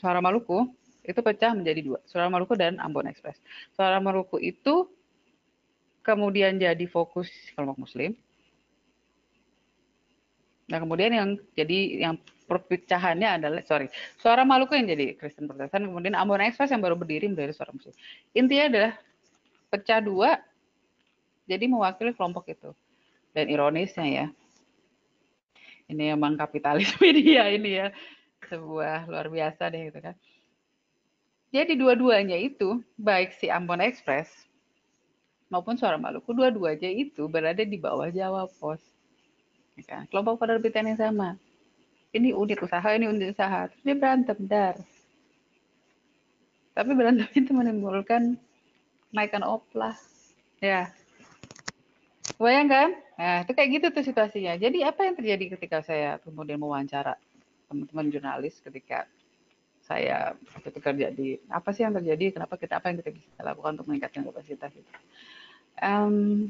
Suara 0.01 0.17
Maluku 0.17 0.65
itu 1.05 1.21
pecah 1.21 1.53
menjadi 1.53 1.77
dua. 1.85 2.01
Suara 2.09 2.25
Maluku 2.33 2.57
dan 2.57 2.81
Ambon 2.81 3.05
Express. 3.05 3.37
Suara 3.77 4.01
Maluku 4.01 4.41
itu 4.41 4.89
kemudian 6.01 6.57
jadi 6.57 6.85
fokus 6.89 7.29
kelompok 7.53 7.85
muslim. 7.85 8.17
Nah, 10.73 10.81
kemudian 10.81 11.13
yang 11.13 11.29
jadi 11.53 12.09
yang 12.09 12.17
perpecahannya 12.49 13.29
adalah 13.37 13.61
sorry 13.61 13.93
suara 14.17 14.41
Maluku 14.41 14.73
yang 14.73 14.89
jadi 14.89 15.19
Kristen 15.19 15.45
Protestan 15.45 15.87
kemudian 15.87 16.15
Ambon 16.17 16.39
Express 16.43 16.71
yang 16.71 16.83
baru 16.83 16.95
berdiri 16.99 17.27
menjadi 17.31 17.55
suara 17.55 17.71
Muslim 17.71 17.95
intinya 18.35 18.65
adalah 18.67 18.91
pecah 19.71 20.03
dua 20.03 20.37
jadi 21.47 21.65
mewakili 21.65 22.11
kelompok 22.11 22.51
itu 22.51 22.75
dan 23.31 23.47
ironisnya 23.47 24.05
ya 24.05 24.25
ini 25.87 26.11
emang 26.11 26.35
kapitalis 26.35 26.91
media 27.03 27.47
ini 27.47 27.79
ya 27.79 27.87
sebuah 28.51 29.07
luar 29.07 29.31
biasa 29.31 29.71
deh 29.71 29.87
gitu 29.87 29.99
kan 30.03 30.15
jadi 31.51 31.73
dua-duanya 31.75 32.35
itu 32.35 32.83
baik 32.99 33.35
si 33.39 33.47
Ambon 33.47 33.79
Express 33.79 34.27
maupun 35.47 35.79
suara 35.79 35.95
Maluku 35.95 36.35
dua-duanya 36.35 36.91
itu 36.91 37.25
berada 37.31 37.63
di 37.63 37.79
bawah 37.79 38.11
Jawa 38.11 38.45
Pos 38.59 38.83
ya 39.79 39.83
kan? 39.87 40.03
kelompok 40.11 40.43
penerbitan 40.43 40.91
yang 40.91 40.99
sama 40.99 41.39
ini 42.11 42.35
unit 42.35 42.59
usaha, 42.59 42.83
ini 42.91 43.07
unit 43.07 43.31
usaha. 43.31 43.71
Dia 43.87 43.95
berantem, 43.95 44.35
dar. 44.43 44.75
Tapi 46.75 46.91
berantem 46.91 47.27
itu 47.35 47.51
menimbulkan 47.55 48.35
kenaikan 49.11 49.43
oplah. 49.43 49.93
Ya. 50.63 50.89
Bayangkan? 52.41 52.97
Nah, 53.19 53.45
itu 53.45 53.51
kayak 53.53 53.69
gitu 53.77 53.87
tuh 53.93 54.03
situasinya. 54.07 54.57
Jadi 54.57 54.81
apa 54.81 55.05
yang 55.05 55.13
terjadi 55.13 55.59
ketika 55.59 55.85
saya 55.85 56.17
kemudian 56.23 56.57
mewawancara 56.57 57.19
teman-teman 57.69 58.09
jurnalis 58.09 58.57
ketika 58.63 59.05
saya 59.85 60.33
waktu 60.55 60.79
kerja 60.79 61.07
di 61.11 61.37
apa 61.51 61.69
sih 61.75 61.83
yang 61.85 61.93
terjadi, 61.93 62.39
kenapa 62.39 62.57
kita 62.57 62.81
apa 62.81 62.89
yang 62.89 62.97
kita 63.03 63.11
bisa 63.13 63.41
lakukan 63.43 63.77
untuk 63.77 63.87
meningkatkan 63.91 64.25
kapasitas 64.25 64.71
itu. 64.73 64.91
Um, 65.77 66.49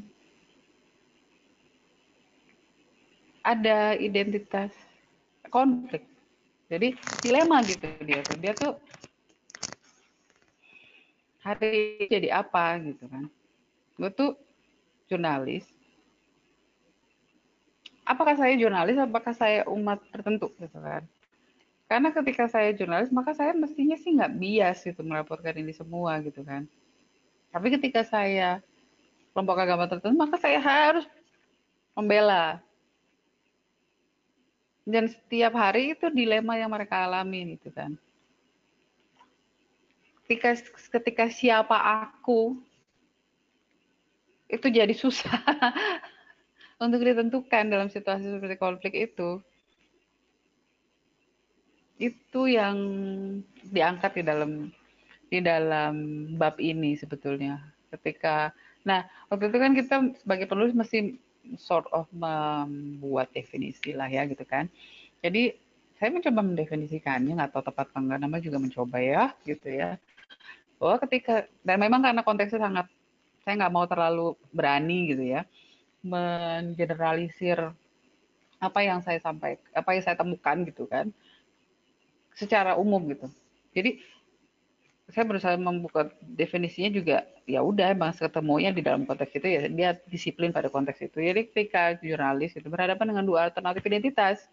ada 3.42 3.98
identitas 3.98 4.70
konflik 5.50 6.06
jadi 6.70 6.94
dilema 7.20 7.60
gitu 7.66 7.84
dia 8.06 8.22
tuh 8.22 8.36
dia 8.38 8.52
tuh 8.54 8.72
hari 11.42 12.06
jadi 12.06 12.38
apa 12.42 12.78
gitu 12.80 13.10
kan. 13.10 13.26
Gue 13.98 14.10
tuh 14.14 14.38
jurnalis. 15.10 15.66
Apakah 18.02 18.34
saya 18.34 18.54
jurnalis 18.58 18.98
apakah 18.98 19.34
saya 19.34 19.66
umat 19.70 20.02
tertentu 20.10 20.50
gitu 20.58 20.78
kan. 20.78 21.02
Karena 21.90 22.08
ketika 22.14 22.48
saya 22.48 22.72
jurnalis 22.72 23.12
maka 23.12 23.34
saya 23.36 23.52
mestinya 23.52 23.98
sih 23.98 24.16
nggak 24.16 24.34
bias 24.38 24.78
gitu 24.86 25.02
melaporkan 25.04 25.58
ini 25.58 25.74
semua 25.74 26.22
gitu 26.22 26.40
kan. 26.46 26.64
Tapi 27.52 27.68
ketika 27.78 28.06
saya 28.06 28.62
kelompok 29.34 29.58
agama 29.60 29.90
tertentu 29.90 30.16
maka 30.16 30.38
saya 30.38 30.62
harus 30.62 31.04
membela. 31.92 32.62
Dan 34.82 35.06
setiap 35.06 35.54
hari 35.54 35.94
itu 35.94 36.10
dilema 36.10 36.58
yang 36.58 36.70
mereka 36.70 37.06
alami 37.06 37.54
gitu 37.54 37.70
kan 37.70 37.94
ketika 40.36 40.56
ketika 41.00 41.24
siapa 41.28 41.76
aku 41.76 42.56
itu 44.48 44.66
jadi 44.68 44.92
susah 44.92 45.40
untuk 46.84 47.00
ditentukan 47.00 47.72
dalam 47.72 47.88
situasi 47.88 48.28
seperti 48.28 48.56
konflik 48.60 48.94
itu. 48.96 49.40
Itu 51.96 52.48
yang 52.48 52.76
diangkat 53.68 54.20
di 54.20 54.22
dalam 54.24 54.50
di 55.32 55.38
dalam 55.40 55.94
bab 56.36 56.60
ini 56.60 56.96
sebetulnya. 56.96 57.60
Ketika 57.88 58.52
nah, 58.84 59.04
waktu 59.32 59.48
itu 59.48 59.58
kan 59.60 59.72
kita 59.72 59.96
sebagai 60.20 60.48
penulis 60.48 60.76
mesti 60.76 61.16
sort 61.56 61.88
of 61.92 62.08
membuat 62.12 63.32
definisi 63.32 63.96
lah 63.96 64.08
ya 64.08 64.28
gitu 64.28 64.44
kan. 64.44 64.68
Jadi 65.24 65.56
saya 65.96 66.10
mencoba 66.12 66.42
mendefinisikannya 66.42 67.38
nggak 67.38 67.52
tahu 67.54 67.62
tepat 67.70 67.86
apa 67.94 67.98
enggak 68.02 68.20
nama 68.20 68.36
juga 68.42 68.58
mencoba 68.58 68.98
ya 68.98 69.30
gitu 69.46 69.70
ya 69.70 70.02
bahwa 70.82 70.96
ketika 71.06 71.46
dan 71.62 71.78
memang 71.78 72.02
karena 72.02 72.22
konteksnya 72.26 72.66
sangat 72.66 72.86
saya 73.42 73.54
nggak 73.58 73.74
mau 73.74 73.86
terlalu 73.86 74.34
berani 74.50 75.14
gitu 75.14 75.24
ya 75.26 75.46
mengeneralisir 76.02 77.70
apa 78.58 78.80
yang 78.82 79.02
saya 79.02 79.18
sampaikan 79.22 79.62
apa 79.74 79.90
yang 79.94 80.02
saya 80.02 80.16
temukan 80.18 80.56
gitu 80.66 80.86
kan 80.86 81.10
secara 82.34 82.74
umum 82.74 83.02
gitu. 83.12 83.28
Jadi 83.76 84.00
saya 85.12 85.28
berusaha 85.28 85.58
membuka 85.60 86.08
definisinya 86.24 86.88
juga 86.88 87.16
ya 87.44 87.60
udah 87.60 87.92
emang 87.92 88.16
ketemunya 88.16 88.72
di 88.72 88.80
dalam 88.80 89.04
konteks 89.04 89.34
itu 89.36 89.46
ya 89.46 89.62
dia 89.68 89.90
disiplin 90.08 90.50
pada 90.54 90.72
konteks 90.72 90.98
itu. 91.04 91.18
Jadi 91.20 91.50
ketika 91.52 91.98
jurnalis 92.00 92.56
itu 92.56 92.66
berhadapan 92.66 93.12
dengan 93.14 93.24
dua 93.26 93.50
alternatif 93.50 93.82
identitas 93.86 94.46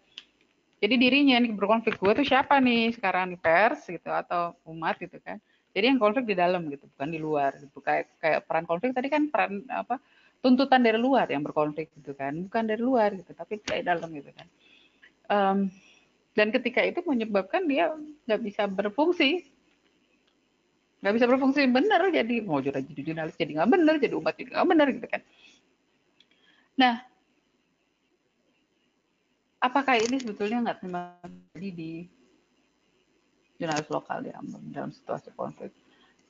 jadi 0.80 0.96
dirinya 0.96 1.36
nih 1.44 1.52
berkonflik 1.52 2.00
gue 2.00 2.12
tuh 2.24 2.26
siapa 2.26 2.56
nih? 2.56 2.96
Sekarang 2.96 3.36
pers 3.36 3.84
gitu 3.84 4.08
atau 4.08 4.56
umat 4.64 4.96
gitu 4.96 5.20
kan 5.20 5.36
jadi 5.70 5.94
yang 5.94 6.02
konflik 6.02 6.26
di 6.26 6.34
dalam 6.34 6.66
gitu 6.66 6.86
bukan 6.96 7.08
di 7.14 7.18
luar 7.22 7.54
gitu. 7.62 7.78
Kayak 7.78 8.10
kayak 8.18 8.40
peran 8.46 8.66
konflik 8.66 8.90
tadi 8.90 9.06
kan 9.06 9.30
peran 9.30 9.62
apa 9.70 10.02
tuntutan 10.42 10.82
dari 10.82 10.98
luar 10.98 11.30
yang 11.30 11.46
berkonflik 11.46 11.94
gitu 11.94 12.12
kan. 12.18 12.34
Bukan 12.50 12.62
dari 12.66 12.82
luar 12.82 13.14
gitu 13.14 13.30
tapi 13.30 13.62
dari 13.62 13.86
dalam 13.86 14.10
gitu 14.10 14.30
kan. 14.34 14.46
Um, 15.30 15.58
dan 16.34 16.50
ketika 16.50 16.82
itu 16.82 17.06
menyebabkan 17.06 17.70
dia 17.70 17.94
nggak 18.26 18.40
bisa 18.42 18.66
berfungsi. 18.66 19.46
Nggak 21.00 21.14
bisa 21.16 21.26
berfungsi 21.30 21.60
benar 21.70 22.02
jadi 22.10 22.36
mau 22.42 22.58
jadi 22.60 22.82
jurnalis 22.82 23.38
jadi 23.38 23.56
nggak 23.56 23.70
benar 23.70 23.94
jadi 24.02 24.14
umat 24.18 24.34
jadi 24.34 24.50
nggak 24.58 24.68
benar 24.68 24.86
gitu 24.90 25.06
kan. 25.06 25.22
Nah 26.74 26.94
apakah 29.62 30.02
ini 30.02 30.18
sebetulnya 30.18 30.66
nggak 30.66 30.78
terjadi 30.82 31.68
di 31.70 31.92
jurnalis 33.60 33.88
lokal 33.92 34.24
ya 34.24 34.40
dalam 34.72 34.90
situasi 34.90 35.28
konflik 35.36 35.70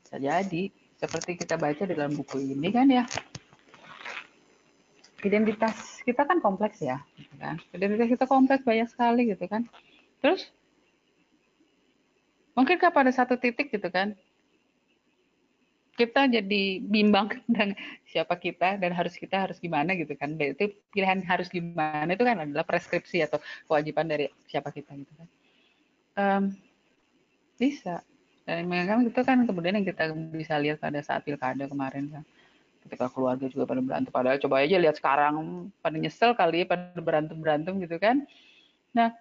bisa 0.02 0.18
jadi 0.18 0.62
seperti 0.98 1.38
kita 1.38 1.54
baca 1.54 1.86
di 1.86 1.94
dalam 1.94 2.12
buku 2.18 2.42
ini 2.42 2.68
kan 2.74 2.90
ya 2.90 3.06
identitas 5.22 6.02
kita 6.02 6.26
kan 6.26 6.42
kompleks 6.42 6.82
ya 6.82 6.98
gitu 7.14 7.34
kan 7.38 7.62
identitas 7.70 8.10
kita 8.10 8.24
kompleks 8.26 8.66
banyak 8.66 8.88
sekali 8.90 9.30
gitu 9.30 9.46
kan 9.46 9.62
terus 10.18 10.50
mungkin 12.58 12.76
pada 12.82 13.14
satu 13.14 13.38
titik 13.38 13.70
gitu 13.70 13.86
kan 13.88 14.18
kita 16.00 16.32
jadi 16.32 16.80
bimbang 16.80 17.28
tentang 17.44 17.76
siapa 18.08 18.40
kita 18.40 18.80
dan 18.80 18.96
harus 18.96 19.12
kita 19.20 19.36
harus 19.44 19.60
gimana 19.60 19.92
gitu 19.92 20.16
kan. 20.16 20.32
Itu 20.40 20.72
pilihan 20.96 21.20
harus 21.28 21.52
gimana 21.52 22.08
itu 22.08 22.24
kan 22.24 22.40
adalah 22.40 22.64
preskripsi 22.64 23.20
atau 23.28 23.36
kewajiban 23.68 24.08
dari 24.08 24.32
siapa 24.48 24.72
kita 24.72 24.96
gitu 24.96 25.12
kan. 25.12 25.28
Um, 26.16 26.44
bisa. 27.60 28.00
Dan 28.48 28.64
memang 28.66 29.04
itu 29.04 29.20
kan 29.20 29.44
kemudian 29.44 29.76
yang 29.76 29.84
kita 29.84 30.10
bisa 30.32 30.56
lihat 30.56 30.80
pada 30.80 31.04
saat 31.04 31.20
pilkada 31.22 31.68
kemarin 31.68 32.08
kan. 32.08 32.24
Ketika 32.80 33.12
keluarga 33.12 33.44
juga 33.52 33.68
pada 33.68 33.84
berantem. 33.84 34.08
Padahal 34.08 34.40
coba 34.40 34.64
aja 34.64 34.80
lihat 34.80 34.96
sekarang 34.96 35.68
pada 35.84 35.96
nyesel 36.00 36.32
kali 36.32 36.64
ya, 36.64 36.66
pada 36.72 36.96
berantem-berantem 36.96 37.76
gitu 37.84 38.00
kan. 38.00 38.24
Nah, 38.96 39.12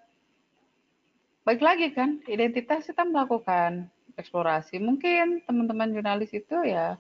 baik 1.44 1.60
lagi 1.60 1.92
kan, 1.92 2.24
identitas 2.32 2.88
kita 2.88 3.04
melakukan 3.04 3.92
eksplorasi. 4.16 4.80
Mungkin 4.80 5.44
teman-teman 5.44 5.92
jurnalis 5.92 6.32
itu 6.32 6.56
ya 6.64 6.96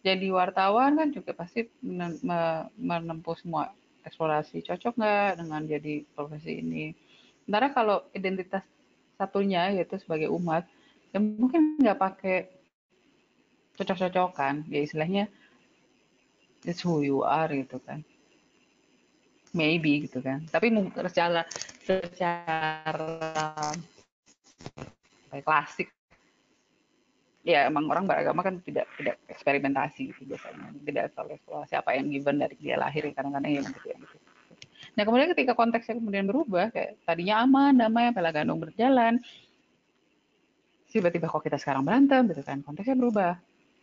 jadi 0.00 0.32
wartawan 0.32 0.96
kan 0.96 1.12
juga 1.12 1.36
pasti 1.36 1.68
menempuh 2.80 3.36
semua 3.36 3.76
eksplorasi. 4.08 4.64
Cocok 4.64 4.96
nggak 4.96 5.44
dengan 5.44 5.60
jadi 5.68 5.94
profesi 6.16 6.56
ini? 6.64 6.96
Sementara 7.44 7.68
kalau 7.76 8.08
identitas 8.16 8.64
satunya 9.20 9.68
yaitu 9.76 10.00
sebagai 10.00 10.32
umat, 10.32 10.64
ya 11.12 11.20
mungkin 11.20 11.76
nggak 11.76 12.00
pakai 12.00 12.36
cocok-cocokan, 13.76 14.64
ya 14.72 14.80
istilahnya 14.80 15.28
it's 16.64 16.80
who 16.80 17.04
you 17.04 17.20
are 17.20 17.52
gitu 17.52 17.76
kan. 17.84 18.00
Maybe 19.52 20.08
gitu 20.08 20.24
kan. 20.24 20.48
Tapi 20.48 20.72
secara 21.10 21.44
secara 21.84 23.76
klasik 25.42 25.92
ya 27.40 27.64
emang 27.64 27.88
orang 27.88 28.04
beragama 28.04 28.44
kan 28.44 28.60
tidak 28.60 28.84
tidak 29.00 29.16
eksperimentasi 29.24 30.12
gitu 30.12 30.28
biasanya 30.28 30.76
tidak 30.84 31.04
selalu 31.16 31.40
eksplorasi 31.40 31.74
apa 31.80 31.96
yang 31.96 32.12
given 32.12 32.36
dari 32.36 32.56
dia 32.60 32.76
lahir 32.76 33.08
kadang-kadang 33.16 33.64
gitu 33.64 33.86
ya 33.88 33.96
gitu. 33.96 34.16
Nah 34.98 35.02
kemudian 35.06 35.30
ketika 35.32 35.52
konteksnya 35.54 35.98
kemudian 35.98 36.26
berubah 36.26 36.74
kayak 36.74 36.98
tadinya 37.06 37.46
aman 37.46 37.72
damai 37.78 38.10
pela 38.10 38.34
gandung 38.34 38.58
berjalan 38.58 39.22
tiba-tiba 40.90 41.30
kok 41.30 41.46
kita 41.46 41.54
sekarang 41.54 41.86
berantem 41.86 42.26
gitu 42.30 42.42
kan 42.42 42.60
konteksnya 42.66 42.98
berubah. 42.98 43.38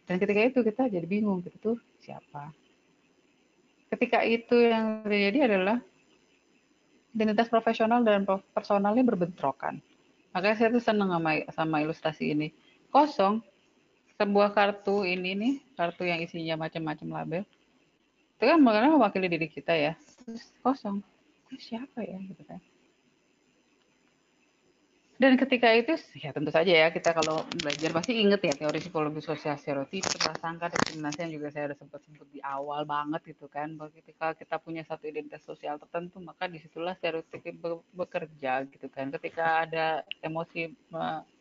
Dan 0.08 0.24
ketika 0.24 0.40
itu 0.40 0.60
kita 0.64 0.84
jadi 0.88 1.08
bingung 1.08 1.44
gitu 1.44 1.58
tuh 1.60 1.78
siapa? 2.00 2.52
Ketika 3.92 4.24
itu 4.24 4.56
yang 4.68 5.04
terjadi 5.04 5.52
adalah 5.52 5.80
identitas 7.16 7.48
profesional 7.52 8.04
dan 8.04 8.28
personalnya 8.56 9.04
berbentrokan. 9.04 9.80
Makanya 10.36 10.56
saya 10.60 10.70
tuh 10.70 10.84
seneng 10.84 11.10
sama 11.12 11.32
sama 11.52 11.76
ilustrasi 11.84 12.36
ini. 12.36 12.48
Kosong 12.92 13.44
sebuah 14.18 14.56
kartu 14.56 15.02
ini 15.02 15.34
nih 15.34 15.54
kartu 15.78 16.04
yang 16.08 16.20
isinya 16.24 16.68
macam-macam 16.68 17.08
label 17.22 17.44
itu 18.38 18.46
kan 18.46 18.62
mengenai 18.62 18.94
mewakili 18.94 19.28
diri 19.34 19.50
kita 19.50 19.74
ya. 19.74 19.98
Terus 20.22 20.54
kosong. 20.62 21.02
Itu 21.50 21.58
siapa 21.58 22.06
ya 22.06 22.22
gitu 22.22 22.46
kan. 22.46 22.62
Dan 25.18 25.34
ketika 25.34 25.74
itu 25.74 25.98
ya 26.22 26.30
tentu 26.30 26.54
saja 26.54 26.70
ya 26.70 26.94
kita 26.94 27.10
kalau 27.10 27.42
belajar 27.58 27.90
pasti 27.90 28.22
inget 28.22 28.38
ya 28.38 28.54
teori 28.54 28.78
psikologi 28.78 29.26
sosial 29.26 29.58
stereotip 29.58 30.06
prasangka 30.14 30.70
diskriminasi 30.70 31.26
yang 31.26 31.34
juga 31.42 31.50
saya 31.50 31.74
udah 31.74 31.78
sempat 31.82 32.06
sebut 32.06 32.30
di 32.30 32.38
awal 32.46 32.86
banget 32.86 33.34
gitu 33.34 33.50
kan. 33.50 33.74
Bahwa 33.74 33.90
ketika 33.98 34.38
kita 34.38 34.62
punya 34.62 34.86
satu 34.86 35.10
identitas 35.10 35.42
sosial 35.42 35.82
tertentu 35.82 36.22
maka 36.22 36.46
di 36.46 36.62
situlah 36.62 36.94
stereotip 36.94 37.42
bekerja 37.98 38.70
gitu 38.70 38.88
kan. 38.94 39.10
Ketika 39.10 39.66
ada 39.66 40.06
emosi 40.22 40.78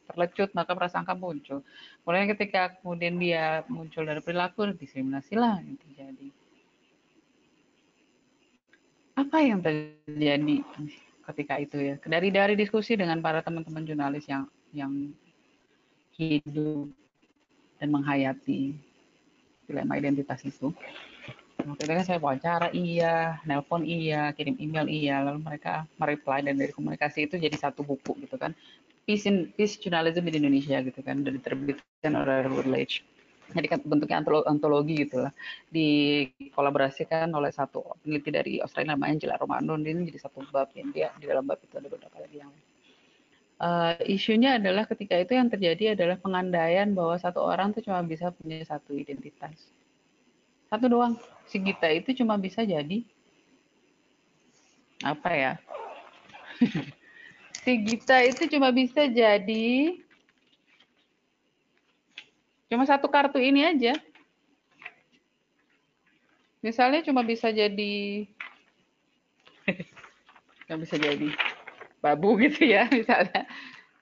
terlecut 0.08 0.56
maka 0.56 0.72
prasangka 0.72 1.12
muncul. 1.12 1.60
Kemudian 2.00 2.32
ketika 2.32 2.80
kemudian 2.80 3.20
dia 3.20 3.60
muncul 3.68 4.08
dari 4.08 4.24
perilaku 4.24 4.72
diskriminasi 4.72 5.36
lah 5.36 5.60
yang 5.60 5.76
terjadi. 5.76 6.32
Apa 9.16 9.40
yang 9.40 9.64
terjadi 9.64 10.60
ketika 11.32 11.54
itu 11.56 11.76
ya? 11.80 11.94
Dari 12.04 12.28
dari 12.28 12.54
diskusi 12.54 12.94
dengan 12.94 13.18
para 13.24 13.40
teman-teman 13.40 13.82
jurnalis 13.88 14.28
yang 14.28 14.44
yang 14.76 14.92
hidup 16.16 16.92
dan 17.80 17.88
menghayati 17.88 18.76
dilema 19.64 19.96
identitas 19.96 20.44
itu. 20.44 20.70
Waktu 21.66 21.82
kan 21.88 22.06
saya 22.06 22.20
wawancara 22.22 22.70
iya, 22.70 23.42
nelpon 23.42 23.82
iya, 23.82 24.30
kirim 24.36 24.54
email 24.60 24.86
iya, 24.86 25.24
lalu 25.24 25.42
mereka 25.42 25.88
mereply 25.98 26.44
dan 26.46 26.54
dari 26.60 26.70
komunikasi 26.70 27.26
itu 27.26 27.40
jadi 27.40 27.56
satu 27.58 27.82
buku 27.82 28.22
gitu 28.22 28.38
kan 28.38 28.54
peace 29.06 29.24
in 29.30 29.54
peace 29.54 29.78
journalism 29.78 30.26
di 30.26 30.36
Indonesia 30.36 30.82
gitu 30.82 31.00
kan 31.00 31.22
dari 31.22 31.38
diterbitkan 31.38 32.12
oleh 32.12 32.44
Routledge 32.50 33.06
jadi 33.54 33.66
kan 33.70 33.80
bentuknya 33.86 34.22
antologi 34.46 35.06
gitu 35.06 35.22
lah. 35.22 35.32
Dikolaborasikan 35.70 37.30
oleh 37.30 37.54
satu 37.54 37.84
peneliti 38.02 38.30
dari 38.34 38.52
Australia 38.58 38.98
namanya 38.98 39.18
Angela 39.18 39.36
Romano. 39.38 39.78
Ini 39.78 40.06
jadi 40.10 40.20
satu 40.22 40.42
bab 40.50 40.70
yang 40.74 40.90
dia 40.90 41.14
di 41.18 41.26
dalam 41.30 41.46
bab 41.46 41.62
itu 41.62 41.74
ada 41.78 41.86
beberapa 41.86 42.18
lagi 42.18 42.42
yang 42.42 42.50
uh, 43.60 43.96
isunya 44.04 44.58
adalah 44.60 44.84
ketika 44.88 45.16
itu 45.16 45.36
yang 45.36 45.48
terjadi 45.48 45.96
adalah 45.96 46.16
pengandaian 46.20 46.90
bahwa 46.92 47.16
satu 47.16 47.40
orang 47.40 47.72
tuh 47.72 47.84
cuma 47.84 48.00
bisa 48.04 48.32
punya 48.32 48.64
satu 48.64 48.96
identitas. 48.96 49.56
Satu 50.66 50.90
doang. 50.90 51.14
Si 51.46 51.62
Gita 51.62 51.86
itu 51.92 52.10
cuma 52.18 52.34
bisa 52.36 52.66
jadi 52.66 53.06
apa 55.04 55.30
ya? 55.32 55.52
Si 57.66 57.74
Gita 57.82 58.22
itu 58.22 58.46
cuma 58.46 58.70
bisa 58.70 59.10
jadi 59.10 59.98
cuma 62.66 62.84
satu 62.86 63.06
kartu 63.06 63.38
ini 63.38 63.62
aja. 63.62 63.94
Misalnya 66.64 67.06
cuma 67.06 67.22
bisa 67.22 67.54
jadi 67.54 68.26
nggak 70.66 70.80
bisa 70.82 70.96
jadi 70.98 71.28
babu 72.02 72.34
gitu 72.42 72.66
ya 72.66 72.90
misalnya. 72.98 73.46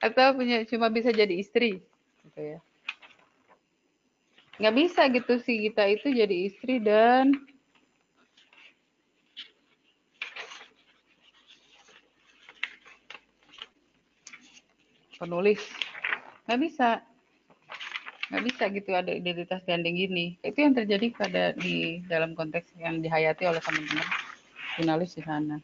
Atau 0.00 0.36
punya 0.36 0.64
cuma 0.68 0.88
bisa 0.88 1.12
jadi 1.12 1.32
istri 1.36 1.84
gitu 2.24 2.40
ya. 2.40 2.58
Nggak 4.60 4.74
bisa 4.80 5.02
gitu 5.10 5.34
sih 5.42 5.68
kita 5.68 5.84
itu 5.90 6.08
jadi 6.14 6.36
istri 6.48 6.78
dan 6.80 7.36
penulis. 15.20 15.60
Nggak 16.44 16.60
bisa 16.60 16.88
nggak 18.34 18.50
bisa 18.50 18.64
gitu 18.74 18.90
ada 18.90 19.14
identitas 19.14 19.62
gandeng 19.62 19.94
gini. 19.94 20.34
Itu 20.42 20.58
yang 20.58 20.74
terjadi 20.74 21.06
pada 21.14 21.54
di 21.54 22.02
dalam 22.10 22.34
konteks 22.34 22.74
yang 22.82 22.98
dihayati 22.98 23.46
oleh 23.46 23.62
teman-teman 23.62 24.06
jurnalis 24.74 25.14
di 25.14 25.22
sana. 25.22 25.56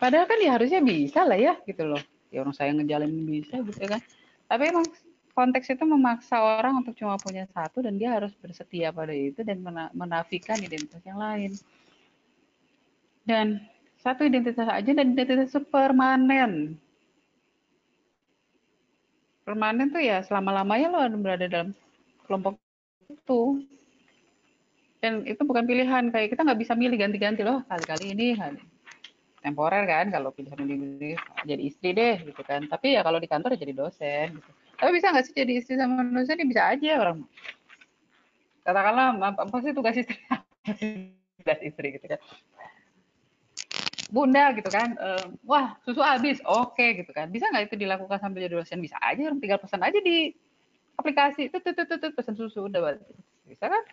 Padahal 0.00 0.24
kan 0.24 0.40
ya 0.40 0.56
harusnya 0.56 0.80
bisa 0.80 1.28
lah 1.28 1.36
ya 1.36 1.60
gitu 1.68 1.84
loh. 1.84 2.00
Ya 2.32 2.40
orang 2.40 2.56
saya 2.56 2.72
ngejalanin 2.72 3.28
bisa 3.28 3.60
gitu 3.60 3.84
kan. 3.84 4.00
Tapi 4.48 4.72
emang 4.72 4.88
konteks 5.36 5.68
itu 5.68 5.84
memaksa 5.84 6.40
orang 6.40 6.80
untuk 6.80 6.96
cuma 6.96 7.20
punya 7.20 7.44
satu 7.52 7.84
dan 7.84 8.00
dia 8.00 8.16
harus 8.16 8.32
bersetia 8.40 8.88
pada 8.88 9.12
itu 9.12 9.44
dan 9.44 9.60
mena- 9.60 9.92
menafikan 9.92 10.56
identitas 10.64 11.04
yang 11.04 11.20
lain. 11.20 11.52
Dan 13.28 13.60
satu 14.00 14.24
identitas 14.24 14.64
aja 14.64 14.90
dan 14.96 15.12
identitas 15.12 15.52
permanen 15.68 16.80
permanen 19.48 19.88
tuh 19.88 20.04
ya 20.04 20.20
selama-lamanya 20.20 20.92
lo 20.92 21.00
berada 21.16 21.48
dalam 21.48 21.72
kelompok 22.28 22.60
itu. 23.08 23.64
Dan 25.00 25.24
itu 25.24 25.40
bukan 25.40 25.64
pilihan 25.64 26.12
kayak 26.12 26.36
kita 26.36 26.44
nggak 26.44 26.60
bisa 26.60 26.76
milih 26.76 27.00
ganti-ganti 27.00 27.40
loh. 27.40 27.64
Kali-kali 27.64 28.12
ini 28.12 28.36
kali 28.36 28.60
temporer 29.38 29.86
kan 29.86 30.10
kalau 30.12 30.34
pilihan 30.34 30.60
ini 30.60 31.16
jadi 31.48 31.62
istri 31.64 31.96
deh 31.96 32.20
gitu 32.28 32.44
kan. 32.44 32.68
Tapi 32.68 33.00
ya 33.00 33.00
kalau 33.00 33.16
di 33.16 33.24
kantor 33.24 33.56
ya 33.56 33.64
jadi 33.64 33.72
dosen 33.72 34.36
gitu. 34.36 34.50
Tapi 34.76 34.90
bisa 34.92 35.08
nggak 35.08 35.24
sih 35.24 35.32
jadi 35.32 35.52
istri 35.56 35.74
sama 35.80 36.04
dosen? 36.04 36.36
Ya 36.36 36.44
bisa 36.44 36.62
aja 36.68 36.90
orang. 37.00 37.18
Katakanlah 38.68 39.16
apa, 39.16 39.40
apa 39.48 39.56
sih 39.64 39.72
tugas 39.72 39.96
istri? 39.96 40.20
Tugas 41.38 41.62
istri 41.62 41.94
gitu 41.94 42.04
kan 42.10 42.20
bunda 44.08 44.56
gitu 44.56 44.72
kan 44.72 44.96
eh, 44.96 45.24
wah 45.44 45.76
susu 45.84 46.00
habis 46.00 46.40
oke 46.44 47.04
gitu 47.04 47.12
kan. 47.12 47.28
Bisa 47.28 47.52
nggak 47.52 47.72
itu 47.72 47.76
dilakukan 47.76 48.18
sambil 48.18 48.48
jadi 48.48 48.56
dosen? 48.56 48.80
Bisa 48.80 48.96
aja 49.04 49.20
orang 49.28 49.40
tinggal 49.40 49.60
pesan 49.60 49.84
aja 49.84 50.00
di 50.00 50.32
aplikasi. 50.96 51.52
Itu 51.52 51.60
tuh 51.60 51.76
tuh 51.76 51.84
tuh 52.00 52.10
pesan 52.16 52.34
susu 52.34 52.66
udah 52.66 52.96
bisa 53.44 53.68
kan? 53.68 53.84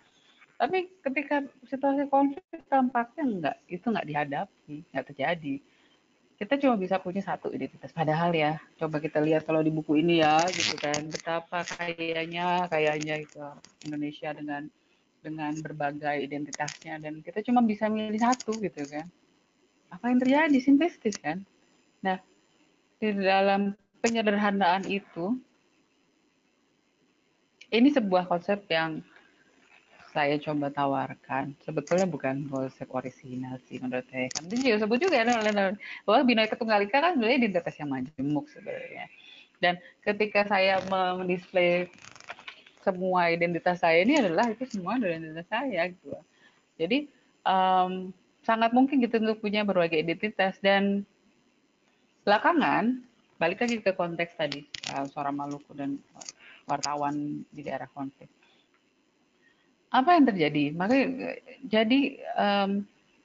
Tapi 0.56 0.88
ketika 1.04 1.44
situasi 1.68 2.08
konflik 2.08 2.64
tampaknya 2.72 3.24
enggak 3.28 3.56
itu 3.68 3.84
nggak 3.84 4.08
dihadapi 4.08 4.76
nggak 4.90 5.06
terjadi. 5.12 5.54
Kita 6.36 6.60
cuma 6.60 6.76
bisa 6.76 7.00
punya 7.00 7.24
satu 7.24 7.48
identitas. 7.48 7.92
Padahal 7.92 8.32
ya 8.36 8.60
coba 8.76 9.00
kita 9.00 9.24
lihat 9.24 9.48
kalau 9.48 9.64
di 9.64 9.72
buku 9.72 10.00
ini 10.00 10.20
ya 10.24 10.44
gitu 10.48 10.76
kan. 10.80 11.12
Betapa 11.12 11.64
kayanya 11.76 12.68
kayanya 12.72 13.20
itu 13.20 13.40
Indonesia 13.84 14.32
dengan 14.32 14.68
dengan 15.20 15.52
berbagai 15.60 16.24
identitasnya. 16.24 17.00
Dan 17.04 17.20
kita 17.20 17.44
cuma 17.44 17.60
bisa 17.64 17.88
milih 17.92 18.20
satu 18.20 18.56
gitu 18.64 18.80
kan 18.88 19.04
apa 19.96 20.12
yang 20.12 20.20
terjadi? 20.20 20.58
Simplistis 20.60 21.16
kan? 21.16 21.40
Nah 22.04 22.20
di 23.00 23.08
dalam 23.16 23.72
penyederhanaan 24.04 24.84
itu 24.84 25.36
ini 27.72 27.88
sebuah 27.90 28.28
konsep 28.30 28.62
yang 28.70 29.00
saya 30.16 30.40
coba 30.40 30.72
tawarkan. 30.72 31.52
Sebetulnya 31.60 32.08
bukan 32.08 32.48
konsep 32.48 32.88
orisinal 32.88 33.60
sih 33.68 33.76
menurut 33.76 34.08
saya. 34.08 34.32
Kan 34.32 34.48
itu 34.48 34.64
juga 34.64 34.88
sebut 34.88 34.98
juga 35.02 35.20
bahwa 36.08 36.20
Binoy 36.24 36.48
Ketunggal 36.48 36.88
Ika 36.88 36.98
kan 37.04 37.12
sebenarnya 37.20 37.36
identitas 37.36 37.74
yang 37.76 37.92
majemuk 37.92 38.48
sebenarnya. 38.48 39.12
Dan 39.60 39.76
ketika 40.00 40.48
saya 40.48 40.80
mendisplay 40.88 41.92
semua 42.80 43.28
identitas 43.28 43.82
saya 43.82 44.00
ini 44.00 44.16
adalah 44.16 44.48
itu 44.48 44.64
semua 44.64 44.96
identitas 44.96 45.44
saya 45.52 45.90
gitu. 45.92 46.16
Jadi 46.80 47.12
um, 47.44 48.14
sangat 48.46 48.70
mungkin 48.70 49.02
gitu 49.02 49.18
untuk 49.18 49.42
punya 49.42 49.66
berbagai 49.66 49.98
identitas 49.98 50.54
dan 50.62 51.02
belakangan 52.22 53.02
balik 53.42 53.66
lagi 53.66 53.82
ke 53.82 53.90
konteks 53.90 54.38
tadi 54.38 54.62
uh, 54.94 55.10
suara 55.10 55.34
Maluku 55.34 55.74
dan 55.74 55.98
wartawan 56.70 57.42
di 57.50 57.60
daerah 57.66 57.90
konflik 57.90 58.30
apa 59.90 60.18
yang 60.18 60.24
terjadi? 60.26 60.64
Makanya 60.74 61.06
jadi 61.64 62.00
um, 62.36 62.70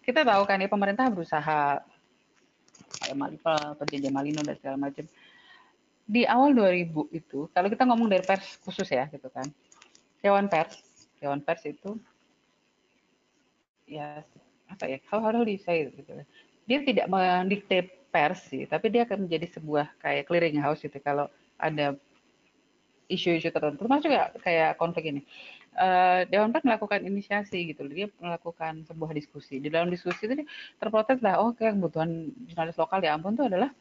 kita 0.05 0.23
tahu 0.23 0.43
kan 0.45 0.61
ya 0.61 0.69
pemerintah 0.69 1.09
berusaha 1.09 1.81
kayak 3.01 3.17
Malipel, 3.17 3.59
perjanjian 3.75 4.13
Malino 4.13 4.41
dan 4.45 4.55
segala 4.55 4.77
macam. 4.77 5.05
Di 6.05 6.27
awal 6.27 6.51
2000 6.53 6.91
itu, 7.15 7.47
kalau 7.55 7.67
kita 7.71 7.83
ngomong 7.87 8.11
dari 8.11 8.23
pers 8.25 8.59
khusus 8.61 8.87
ya 8.91 9.07
gitu 9.09 9.31
kan, 9.31 9.47
Dewan 10.19 10.51
Pers, 10.51 10.75
Dewan 11.17 11.39
Pers 11.39 11.63
itu 11.65 11.95
ya 13.87 14.23
apa 14.71 14.85
ya, 14.87 14.97
how, 15.11 15.19
how 15.19 15.31
do 15.31 15.43
you 15.43 15.59
say 15.59 15.87
it, 15.87 15.93
gitu. 15.93 16.23
Dia 16.65 16.79
tidak 16.87 17.05
mendikte 17.11 17.91
pers 18.11 18.47
sih, 18.47 18.63
tapi 18.67 18.91
dia 18.91 19.03
akan 19.07 19.27
menjadi 19.27 19.47
sebuah 19.59 19.91
kayak 19.99 20.27
clearing 20.27 20.59
house 20.59 20.83
gitu 20.83 20.99
kalau 21.03 21.27
ada 21.59 21.95
isu-isu 23.11 23.51
tertentu, 23.51 23.83
termasuk 23.83 24.07
juga 24.07 24.31
kayak 24.39 24.79
konflik 24.79 25.11
ini 25.11 25.21
uh, 25.75 26.27
Dewan 26.27 26.51
Pers 26.51 26.67
melakukan 26.67 27.03
inisiasi 27.03 27.71
gitu 27.71 27.87
dia 27.87 28.07
melakukan 28.19 28.83
sebuah 28.87 29.11
diskusi 29.15 29.59
di 29.59 29.71
dalam 29.71 29.87
diskusi 29.87 30.27
itu 30.27 30.43
terprotes 30.79 31.19
lah 31.23 31.39
oh 31.39 31.55
kebutuhan 31.55 32.31
jurnalis 32.47 32.75
lokal 32.75 32.99
ya 32.99 33.15
ampun 33.15 33.35
itu 33.35 33.45
adalah 33.47 33.71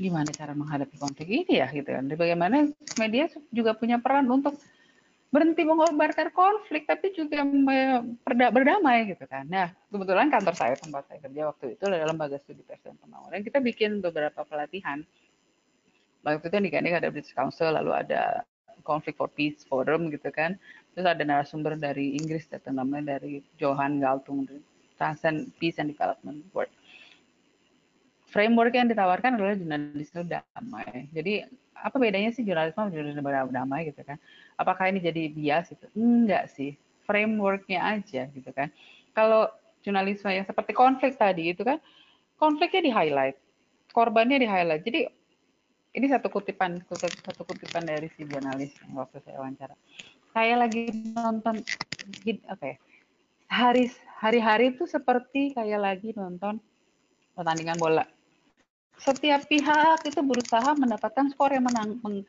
gimana 0.00 0.32
cara 0.32 0.56
menghadapi 0.56 0.96
konflik 0.96 1.28
ini 1.28 1.60
ya 1.60 1.68
gitu 1.68 1.92
kan. 1.92 2.08
Bagaimana 2.08 2.72
media 2.96 3.28
juga 3.52 3.76
punya 3.76 4.00
peran 4.00 4.24
untuk 4.32 4.56
berhenti 5.30 5.62
mengobarkan 5.62 6.34
konflik 6.34 6.90
tapi 6.90 7.14
juga 7.14 7.46
berdamai 8.26 9.14
gitu 9.14 9.24
kan. 9.30 9.46
Nah, 9.46 9.70
kebetulan 9.86 10.26
kantor 10.26 10.54
saya 10.58 10.74
tempat 10.74 11.06
saya 11.06 11.22
kerja 11.22 11.42
waktu 11.54 11.78
itu 11.78 11.82
adalah 11.86 12.10
lembaga 12.10 12.36
studi 12.42 12.66
pers 12.66 12.82
dan 12.82 12.98
pembangunan. 12.98 13.38
Kita 13.38 13.62
bikin 13.62 14.02
beberapa 14.02 14.42
pelatihan. 14.42 15.06
Waktu 16.26 16.50
itu 16.50 16.54
yang 16.58 16.66
digandeng 16.66 16.98
ada 16.98 17.08
British 17.14 17.32
Council, 17.32 17.72
lalu 17.72 17.94
ada 17.94 18.42
Conflict 18.82 19.16
for 19.16 19.30
Peace 19.30 19.62
Forum 19.62 20.10
gitu 20.10 20.34
kan. 20.34 20.58
Terus 20.92 21.06
ada 21.06 21.22
narasumber 21.22 21.78
dari 21.78 22.18
Inggris 22.18 22.50
datang 22.50 22.82
namanya 22.82 23.16
dari 23.16 23.38
Johan 23.54 24.02
Galtung 24.02 24.50
Transcend 24.98 25.54
Peace 25.62 25.78
and 25.78 25.94
Development 25.94 26.42
Board. 26.50 26.68
Framework 28.30 28.74
yang 28.74 28.90
ditawarkan 28.90 29.38
adalah 29.38 29.54
jurnalisme 29.54 30.26
damai. 30.26 31.06
Jadi 31.14 31.46
apa 31.74 31.96
bedanya 31.96 32.30
sih 32.30 32.44
jurnalisme 32.44 32.78
sama 32.78 32.92
jurnalisme 32.92 33.26
damai 33.50 33.90
gitu 33.90 34.02
kan? 34.04 34.20
Apakah 34.60 34.92
ini 34.92 35.00
jadi 35.00 35.32
bias 35.32 35.72
itu? 35.72 35.88
Enggak 35.96 36.52
sih. 36.52 36.76
Frameworknya 37.08 37.80
aja 37.80 38.28
gitu 38.28 38.50
kan. 38.52 38.68
Kalau 39.16 39.48
jurnalisme 39.80 40.28
yang 40.28 40.44
seperti 40.44 40.76
konflik 40.76 41.16
tadi 41.16 41.56
itu 41.56 41.64
kan 41.64 41.80
konfliknya 42.36 42.84
di 42.84 42.92
highlight, 42.92 43.36
korbannya 43.96 44.36
di 44.36 44.48
highlight. 44.48 44.84
Jadi 44.84 45.08
ini 45.96 46.06
satu 46.06 46.30
kutipan 46.30 46.78
satu 46.86 47.42
kutipan 47.42 47.88
dari 47.88 48.06
si 48.14 48.22
jurnalis 48.22 48.70
yang 48.84 49.00
waktu 49.00 49.18
saya 49.24 49.42
wawancara. 49.42 49.74
Saya 50.30 50.54
lagi 50.60 50.92
nonton 51.16 51.64
apa 52.46 52.64
ya? 52.64 52.76
Hari 53.50 53.90
hari-hari 54.22 54.78
itu 54.78 54.86
seperti 54.86 55.56
kayak 55.56 55.80
lagi 55.82 56.14
nonton 56.14 56.62
pertandingan 57.34 57.80
bola. 57.80 58.06
Setiap 59.00 59.48
pihak 59.48 60.04
itu 60.06 60.20
berusaha 60.20 60.76
mendapatkan 60.76 61.32
skor 61.32 61.56
yang 61.56 61.66
menang, 61.66 61.98
meng, 62.04 62.22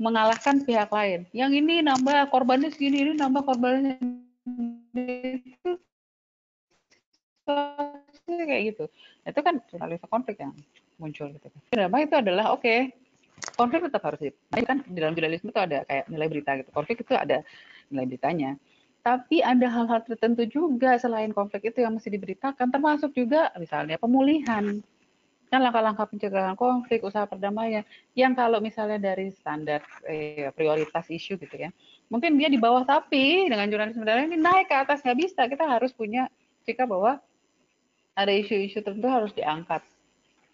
mengalahkan 0.00 0.64
pihak 0.64 0.88
lain. 0.88 1.28
Yang 1.36 1.60
ini 1.60 1.84
nambah 1.84 2.32
korbannya 2.32 2.72
segini, 2.72 3.04
ini 3.04 3.12
nambah 3.20 3.44
korbannya 3.44 4.00
itu 8.24 8.44
kayak 8.48 8.62
gitu. 8.72 8.84
Itu 9.28 9.40
kan 9.44 9.60
jurnalis 9.68 10.00
konflik 10.08 10.40
yang 10.40 10.56
muncul 10.96 11.28
gitu. 11.36 11.46
Drama 11.68 12.00
itu 12.00 12.16
adalah 12.16 12.56
oke, 12.56 12.64
okay, 12.64 12.96
konflik 13.60 13.84
tetap 13.84 14.02
harus 14.08 14.32
nah, 14.48 14.64
kan 14.64 14.80
di 14.88 14.98
dalam 14.98 15.12
jurnalisme 15.12 15.52
itu 15.52 15.60
ada 15.60 15.84
kayak 15.84 16.04
nilai 16.08 16.28
berita 16.32 16.50
gitu. 16.64 16.70
Konflik 16.72 17.04
itu 17.04 17.12
ada 17.12 17.44
nilai 17.92 18.06
beritanya. 18.08 18.50
Tapi 19.00 19.40
ada 19.40 19.64
hal-hal 19.64 20.00
tertentu 20.04 20.44
juga 20.44 20.96
selain 21.00 21.32
konflik 21.32 21.72
itu 21.72 21.80
yang 21.80 21.96
mesti 21.96 22.12
diberitakan, 22.12 22.68
termasuk 22.68 23.16
juga 23.16 23.48
misalnya 23.56 23.96
pemulihan. 23.96 24.80
Kan 25.50 25.66
langkah-langkah 25.66 26.06
pencegahan 26.06 26.54
konflik, 26.54 27.02
usaha 27.02 27.26
perdamaian, 27.26 27.82
yang 28.14 28.38
kalau 28.38 28.62
misalnya 28.62 29.02
dari 29.02 29.34
standar 29.34 29.82
eh, 30.06 30.54
prioritas 30.54 31.10
isu 31.10 31.34
gitu 31.42 31.66
ya, 31.66 31.74
mungkin 32.06 32.38
dia 32.38 32.46
di 32.46 32.54
bawah 32.54 32.86
tapi 32.86 33.50
dengan 33.50 33.66
jurnalisme 33.66 34.06
ini 34.06 34.38
naik 34.38 34.70
ke 34.70 34.76
atas 34.78 35.02
nggak 35.02 35.18
bisa. 35.18 35.50
Kita 35.50 35.66
harus 35.66 35.90
punya 35.90 36.30
sikap 36.62 36.86
bahwa 36.86 37.18
ada 38.14 38.30
isu-isu 38.30 38.78
tertentu 38.78 39.10
harus 39.10 39.34
diangkat. 39.34 39.82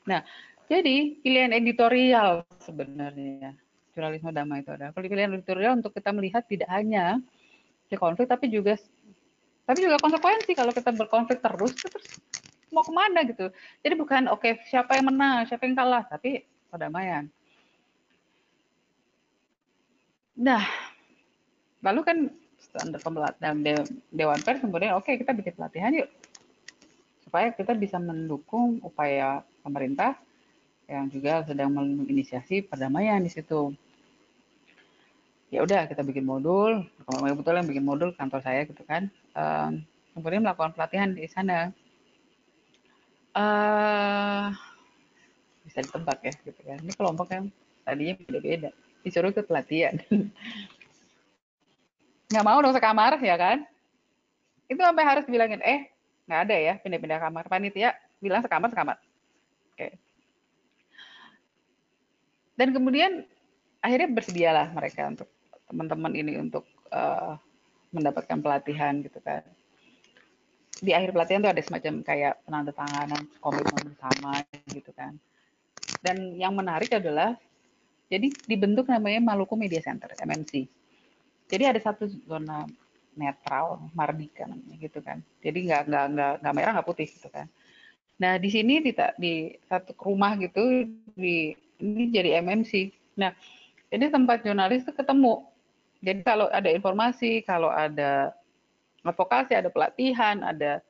Nah, 0.09 0.25
jadi 0.67 1.19
pilihan 1.21 1.53
editorial 1.53 2.43
sebenarnya 2.65 3.55
jurnalisme 3.95 4.33
damai 4.35 4.61
itu 4.61 4.71
adalah 4.75 4.93
pilihan 4.93 5.33
editorial 5.33 5.79
untuk 5.79 5.97
kita 5.97 6.13
melihat 6.13 6.45
tidak 6.45 6.69
hanya 6.69 7.21
konflik 7.95 8.27
tapi 8.27 8.51
juga 8.51 8.75
tapi 9.67 9.87
juga 9.87 9.97
konsekuensi 10.03 10.53
kalau 10.59 10.75
kita 10.75 10.91
berkonflik 10.91 11.39
terus 11.39 11.73
terus 11.79 12.05
mau 12.75 12.83
ke 12.83 12.93
mana 12.93 13.23
gitu. 13.27 13.47
Jadi 13.83 13.95
bukan 13.95 14.23
oke 14.31 14.43
okay, 14.43 14.53
siapa 14.67 14.99
yang 14.99 15.11
menang, 15.11 15.47
siapa 15.47 15.65
yang 15.67 15.77
kalah, 15.79 16.05
tapi 16.07 16.43
perdamaian. 16.71 17.31
Nah, 20.37 20.65
lalu 21.81 22.01
kan 22.05 22.19
standar 22.61 23.01
pelatihan 23.01 23.57
Dewan 24.13 24.41
Pers 24.43 24.61
kemudian 24.61 24.99
oke 24.99 25.09
okay, 25.09 25.17
kita 25.17 25.33
bikin 25.33 25.55
pelatihan 25.57 25.93
yuk 25.97 26.11
supaya 27.25 27.53
kita 27.53 27.73
bisa 27.75 27.97
mendukung 27.97 28.79
upaya 28.85 29.43
pemerintah 29.65 30.15
yang 30.87 31.11
juga 31.11 31.43
sedang 31.43 31.75
menginisiasi 31.75 32.63
perdamaian 32.63 33.19
di 33.19 33.31
situ. 33.33 33.75
Ya 35.51 35.63
udah 35.63 35.87
kita 35.91 36.03
bikin 36.07 36.27
modul, 36.27 36.87
kalau 37.07 37.35
betul 37.35 37.59
yang 37.59 37.67
bikin 37.67 37.87
modul 37.87 38.15
kantor 38.15 38.43
saya 38.43 38.63
gitu 38.67 38.83
kan. 38.87 39.11
Kemudian 40.15 40.47
melakukan 40.47 40.75
pelatihan 40.75 41.11
di 41.15 41.27
sana. 41.27 41.75
Uh, 43.37 44.49
bisa 45.69 45.85
ditebak 45.85 46.25
ya 46.25 46.33
gitu 46.41 46.61
kan. 46.65 46.81
Ini 46.81 46.93
kelompok 46.97 47.29
yang 47.37 47.53
tadinya 47.85 48.17
beda-beda, 48.25 48.71
disuruh 49.05 49.29
ikut 49.29 49.45
pelatihan. 49.45 50.01
Nggak 52.33 52.47
mau 52.49 52.59
dong 52.65 52.73
sekamar 52.73 53.21
ya 53.21 53.37
kan? 53.37 53.69
Itu 54.67 54.81
sampai 54.81 55.05
harus 55.05 55.29
bilangin, 55.29 55.61
eh 55.61 55.93
nggak 56.27 56.41
ada 56.51 56.57
ya 56.59 56.75
pindah-pindah 56.83 57.19
kamar 57.23 57.45
panitia 57.47 57.95
bilang 58.19 58.43
sekamar 58.43 58.69
sekamar 58.75 58.99
oke 59.73 59.89
dan 62.59 62.69
kemudian 62.75 63.23
akhirnya 63.79 64.11
bersedialah 64.11 64.67
mereka 64.75 65.07
untuk 65.07 65.31
teman-teman 65.71 66.13
ini 66.19 66.33
untuk 66.43 66.67
uh, 66.91 67.39
mendapatkan 67.95 68.43
pelatihan 68.43 68.99
gitu 69.07 69.23
kan 69.23 69.47
di 70.81 70.93
akhir 70.93 71.17
pelatihan 71.17 71.41
tuh 71.45 71.53
ada 71.53 71.63
semacam 71.65 71.95
kayak 72.05 72.35
penandatanganan 72.45 73.23
komitmen 73.41 73.83
bersama 73.93 74.41
gitu 74.71 74.93
kan. 74.93 75.17
Dan 76.03 76.37
yang 76.37 76.53
menarik 76.53 76.91
adalah 76.93 77.39
jadi 78.07 78.31
dibentuk 78.47 78.87
namanya 78.87 79.19
Maluku 79.23 79.55
Media 79.59 79.83
Center 79.83 80.13
MMC 80.15 80.69
jadi 81.47 81.71
ada 81.71 81.81
satu 81.81 82.11
zona 82.27 82.67
netral 83.17 83.81
mardika 83.97 84.45
namanya 84.45 84.77
gitu 84.83 84.99
kan. 85.01 85.23
Jadi 85.41 85.71
nggak 85.71 85.83
nggak 85.89 86.05
nggak 86.13 86.33
nggak 86.43 86.55
merah 86.55 86.73
nggak 86.77 86.89
putih 86.89 87.09
gitu 87.09 87.31
kan. 87.31 87.47
Nah 88.21 88.37
di 88.37 88.49
sini 88.51 88.83
di, 88.83 88.93
di 89.17 89.35
satu 89.71 89.95
rumah 89.97 90.35
gitu 90.37 90.91
di 91.15 91.55
ini 91.81 92.05
jadi 92.11 92.43
MMC 92.43 92.73
nah 93.17 93.33
ini 93.89 94.11
tempat 94.11 94.43
jurnalis 94.43 94.85
itu 94.85 94.93
ketemu. 94.93 95.47
Jadi 96.03 96.21
kalau 96.27 96.47
ada 96.51 96.69
informasi 96.69 97.41
kalau 97.47 97.71
ada 97.73 98.35
advokasi 99.11 99.55
ada 99.55 99.71
pelatihan 99.71 100.43
ada 100.43 100.83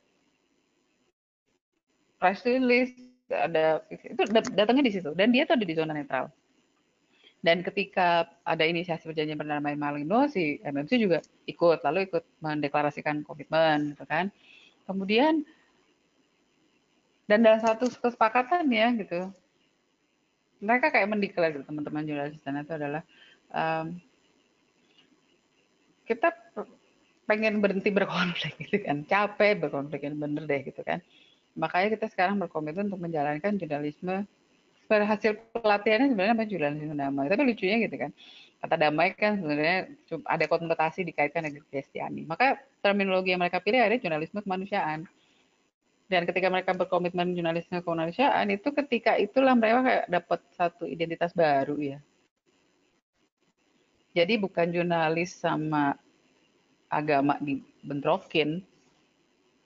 press 2.17 2.41
release 2.47 2.95
ada 3.29 3.83
itu 3.91 4.23
datangnya 4.55 4.85
di 4.87 4.93
situ 4.95 5.11
dan 5.13 5.35
dia 5.35 5.45
tuh 5.45 5.59
ada 5.59 5.67
di 5.67 5.75
zona 5.75 5.93
netral 5.93 6.31
dan 7.45 7.63
ketika 7.63 8.27
ada 8.43 8.67
inisiasi 8.67 9.07
perjanjian 9.07 9.39
perdamaian 9.39 9.79
Malino, 9.79 10.27
si 10.27 10.59
MMC 10.67 10.99
juga 10.99 11.23
ikut, 11.47 11.79
lalu 11.87 12.11
ikut 12.11 12.27
mendeklarasikan 12.43 13.23
komitmen, 13.23 13.95
gitu 13.95 14.03
kan. 14.03 14.35
Kemudian 14.83 15.47
dan 17.31 17.47
dalam 17.47 17.63
satu 17.63 17.87
kesepakatan 17.87 18.67
ya 18.71 18.91
gitu, 18.99 19.31
mereka 20.59 20.91
kayak 20.91 21.07
mendeklar 21.07 21.55
gitu 21.55 21.63
teman-teman 21.67 22.03
jurnalis 22.03 22.43
sana 22.43 22.67
itu 22.67 22.73
adalah 22.75 23.03
um, 23.55 23.99
kita 26.07 26.35
pengen 27.27 27.59
berhenti 27.59 27.91
berkonflik 27.91 28.55
gitu 28.67 28.87
kan, 28.87 29.03
capek 29.05 29.59
berkonflik 29.67 30.07
yang 30.07 30.17
bener 30.17 30.47
deh 30.47 30.61
gitu 30.63 30.81
kan. 30.87 31.03
Makanya 31.59 31.99
kita 31.99 32.07
sekarang 32.13 32.39
berkomitmen 32.39 32.89
untuk 32.89 33.03
menjalankan 33.03 33.59
jurnalisme 33.59 34.25
hasil 34.87 35.35
pelatihannya 35.51 36.15
sebenarnya 36.15 36.33
namanya 36.39 36.51
jurnalisme 36.51 36.95
damai. 36.95 37.27
Tapi 37.27 37.43
lucunya 37.43 37.77
gitu 37.83 37.97
kan, 37.99 38.11
kata 38.63 38.75
damai 38.79 39.09
kan 39.19 39.35
sebenarnya 39.43 39.91
ada 40.23 40.45
konotasi 40.47 41.03
dikaitkan 41.03 41.43
dengan 41.43 41.67
Kristiani. 41.67 42.23
Maka 42.23 42.63
terminologi 42.79 43.35
yang 43.35 43.43
mereka 43.43 43.59
pilih 43.59 43.83
adalah 43.83 43.99
jurnalisme 43.99 44.39
kemanusiaan. 44.47 45.11
Dan 46.07 46.23
ketika 46.23 46.47
mereka 46.47 46.71
berkomitmen 46.71 47.35
jurnalisme 47.35 47.83
kemanusiaan, 47.83 48.47
itu 48.55 48.71
ketika 48.71 49.19
itulah 49.19 49.59
mereka 49.59 50.07
dapat 50.07 50.39
satu 50.55 50.87
identitas 50.87 51.35
baru 51.35 51.75
ya. 51.83 51.99
Jadi 54.15 54.39
bukan 54.39 54.71
jurnalis 54.71 55.35
sama 55.35 55.99
agama 56.91 57.39
dibentrokin, 57.43 58.63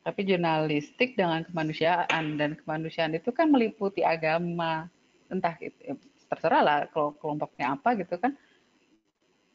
tapi 0.00 0.20
jurnalistik 0.24 1.14
dengan 1.14 1.44
kemanusiaan 1.44 2.40
dan 2.40 2.56
kemanusiaan 2.56 3.12
itu 3.12 3.28
kan 3.30 3.52
meliputi 3.52 4.00
agama, 4.00 4.88
entah 5.28 5.54
gitu 5.60 5.76
ya, 5.84 5.94
terserah 6.32 6.62
lah 6.64 6.78
kelompoknya 6.92 7.76
apa 7.76 7.96
gitu 8.00 8.16
kan. 8.16 8.32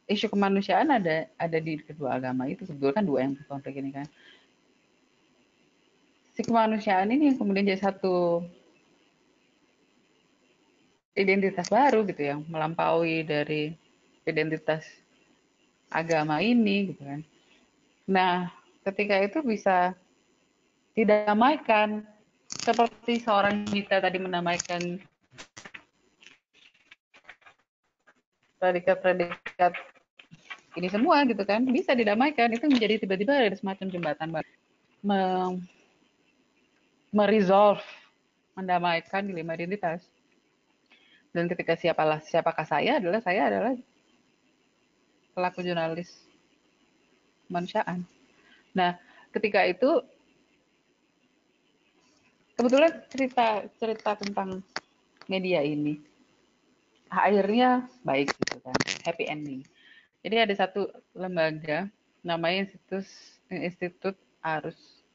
Isu 0.05 0.29
kemanusiaan 0.29 0.93
ada 0.93 1.25
ada 1.33 1.57
di 1.57 1.81
kedua 1.81 2.21
agama 2.21 2.45
itu 2.45 2.61
sebetulnya 2.61 3.01
kan 3.01 3.05
dua 3.09 3.19
yang 3.25 3.33
konflik 3.49 3.81
ini 3.81 3.89
kan. 3.89 4.05
Si 6.37 6.45
kemanusiaan 6.45 7.09
ini 7.09 7.33
yang 7.33 7.37
kemudian 7.41 7.65
jadi 7.65 7.81
satu 7.89 8.45
identitas 11.15 11.71
baru 11.71 12.05
gitu 12.05 12.21
yang 12.21 12.39
melampaui 12.45 13.23
dari 13.25 13.73
identitas 14.27 14.83
agama 15.89 16.43
ini 16.43 16.91
gitu 16.91 17.01
kan 17.01 17.23
nah 18.05 18.53
ketika 18.85 19.17
itu 19.25 19.41
bisa 19.41 19.97
didamaikan. 20.95 22.05
Seperti 22.45 23.21
seorang 23.21 23.65
kita 23.67 24.01
tadi 24.01 24.17
menamaikan 24.21 25.01
predikat-predikat 28.61 29.73
ini 30.77 30.87
semua 30.89 31.25
gitu 31.29 31.41
kan. 31.45 31.65
Bisa 31.69 31.93
didamaikan. 31.93 32.53
Itu 32.53 32.65
menjadi 32.69 33.01
tiba-tiba 33.01 33.33
ada 33.37 33.57
semacam 33.57 33.85
jembatan 33.91 34.29
me 35.05 35.21
meresolve 37.13 37.81
mendamaikan 38.57 39.25
dilema 39.29 39.53
identitas. 39.57 40.05
Dan 41.35 41.51
ketika 41.51 41.75
siapalah 41.75 42.23
siapakah 42.23 42.65
saya 42.65 42.97
adalah 42.97 43.19
saya 43.21 43.51
adalah 43.51 43.73
pelaku 45.35 45.59
jurnalis 45.61 46.24
kemanusiaan. 47.47 48.03
Nah 48.73 48.97
ketika 49.31 49.63
itu 49.67 50.01
kebetulan 52.55 52.91
cerita 53.11 53.67
cerita 53.75 54.11
tentang 54.15 54.63
media 55.27 55.59
ini 55.61 55.99
akhirnya 57.11 57.85
baik 58.01 58.31
gitu 58.31 58.57
kan 58.63 58.77
happy 59.05 59.25
ending. 59.29 59.61
Jadi 60.25 60.35
ada 60.41 60.53
satu 60.57 60.89
lembaga 61.13 61.85
namanya 62.25 62.65
Institut 62.65 63.05
Institut 63.53 64.15
Arus 64.41 65.05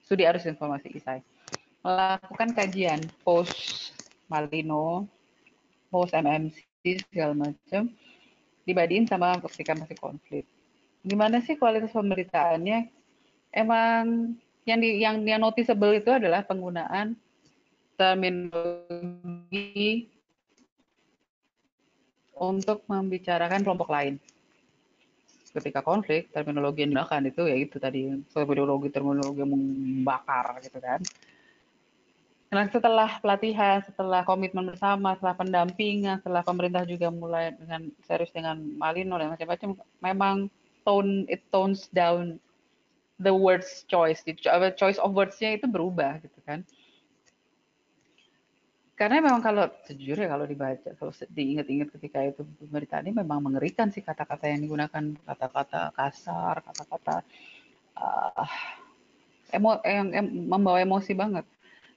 Studi 0.00 0.24
Arus 0.24 0.48
Informasi 0.48 0.96
ISAI 0.96 1.20
melakukan 1.84 2.56
kajian 2.56 3.00
post 3.20 3.92
Malino 4.32 5.04
post 5.92 6.16
MMC 6.16 6.56
segala 7.12 7.36
macam 7.36 7.92
dibandingin 8.66 9.06
sama 9.06 9.38
ketika 9.44 9.76
masih 9.76 9.94
konflik 10.00 10.48
gimana 11.06 11.38
sih 11.38 11.54
kualitas 11.54 11.94
pemberitaannya 11.94 12.90
emang 13.54 14.34
yang 14.66 14.78
di, 14.82 14.98
yang 14.98 15.22
yang 15.22 15.38
noticeable 15.38 15.94
itu 15.94 16.10
adalah 16.10 16.42
penggunaan 16.42 17.14
terminologi 17.94 20.10
untuk 22.36 22.84
membicarakan 22.84 23.64
kelompok 23.64 23.88
lain. 23.88 24.20
Ketika 25.56 25.80
konflik, 25.80 26.28
terminologi 26.34 26.84
yang 26.84 26.92
digunakan 26.92 27.22
itu 27.24 27.42
ya 27.48 27.56
itu 27.56 27.80
tadi 27.80 28.12
terminologi 28.34 28.92
terminologi 28.92 29.40
yang 29.40 29.52
membakar 29.54 30.60
gitu 30.60 30.76
kan. 30.82 31.00
Nah 32.52 32.68
setelah 32.68 33.16
pelatihan, 33.24 33.80
setelah 33.80 34.20
komitmen 34.28 34.68
bersama, 34.68 35.16
setelah 35.16 35.36
pendampingan, 35.38 36.20
setelah 36.20 36.44
pemerintah 36.44 36.84
juga 36.84 37.08
mulai 37.08 37.56
dengan 37.56 37.88
serius 38.04 38.34
dengan 38.36 38.60
Malino 38.76 39.16
dan 39.16 39.32
macam-macam, 39.32 39.80
memang 40.04 40.36
tone 40.86 41.26
it 41.26 41.42
tones 41.50 41.90
down 41.90 42.38
the 43.18 43.34
words 43.34 43.82
choice, 43.90 44.22
the 44.22 44.36
choice 44.78 45.00
of 45.02 45.10
words-nya 45.12 45.58
itu 45.58 45.66
berubah 45.66 46.22
gitu 46.22 46.38
kan 46.46 46.62
karena 48.96 49.20
memang 49.20 49.44
kalau 49.44 49.68
sejujurnya 49.84 50.24
kalau 50.24 50.48
dibaca, 50.48 50.88
kalau 50.96 51.12
diingat-ingat 51.28 51.92
ketika 51.92 52.32
itu 52.32 52.40
pemberitaan 52.64 53.04
ini 53.04 53.20
memang 53.20 53.44
mengerikan 53.44 53.92
sih 53.92 54.00
kata-kata 54.00 54.48
yang 54.48 54.64
digunakan, 54.64 55.12
kata-kata 55.20 55.92
kasar, 55.92 56.64
kata-kata 56.64 57.20
uh, 58.00 58.48
emo, 59.52 59.84
yang, 59.84 60.16
yang 60.16 60.26
membawa 60.48 60.80
emosi 60.80 61.12
banget. 61.12 61.44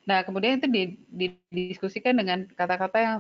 Nah 0.04 0.28
kemudian 0.28 0.60
itu 0.60 0.68
didiskusikan 1.08 2.20
dengan 2.20 2.44
kata-kata 2.52 2.98
yang 3.00 3.18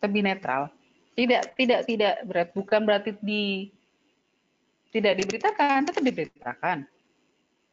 lebih 0.00 0.22
netral. 0.24 0.72
Tidak, 1.12 1.52
tidak, 1.52 1.80
tidak 1.84 2.14
berat, 2.24 2.48
bukan 2.56 2.80
berarti 2.88 3.12
di 3.20 3.68
tidak 4.90 5.14
diberitakan, 5.22 5.86
tetap 5.86 6.02
diberitakan. 6.02 6.78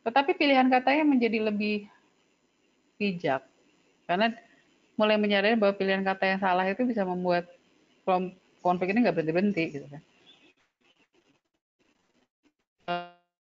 Tetapi 0.06 0.32
pilihan 0.38 0.70
katanya 0.72 1.04
menjadi 1.04 1.44
lebih 1.44 1.90
bijak 2.98 3.46
karena 4.10 4.34
mulai 4.98 5.20
menyadari 5.20 5.54
bahwa 5.54 5.78
pilihan 5.78 6.02
kata 6.02 6.24
yang 6.26 6.40
salah 6.42 6.66
itu 6.66 6.82
bisa 6.88 7.06
membuat 7.06 7.46
konflik 8.64 8.90
ini 8.90 9.06
nggak 9.06 9.16
berhenti-berhenti 9.20 9.64
gitu 9.78 9.88
kan. 9.92 10.02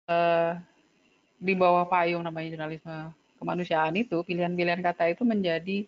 eh, 0.07 0.53
di 1.39 1.55
bawah 1.55 1.87
payung 1.87 2.27
namanya 2.27 2.59
jurnalisme 2.59 3.15
kemanusiaan 3.39 3.95
itu 3.95 4.19
pilihan-pilihan 4.27 4.83
kata 4.83 5.13
itu 5.13 5.23
menjadi 5.23 5.87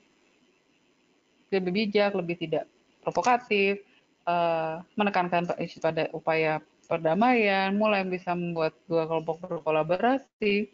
lebih 1.49 1.73
bijak, 1.73 2.13
lebih 2.15 2.37
tidak 2.39 2.65
provokatif, 3.03 3.83
eh, 4.29 4.75
menekankan 4.95 5.49
pada 5.83 6.07
upaya 6.15 6.63
perdamaian, 6.89 7.77
mulai 7.77 8.03
bisa 8.09 8.33
membuat 8.33 8.73
dua 8.89 9.05
kelompok 9.05 9.45
berkolaborasi. 9.45 10.73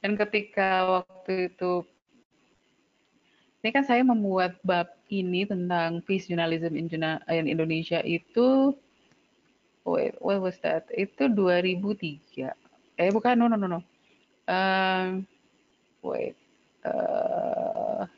Dan 0.00 0.16
ketika 0.16 1.02
waktu 1.04 1.52
itu 1.52 1.84
ini 3.60 3.70
kan 3.76 3.84
saya 3.84 4.00
membuat 4.00 4.56
bab 4.64 4.88
ini 5.12 5.44
tentang 5.44 6.00
peace 6.08 6.24
journalism 6.30 6.72
in, 6.72 6.88
in 7.28 7.44
Indonesia 7.44 8.00
itu 8.00 8.72
wait, 9.84 10.16
what 10.22 10.40
was 10.40 10.56
that? 10.64 10.88
Itu 10.96 11.28
2003. 11.28 12.56
Eh 12.96 13.10
bukan, 13.12 13.34
no 13.36 13.52
no 13.52 13.60
no 13.60 13.68
no. 13.68 13.80
Um, 14.48 15.28
wait. 16.00 16.38
Uh, 16.80 18.08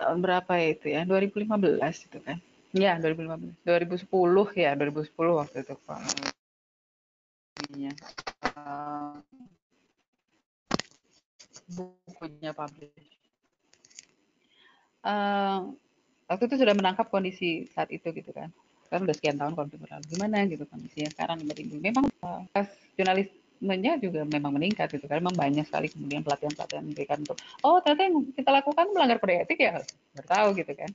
tahun 0.00 0.18
berapa 0.24 0.52
itu 0.64 0.96
ya? 0.96 1.04
2015 1.04 2.08
itu 2.08 2.18
kan. 2.24 2.40
Ya, 2.74 2.98
2015. 2.98 3.54
2010 3.62 4.50
ya, 4.58 4.74
2010 4.74 5.38
waktu 5.38 5.62
itu 5.62 5.74
Pak. 5.86 6.02
Uh, 8.58 9.14
bukunya 11.70 12.50
publish. 12.50 13.06
Uh, 15.06 15.70
waktu 16.26 16.50
itu 16.50 16.66
sudah 16.66 16.74
menangkap 16.74 17.06
kondisi 17.14 17.70
saat 17.70 17.94
itu 17.94 18.10
gitu 18.10 18.34
kan. 18.34 18.50
Kan 18.90 19.06
udah 19.06 19.14
sekian 19.14 19.38
tahun 19.38 19.54
konflik 19.54 19.78
berlalu. 19.78 20.10
Gimana 20.10 20.42
gitu 20.50 20.66
kondisinya 20.66 21.14
sekarang 21.14 21.46
Memang 21.78 22.10
uh, 22.26 22.42
jurnalis 22.98 23.30
jumlahnya 23.64 23.96
juga 23.96 24.28
memang 24.28 24.52
meningkat 24.60 24.92
gitu 24.92 25.08
kan 25.08 25.24
memang 25.24 25.40
banyak 25.40 25.64
sekali 25.64 25.88
kemudian 25.88 26.20
pelatihan-pelatihan 26.20 26.84
diberikan 26.84 27.18
untuk 27.24 27.40
oh 27.64 27.80
ternyata 27.80 28.02
yang 28.12 28.16
kita 28.36 28.50
lakukan 28.52 28.86
melanggar 28.92 29.16
kode 29.16 29.40
etik 29.40 29.56
ya 29.56 29.80
bertahu 30.12 30.52
gitu 30.58 30.72
kan 30.76 30.92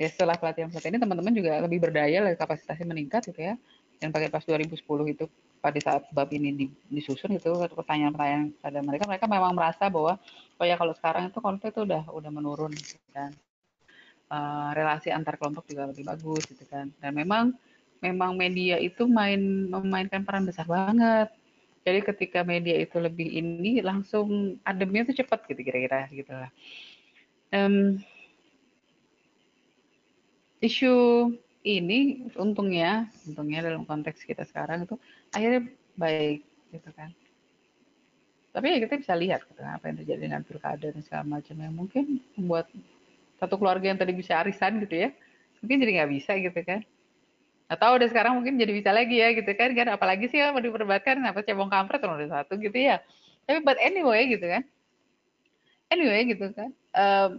ya 0.00 0.08
setelah 0.08 0.40
pelatihan-pelatihan 0.40 0.96
ini 0.96 1.00
teman-teman 1.04 1.32
juga 1.36 1.60
lebih 1.60 1.78
berdaya 1.84 2.24
lah 2.24 2.32
kapasitasnya 2.32 2.88
meningkat 2.88 3.28
gitu 3.28 3.52
ya. 3.52 3.54
Dan 4.00 4.08
pakai 4.16 4.32
pas 4.32 4.40
2010 4.40 4.80
itu 5.12 5.28
pada 5.60 5.76
saat 5.76 6.08
bab 6.16 6.32
ini 6.32 6.72
disusun 6.88 7.36
itu 7.36 7.52
pertanyaan-pertanyaan 7.76 8.56
pada 8.64 8.80
mereka. 8.80 9.04
Mereka 9.04 9.28
memang 9.28 9.52
merasa 9.52 9.92
bahwa 9.92 10.16
oh 10.56 10.64
ya 10.64 10.80
kalau 10.80 10.96
sekarang 10.96 11.28
itu 11.28 11.36
konflik 11.44 11.76
itu 11.76 11.84
udah 11.84 12.08
udah 12.08 12.30
menurun 12.32 12.72
gitu 12.72 12.96
kan. 13.12 13.28
Uh, 14.30 14.72
relasi 14.72 15.12
antar 15.12 15.36
kelompok 15.36 15.68
juga 15.68 15.84
lebih 15.92 16.08
bagus 16.08 16.48
gitu 16.48 16.64
kan. 16.64 16.88
Dan 16.96 17.12
memang 17.12 17.52
memang 18.00 18.32
media 18.40 18.80
itu 18.80 19.04
main 19.04 19.68
memainkan 19.68 20.24
peran 20.24 20.48
besar 20.48 20.64
banget. 20.64 21.28
Jadi 21.84 22.00
ketika 22.08 22.40
media 22.40 22.80
itu 22.80 22.96
lebih 22.96 23.28
ini 23.28 23.84
langsung 23.84 24.56
ademnya 24.64 25.12
itu 25.12 25.20
cepat 25.20 25.44
gitu 25.44 25.60
kira-kira 25.60 26.08
gitu 26.08 26.32
lah. 26.32 26.48
Um, 27.52 28.00
isu 30.60 30.94
ini 31.60 32.28
untungnya, 32.36 33.08
untungnya 33.28 33.60
dalam 33.64 33.84
konteks 33.84 34.24
kita 34.24 34.44
sekarang 34.48 34.88
itu 34.88 34.96
akhirnya 35.32 35.68
baik 35.96 36.40
gitu 36.72 36.90
kan. 36.96 37.12
Tapi 38.50 38.66
ya 38.66 38.78
kita 38.82 38.94
bisa 38.98 39.14
lihat 39.14 39.46
gitu, 39.46 39.60
kan, 39.62 39.78
apa 39.78 39.92
yang 39.92 39.96
terjadi 40.02 40.20
dengan 40.26 40.42
pilkada 40.42 40.90
dan 40.90 41.02
segala 41.06 41.24
macam 41.38 41.54
yang 41.54 41.74
mungkin 41.76 42.18
membuat 42.34 42.66
satu 43.38 43.56
keluarga 43.56 43.92
yang 43.94 44.00
tadi 44.00 44.10
bisa 44.12 44.42
arisan 44.42 44.82
gitu 44.82 45.06
ya, 45.06 45.08
mungkin 45.62 45.76
jadi 45.80 45.92
nggak 46.02 46.10
bisa 46.10 46.32
gitu 46.40 46.60
kan. 46.66 46.80
Atau 47.70 47.94
udah 47.94 48.08
sekarang 48.10 48.34
mungkin 48.34 48.58
jadi 48.58 48.74
bisa 48.74 48.90
lagi 48.90 49.22
ya 49.22 49.30
gitu 49.30 49.46
kan 49.54 49.70
kan 49.78 49.94
apalagi 49.94 50.26
sih 50.26 50.42
ya 50.42 50.50
mau 50.50 50.58
diperdebatkan 50.58 51.22
apa 51.22 51.46
cebong 51.46 51.70
kampret 51.70 52.02
nomor 52.02 52.26
satu 52.26 52.58
gitu 52.58 52.74
ya. 52.74 52.98
Tapi 53.46 53.62
but 53.62 53.78
anyway 53.78 54.26
gitu 54.26 54.42
kan. 54.42 54.66
Anyway 55.86 56.34
gitu 56.34 56.50
kan 56.50 56.74
um, 56.94 57.38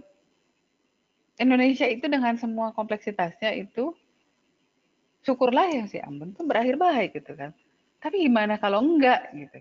Indonesia 1.41 1.89
itu 1.89 2.05
dengan 2.05 2.37
semua 2.37 2.69
kompleksitasnya 2.77 3.57
itu 3.57 3.97
syukurlah 5.25 5.65
ya 5.73 5.83
si 5.89 5.97
Ambon 5.97 6.37
tuh 6.37 6.45
berakhir 6.45 6.77
baik 6.77 7.17
gitu 7.17 7.33
kan. 7.33 7.51
Tapi 7.97 8.29
gimana 8.29 8.61
kalau 8.61 8.81
enggak 8.81 9.33
gitu? 9.33 9.57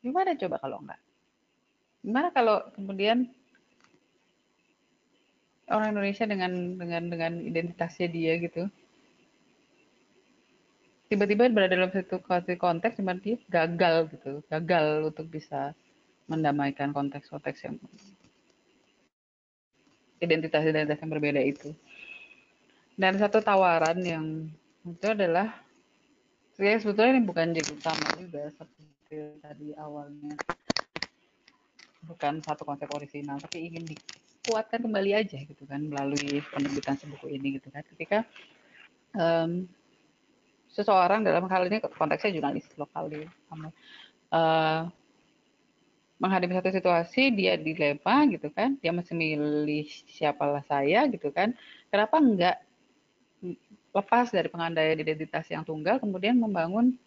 Gimana 0.00 0.32
coba 0.36 0.56
kalau 0.60 0.80
enggak? 0.80 1.00
Gimana 2.04 2.28
kalau 2.32 2.56
kemudian 2.72 3.28
orang 5.68 5.96
Indonesia 5.96 6.24
dengan 6.28 6.76
dengan 6.76 7.02
dengan 7.08 7.32
identitasnya 7.40 8.08
dia 8.12 8.36
gitu 8.36 8.68
tiba-tiba 11.08 11.48
berada 11.52 11.76
dalam 11.76 11.92
satu 11.92 12.20
konteks 12.58 12.98
cuma 13.00 13.16
dia 13.16 13.38
gagal 13.48 14.12
gitu 14.12 14.44
gagal 14.48 15.12
untuk 15.12 15.28
bisa 15.28 15.72
mendamaikan 16.28 16.92
konteks-konteks 16.96 17.68
yang 17.68 17.76
identitas-identitas 20.24 20.98
yang 21.00 21.12
berbeda 21.12 21.40
itu. 21.44 21.70
Dan 22.94 23.18
satu 23.18 23.42
tawaran 23.42 23.98
yang 24.02 24.48
itu 24.86 25.06
adalah 25.06 25.50
ya 26.54 26.78
sebetulnya 26.78 27.18
ini 27.18 27.22
bukan 27.26 27.50
jadi 27.50 27.70
utama 27.74 28.06
juga 28.16 28.48
seperti 28.54 28.84
tadi 29.42 29.68
awalnya. 29.76 30.34
Bukan 32.04 32.44
satu 32.44 32.68
konsep 32.68 32.88
orisinal 32.92 33.40
tapi 33.40 33.68
ingin 33.68 33.88
dikuatkan 33.88 34.84
kembali 34.84 35.10
aja 35.16 35.40
gitu 35.40 35.64
kan 35.64 35.80
melalui 35.80 36.44
penerbitan 36.52 36.96
sebuku 37.00 37.32
ini 37.32 37.58
gitu 37.58 37.72
kan. 37.72 37.82
Ketika 37.82 38.28
um, 39.16 39.66
seseorang 40.74 41.22
dalam 41.22 41.46
hal 41.46 41.70
ini 41.70 41.78
konteksnya 41.80 42.34
jurnalis 42.34 42.66
lokal 42.74 43.06
di 43.06 43.22
uh, 44.34 44.82
menghadapi 46.18 46.54
satu 46.54 46.70
situasi 46.70 47.34
dia 47.34 47.58
dilema 47.58 48.24
gitu 48.30 48.48
kan. 48.54 48.78
Dia 48.78 48.94
masih 48.94 49.14
milih 49.18 49.86
siapalah 50.10 50.62
saya 50.66 51.06
gitu 51.10 51.34
kan. 51.34 51.52
Kenapa 51.90 52.16
enggak 52.22 52.56
lepas 53.94 54.30
dari 54.34 54.50
pengandaian 54.50 54.98
identitas 54.98 55.46
yang 55.50 55.62
tunggal 55.62 56.02
kemudian 56.02 56.34
membangun 56.34 56.98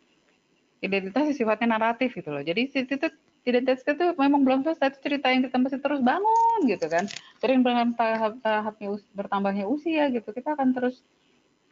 identitas 0.80 1.34
yang 1.34 1.38
sifatnya 1.38 1.68
naratif 1.76 2.14
gitu 2.16 2.30
loh. 2.32 2.44
Jadi 2.44 2.70
itu 2.70 3.08
identitas 3.48 3.84
itu 3.84 4.06
memang 4.20 4.44
belum 4.44 4.60
selesai 4.68 4.96
itu 4.96 5.00
cerita 5.04 5.32
yang 5.32 5.48
kita 5.48 5.58
masih 5.58 5.80
terus 5.80 6.00
bangun 6.04 6.60
gitu 6.68 6.86
kan. 6.88 7.08
Sering 7.40 7.64
dengan 7.64 7.96
tahap 7.96 8.40
tahapnya 8.44 9.00
bertambahnya 9.16 9.66
usia 9.68 10.12
gitu 10.12 10.30
kita 10.36 10.54
akan 10.56 10.76
terus 10.76 11.00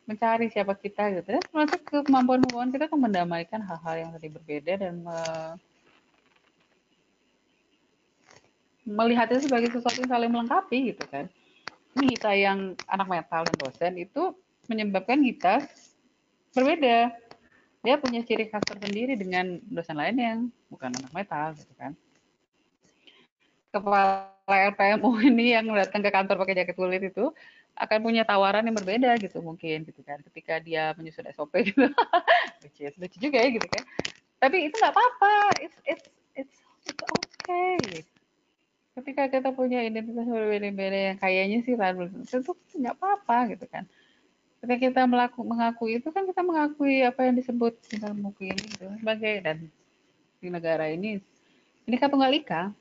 mencari 0.06 0.48
siapa 0.50 0.74
kita 0.78 1.22
gitu. 1.22 1.36
Ya 1.36 1.42
termasuk 1.44 1.80
kemampuan-kemampuan 2.08 2.70
kita 2.72 2.86
untuk 2.90 3.02
mendamaikan 3.12 3.60
hal-hal 3.64 3.96
yang 4.08 4.10
tadi 4.16 4.28
berbeda 4.32 4.74
dan 4.80 5.04
me 5.04 5.20
melihat 8.86 9.26
itu 9.34 9.50
sebagai 9.50 9.74
sesuatu 9.74 9.98
yang 9.98 10.12
saling 10.14 10.32
melengkapi 10.32 10.94
gitu 10.94 11.04
kan. 11.10 11.26
Ini 11.98 12.16
kita 12.16 12.32
yang 12.38 12.78
anak 12.86 13.08
metal 13.10 13.42
dan 13.50 13.58
dosen 13.58 13.94
itu 13.98 14.38
menyebabkan 14.70 15.20
kita 15.26 15.66
berbeda. 16.54 17.12
Dia 17.82 17.96
punya 18.02 18.22
ciri 18.22 18.50
khas 18.50 18.66
tersendiri 18.66 19.18
dengan 19.18 19.58
dosen 19.70 19.98
lain 19.98 20.18
yang 20.18 20.40
bukan 20.70 20.94
anak 20.94 21.12
metal 21.12 21.58
gitu 21.58 21.74
kan. 21.76 21.98
Kepala 23.74 24.32
LPMU 24.46 25.10
ini 25.34 25.58
yang 25.58 25.66
datang 25.74 26.06
ke 26.06 26.10
kantor 26.14 26.46
pakai 26.46 26.56
jaket 26.64 26.78
kulit 26.78 27.02
itu 27.02 27.34
akan 27.76 28.00
punya 28.08 28.24
tawaran 28.24 28.64
yang 28.64 28.78
berbeda 28.78 29.18
gitu 29.20 29.42
mungkin 29.42 29.84
gitu 29.84 30.02
kan. 30.06 30.22
Ketika 30.30 30.62
dia 30.62 30.94
menyusun 30.94 31.26
SOP 31.34 31.54
gitu. 31.68 31.90
Lucu, 32.62 32.86
lucu 33.02 33.18
juga 33.18 33.38
ya 33.42 33.50
gitu 33.50 33.68
kan. 33.68 33.84
Tapi 34.40 34.70
itu 34.70 34.76
nggak 34.78 34.94
apa-apa. 34.94 35.34
It's 35.62 35.78
it's 35.86 36.06
it's 36.38 36.56
it's 36.86 37.04
okay 37.10 38.06
ketika 38.96 39.28
kita 39.28 39.50
punya 39.52 39.84
identitas 39.84 40.24
berbeda-beda 40.24 41.12
yang 41.12 41.18
kayaknya 41.20 41.60
sih 41.68 41.76
itu 41.76 42.52
nggak 42.80 42.96
apa-apa 42.96 43.52
gitu 43.52 43.66
kan. 43.68 43.84
Ketika 44.64 44.80
kita 44.82 45.02
melaku, 45.06 45.44
mengakui 45.46 46.00
itu 46.00 46.10
kan 46.10 46.26
kita 46.26 46.42
mengakui 46.42 47.04
apa 47.04 47.28
yang 47.28 47.36
disebut 47.38 47.76
di 47.92 48.02
dalam 48.02 48.18
buku 48.24 48.50
ini 48.50 48.64
gitu 48.72 48.88
sebagai 48.98 49.34
dan 49.44 49.58
di 50.40 50.48
negara 50.48 50.90
ini 50.90 51.20
ini 51.86 51.96
tunggal 52.00 52.32
ika. 52.34 52.72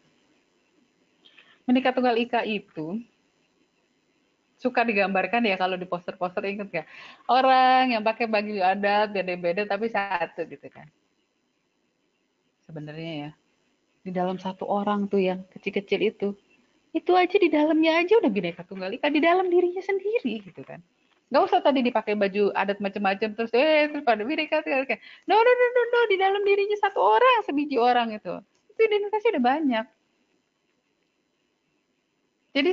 Menikah 1.66 1.92
tunggal 1.92 2.16
ika 2.16 2.44
itu 2.46 3.00
suka 4.60 4.80
digambarkan 4.80 5.44
ya 5.44 5.60
kalau 5.60 5.76
di 5.76 5.84
poster-poster 5.84 6.40
inget 6.48 6.70
ya 6.72 6.84
orang 7.28 7.92
yang 7.92 8.02
pakai 8.06 8.24
baju 8.24 8.64
adat 8.64 9.12
beda-beda 9.12 9.68
tapi 9.68 9.92
satu 9.92 10.46
gitu 10.46 10.70
kan. 10.72 10.88
Sebenarnya 12.64 13.12
ya 13.28 13.30
di 14.04 14.12
dalam 14.12 14.36
satu 14.36 14.68
orang 14.68 15.08
tuh 15.08 15.18
yang 15.18 15.40
kecil-kecil 15.48 16.00
itu. 16.04 16.28
Itu 16.94 17.16
aja 17.16 17.34
di 17.34 17.50
dalamnya 17.50 18.04
aja 18.04 18.20
udah 18.20 18.30
bineka 18.30 18.62
tunggal 18.68 18.92
ika 18.94 19.10
di 19.10 19.18
dalam 19.18 19.48
dirinya 19.48 19.82
sendiri 19.82 20.44
gitu 20.44 20.62
kan. 20.62 20.78
Nggak 21.32 21.42
usah 21.50 21.60
tadi 21.64 21.80
dipakai 21.82 22.14
baju 22.14 22.52
adat 22.54 22.78
macam-macam 22.78 23.34
terus 23.34 23.50
eh 23.56 23.90
terus 23.90 24.04
pada 24.04 24.22
bineka 24.22 24.62
tunggal 24.62 24.86
ika. 24.86 25.00
No 25.26 25.34
no 25.34 25.50
no 25.50 25.66
no 25.72 25.82
no 25.90 26.00
di 26.12 26.16
dalam 26.20 26.44
dirinya 26.44 26.76
satu 26.78 27.00
orang 27.00 27.42
sebiji 27.48 27.80
orang 27.80 28.14
itu. 28.14 28.38
Itu 28.70 28.80
identitasnya 28.84 29.40
udah 29.40 29.44
banyak. 29.44 29.86
Jadi 32.54 32.70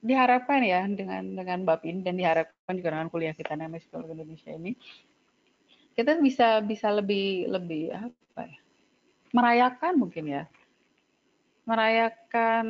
diharapkan 0.00 0.64
ya 0.64 0.88
dengan 0.88 1.36
dengan 1.36 1.58
bab 1.68 1.84
ini 1.84 2.00
dan 2.00 2.16
diharapkan 2.16 2.72
juga 2.72 2.96
dengan 2.96 3.12
kuliah 3.12 3.36
kita 3.36 3.52
namanya 3.52 3.84
psikologi 3.84 4.16
Indonesia 4.16 4.50
ini 4.50 4.72
kita 5.92 6.16
bisa 6.24 6.64
bisa 6.64 6.88
lebih 6.88 7.52
lebih 7.52 7.92
apa 7.92 8.48
ya 8.48 8.58
merayakan 9.30 9.94
mungkin 9.98 10.24
ya. 10.26 10.44
Merayakan 11.68 12.66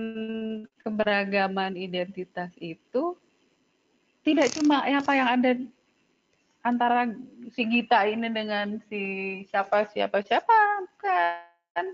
keberagaman 0.84 1.78
identitas 1.78 2.52
itu 2.60 3.16
tidak 4.20 4.52
cuma 4.52 4.84
apa 4.84 5.12
yang 5.16 5.28
ada 5.28 5.50
antara 6.60 7.08
si 7.56 7.64
Gita 7.64 8.04
ini 8.04 8.28
dengan 8.28 8.76
si 8.92 9.02
siapa 9.48 9.88
siapa 9.88 10.20
siapa 10.20 10.84
kan 11.00 11.86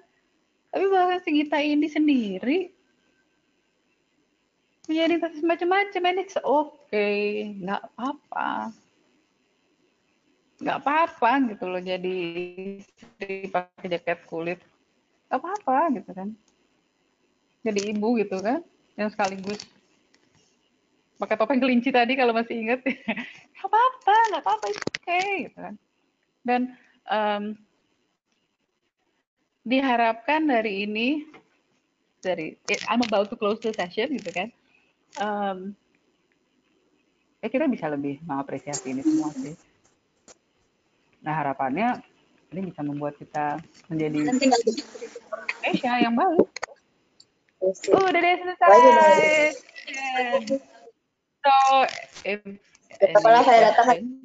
tapi 0.74 0.84
bahkan 0.90 1.22
si 1.22 1.30
Gita 1.30 1.62
ini 1.62 1.86
sendiri 1.86 2.74
identitas 4.90 5.38
macam-macam 5.42 6.02
ini 6.10 6.24
oke 6.42 7.08
nggak 7.62 7.82
apa-apa 7.94 8.74
nggak 10.56 10.78
apa-apa 10.80 11.52
gitu 11.52 11.64
loh 11.68 11.82
jadi 11.84 12.16
istri 12.80 13.52
pakai 13.52 13.86
jaket 13.92 14.24
kulit. 14.24 14.60
Nggak 15.28 15.40
apa-apa 15.40 15.76
gitu 16.00 16.10
kan. 16.16 16.28
Jadi 17.66 17.80
ibu 17.92 18.16
gitu 18.16 18.40
kan 18.40 18.64
yang 18.96 19.12
sekaligus 19.12 19.60
pakai 21.20 21.36
topeng 21.36 21.60
kelinci 21.60 21.92
tadi 21.92 22.16
kalau 22.16 22.32
masih 22.32 22.56
ingat. 22.56 22.80
Nggak 23.56 23.68
apa-apa 23.72 24.16
nggak 24.30 24.42
apa-apa 24.44 24.66
oke 24.68 24.80
okay, 25.00 25.48
gitu 25.48 25.58
kan. 25.58 25.74
Dan 26.44 26.60
um, 27.08 27.44
diharapkan 29.66 30.46
dari 30.46 30.86
ini 30.86 31.08
dari 32.22 32.54
I'm 32.86 33.02
about 33.02 33.32
to 33.32 33.36
close 33.40 33.58
the 33.64 33.72
session 33.74 34.12
gitu 34.12 34.30
kan. 34.30 34.48
Um, 35.16 35.72
ya 37.40 37.48
kita 37.48 37.66
bisa 37.66 37.88
lebih 37.88 38.20
mengapresiasi 38.24 38.92
ini 38.92 39.02
semua 39.02 39.32
sih 39.34 39.56
nah 41.26 41.34
harapannya 41.34 41.98
ini 42.54 42.70
bisa 42.70 42.86
membuat 42.86 43.18
kita 43.18 43.58
menjadi 43.90 44.30
Indonesia 44.30 45.94
yang 45.98 46.14
baik 46.14 46.46
Uh, 47.56 47.72
udah 48.12 48.20
deh 48.20 48.36
selesai. 48.36 48.68
So, 51.40 51.52
if 52.22 52.40
Kepala 52.96 53.44
saya 53.44 53.72
datang. 53.72 54.24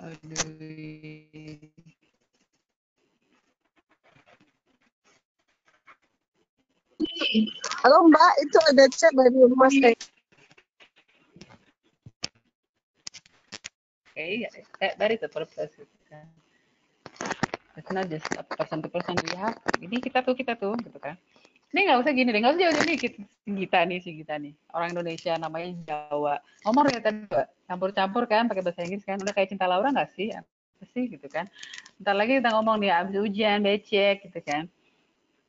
Aduh. 0.00 1.99
Halo 7.86 8.10
Mbak, 8.10 8.32
itu 8.42 8.58
ada 8.74 8.84
chat 8.90 9.14
dari 9.14 9.30
rumah 9.38 9.70
saya. 9.70 9.94
Okay, 14.10 14.50
that, 14.82 14.98
that 14.98 15.10
is 15.14 15.22
the 15.22 15.30
purpose. 15.30 15.70
It's 17.78 17.90
not 17.94 18.10
just 18.10 18.26
a 18.34 18.42
person 18.42 18.82
to 18.82 18.90
person. 18.90 19.14
Ini 19.78 20.02
kita 20.02 20.26
tuh, 20.26 20.34
kita 20.34 20.58
tuh, 20.58 20.74
gitu 20.82 20.98
kan. 20.98 21.14
Ini 21.70 21.86
nggak 21.86 22.02
usah 22.02 22.10
gini 22.10 22.34
deh, 22.34 22.42
nggak 22.42 22.58
usah 22.58 22.62
jauh-jauh. 22.66 22.98
Si 22.98 23.50
Gita 23.54 23.78
nih, 23.86 23.98
si 24.02 24.10
Gita 24.10 24.34
nih. 24.34 24.50
Orang 24.74 24.90
Indonesia 24.90 25.38
namanya 25.38 25.70
Jawa. 25.86 26.42
Ngomong 26.66 26.90
ya 26.90 26.98
tadi, 26.98 27.30
campur-campur 27.70 28.26
kan, 28.26 28.50
pakai 28.50 28.66
bahasa 28.66 28.82
Inggris 28.82 29.06
kan. 29.06 29.22
Udah 29.22 29.30
kayak 29.30 29.54
Cinta 29.54 29.70
Laura 29.70 29.94
nggak 29.94 30.10
sih? 30.18 30.34
Apa 30.34 30.82
sih 30.90 31.06
gitu 31.06 31.30
kan. 31.30 31.46
Ntar 32.02 32.18
lagi 32.18 32.42
kita 32.42 32.50
ngomong 32.58 32.82
nih, 32.82 32.90
abis 32.90 33.22
ujian, 33.22 33.62
becek 33.62 34.26
gitu 34.26 34.42
kan. 34.42 34.66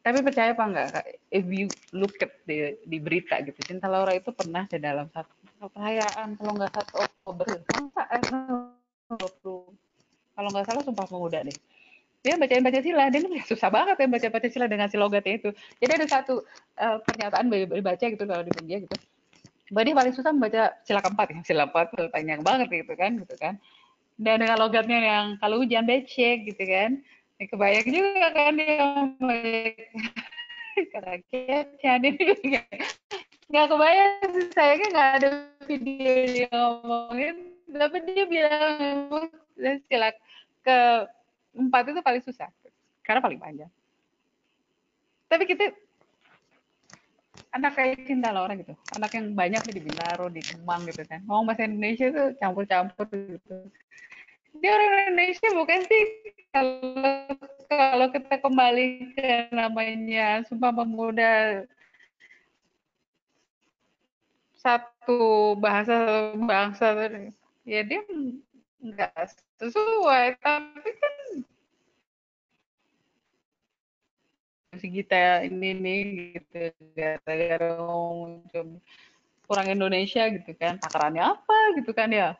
Tapi 0.01 0.17
percaya 0.25 0.57
apa 0.57 0.63
enggak, 0.65 0.87
Kak? 0.97 1.05
If 1.29 1.45
you 1.45 1.77
look 1.93 2.17
at 2.25 2.33
di, 2.49 2.73
di 2.89 2.97
berita 2.97 3.37
gitu, 3.45 3.61
Cinta 3.61 3.85
Laura 3.85 4.17
itu 4.17 4.33
pernah 4.33 4.65
di 4.65 4.81
dalam 4.81 5.05
satu 5.13 5.69
perayaan, 5.69 6.41
kalau 6.41 6.57
nggak 6.57 6.73
satu 6.73 7.05
Oktober, 7.05 7.45
eh, 8.09 8.23
20, 8.25 9.77
kalau 10.33 10.49
nggak 10.49 10.65
salah 10.65 10.81
Sumpah 10.81 11.05
Pemuda 11.05 11.45
deh. 11.45 11.57
Dia 12.21 12.37
bacain 12.37 12.61
Pancasila, 12.61 13.09
dia 13.09 13.21
ini 13.21 13.41
susah 13.45 13.69
banget 13.73 13.97
ya 13.97 14.07
baca 14.09 14.27
Pancasila 14.29 14.65
dengan 14.69 14.89
si 14.89 14.97
logatnya 14.97 15.33
itu. 15.41 15.49
Jadi 15.81 15.91
ada 16.01 16.07
satu 16.09 16.45
uh, 16.77 16.97
pernyataan 17.01 17.49
dibaca 17.49 18.05
gitu 18.05 18.23
kalau 18.25 18.43
di 18.45 18.53
media 18.53 18.77
gitu. 18.81 18.97
Bahwa 19.73 19.83
dia 19.85 19.95
paling 19.97 20.13
susah 20.13 20.31
membaca 20.33 20.61
sila 20.85 21.01
keempat 21.01 21.27
ya, 21.33 21.39
sila 21.45 21.63
keempat 21.69 22.13
panjang 22.13 22.41
banget 22.45 22.67
gitu 22.69 22.93
kan, 22.93 23.11
gitu 23.21 23.35
kan. 23.41 23.57
Dan 24.21 24.37
dengan 24.37 24.57
logatnya 24.61 24.99
yang 25.01 25.25
kalau 25.41 25.65
hujan 25.65 25.85
becek 25.89 26.45
gitu 26.45 26.61
kan, 26.61 27.01
Ya, 27.41 27.49
kebayang 27.49 27.89
juga 27.89 28.25
kan 28.37 28.53
dia 28.53 28.85
kagetnya 30.93 31.91
ini 32.05 32.09
juga. 32.37 32.61
Nggak 33.49 33.65
kebayang 33.65 34.29
sih 34.29 34.45
saya 34.53 34.77
kan 34.77 34.89
nggak 34.93 35.09
ada 35.17 35.29
video 35.65 36.13
dia 36.29 36.49
ngomongin. 36.53 37.57
Tapi 37.65 37.97
dia 38.05 38.29
bilang 38.29 38.77
sila 39.89 40.13
ke 40.61 40.77
empat 41.57 41.83
itu 41.89 42.05
paling 42.05 42.21
susah. 42.21 42.45
Karena 43.01 43.25
paling 43.25 43.41
panjang. 43.41 43.73
Tapi 45.25 45.43
kita 45.49 45.73
anak 47.57 47.73
kayak 47.73 48.05
cinta 48.05 48.29
lah 48.29 48.45
orang 48.45 48.61
gitu. 48.61 48.77
Anak 49.01 49.17
yang 49.17 49.33
banyak 49.33 49.65
di 49.65 49.81
Bintaro 49.81 50.29
di 50.29 50.45
Kemang 50.45 50.85
gitu 50.85 51.01
kan. 51.09 51.25
Ngomong 51.25 51.49
bahasa 51.49 51.65
Indonesia 51.65 52.05
itu 52.05 52.37
campur-campur 52.37 53.09
gitu 53.09 53.65
dia 54.59 54.71
orang 54.75 54.91
Indonesia 55.07 55.49
bukan 55.55 55.79
sih 55.87 56.03
kalau 56.51 57.31
kalau 57.71 58.07
kita 58.11 58.35
kembali 58.43 59.15
ke 59.15 59.47
namanya 59.55 60.43
Sumpah 60.43 60.75
Pemuda 60.75 61.63
satu 64.59 65.55
bahasa 65.57 65.95
bangsa 66.35 66.93
ya 67.63 67.81
dia 67.87 68.03
nggak 68.81 69.13
sesuai 69.61 70.35
tapi 70.43 70.89
kan 70.99 71.15
si 74.79 74.87
kita 74.87 75.45
ini 75.47 75.69
nih 75.77 76.01
gitu 76.35 76.73
gara-gara 76.95 77.71
orang 79.51 79.67
Indonesia 79.67 80.23
gitu 80.31 80.51
kan. 80.55 80.79
Takarannya 80.79 81.23
apa 81.23 81.57
gitu 81.79 81.91
kan 81.91 82.09
ya 82.09 82.35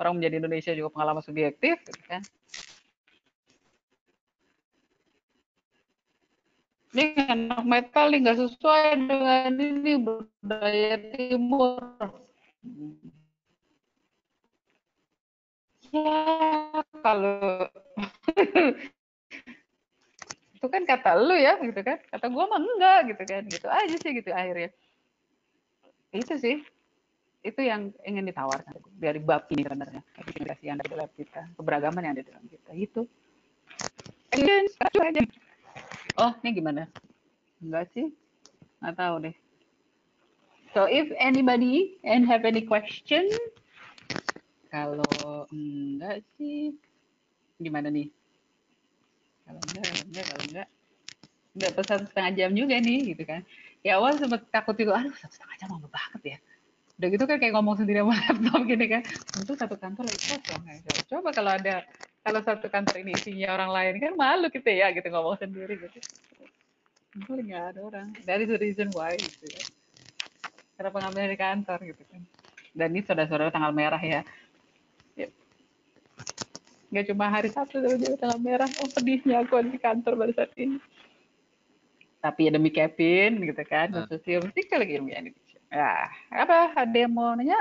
orang 0.00 0.16
menjadi 0.16 0.40
Indonesia 0.40 0.72
juga 0.72 0.96
pengalaman 0.96 1.20
subjektif 1.20 1.76
gitu 1.84 2.02
kan. 2.08 2.24
Ini 6.90 7.14
anak 7.22 7.62
metal 7.62 8.10
nih 8.10 8.18
nggak 8.24 8.40
sesuai 8.40 8.98
dengan 8.98 9.52
ini 9.54 9.94
budaya 10.00 10.96
timur. 11.14 11.78
Ya 15.94 16.82
kalau 17.04 17.68
itu 20.56 20.66
kan 20.66 20.82
kata 20.82 21.10
lu 21.14 21.36
ya 21.38 21.60
gitu 21.62 21.80
kan. 21.84 22.00
Kata 22.10 22.26
gua 22.26 22.50
mah 22.50 22.58
enggak 22.58 22.98
gitu 23.14 23.22
kan. 23.22 23.42
Gitu 23.46 23.66
aja 23.70 23.96
sih 24.00 24.10
gitu 24.16 24.34
akhirnya. 24.34 24.74
Itu 26.10 26.34
sih 26.42 26.58
itu 27.40 27.60
yang 27.64 27.88
ingin 28.04 28.28
ditawarkan 28.28 28.76
dari 29.00 29.16
bab 29.16 29.48
ini 29.48 29.64
sebenarnya. 29.64 30.02
Komunikasi 30.12 30.62
yang 30.68 30.76
ada 30.76 30.84
di 30.84 30.92
dalam 30.92 31.10
kita 31.16 31.42
keberagaman 31.56 32.00
yang 32.04 32.12
ada 32.12 32.22
di 32.22 32.28
dalam 32.28 32.46
kita 32.46 32.70
itu 32.76 33.00
aja. 35.00 35.22
Oh 36.20 36.32
ini 36.44 36.50
gimana? 36.52 36.84
Enggak 37.64 37.88
sih. 37.96 38.12
Nggak 38.84 38.96
tahu 38.96 39.14
deh. 39.24 39.36
So 40.76 40.84
if 40.84 41.08
anybody 41.16 41.98
and 42.04 42.28
have 42.28 42.44
any 42.44 42.62
question 42.62 43.24
kalau 44.68 45.48
enggak 45.48 46.20
sih 46.36 46.76
gimana 47.56 47.88
nih? 47.88 48.12
Kalau 49.48 49.60
enggak 49.64 49.84
kalau 49.88 50.04
enggak 50.04 50.24
kalau 50.28 50.44
enggak. 50.44 50.68
Enggak 51.50 51.72
pesan 51.74 52.00
setengah 52.04 52.32
jam 52.36 52.50
juga 52.52 52.76
nih 52.78 53.16
gitu 53.16 53.24
kan. 53.24 53.40
Ya 53.80 53.96
awal 53.96 54.20
sempat 54.20 54.44
takut 54.52 54.76
itu 54.76 54.92
aduh 54.92 55.16
satu 55.16 55.32
setengah 55.32 55.56
jam 55.56 55.68
lama 55.72 55.88
banget 55.88 56.36
ya 56.36 56.38
udah 57.00 57.08
gitu 57.08 57.24
kan 57.24 57.40
kayak 57.40 57.56
ngomong 57.56 57.80
sendiri 57.80 58.04
sama 58.04 58.12
laptop 58.28 58.60
gini 58.68 58.86
kan. 58.92 59.02
Untuk 59.40 59.56
satu 59.56 59.80
kantor 59.80 60.04
lagi 60.04 60.20
kosong 60.20 60.60
coba 61.08 61.28
kalau 61.32 61.50
ada 61.56 61.80
kalau 62.20 62.40
satu 62.44 62.68
kantor 62.68 63.00
ini 63.00 63.16
isinya 63.16 63.56
orang 63.56 63.72
lain 63.72 63.94
kan 64.04 64.12
malu 64.20 64.52
gitu 64.52 64.68
ya 64.68 64.92
gitu 64.92 65.08
ngomong 65.08 65.40
sendiri 65.40 65.80
gitu. 65.80 65.98
Gue 67.24 67.40
nggak 67.40 67.64
ada 67.72 67.80
orang. 67.80 68.12
Is 68.20 68.52
the 68.52 68.60
reason 68.60 68.92
why 68.92 69.16
gitu 69.16 69.48
ya. 69.48 69.64
Karena 70.76 70.92
pengambilan 70.92 71.32
di 71.32 71.40
kantor 71.40 71.78
gitu 71.88 72.02
kan. 72.04 72.20
Dan 72.76 72.92
ini 72.92 73.00
saudara-saudara 73.08 73.48
tanggal 73.48 73.72
merah 73.72 74.02
ya. 74.04 74.20
Nggak 76.92 77.04
cuma 77.08 77.32
hari 77.32 77.48
Sabtu 77.48 77.80
tapi 77.80 78.12
tanggal 78.20 78.36
merah. 78.44 78.68
Oh 78.76 78.92
pedihnya 78.92 79.40
aku 79.40 79.56
di 79.64 79.80
kantor 79.80 80.20
pada 80.20 80.32
saat 80.36 80.52
ini 80.60 80.76
tapi 82.20 82.46
ya 82.46 82.50
demi 82.52 82.68
Kevin 82.68 83.40
gitu 83.42 83.62
kan 83.64 83.88
Nah. 83.88 84.04
khususnya 84.04 84.40
mesti 84.40 84.60
lagi 84.70 84.92
ilmu 84.96 85.08
Indonesia 85.08 85.60
ya 85.66 85.92
apa 86.30 86.58
ada 86.76 86.96
yang 86.96 87.12
mau 87.12 87.32
nanya 87.32 87.58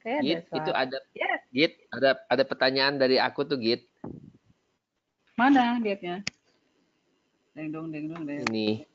Kayak 0.00 0.16
ada 0.16 0.24
Git, 0.24 0.40
itu 0.40 0.56
suara. 0.64 0.80
ada 0.80 0.96
Ya, 1.12 1.32
Git, 1.52 1.72
ada 1.92 2.10
ada 2.24 2.42
pertanyaan 2.42 2.96
dari 2.96 3.20
aku 3.20 3.44
tuh 3.44 3.60
Git. 3.60 3.84
mana 5.36 5.76
dietnya? 5.76 6.24
Deng 7.52 7.68
dong, 7.68 7.92
deng 7.92 8.08
dong, 8.08 8.24
deng. 8.24 8.48
Ini. 8.48 8.88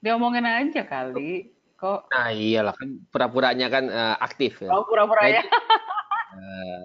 Diomongin 0.00 0.48
aja 0.48 0.84
kali. 0.84 1.52
Kok 1.76 2.08
Nah, 2.08 2.32
iyalah 2.32 2.72
kan 2.72 2.96
pura-puranya 3.12 3.68
kan 3.68 3.84
eh, 3.84 4.16
aktif 4.20 4.64
ya. 4.64 4.72
oh, 4.72 4.88
pura-pura 4.88 5.28
ya? 5.28 5.42
Eh, 6.34 6.82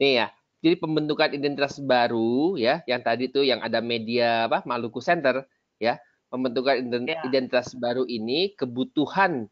nih 0.00 0.12
ya. 0.16 0.26
Jadi 0.66 0.82
pembentukan 0.82 1.30
identitas 1.30 1.78
baru 1.78 2.58
ya, 2.58 2.82
yang 2.90 2.98
tadi 2.98 3.30
tuh 3.30 3.46
yang 3.46 3.62
ada 3.62 3.78
media 3.78 4.50
apa 4.50 4.66
Maluku 4.66 4.98
Center 4.98 5.46
ya. 5.78 5.94
Pembentukan 6.26 6.82
ident- 6.82 7.06
Ya. 7.06 7.22
identitas 7.22 7.70
baru 7.78 8.02
ini 8.02 8.50
kebutuhan 8.58 9.46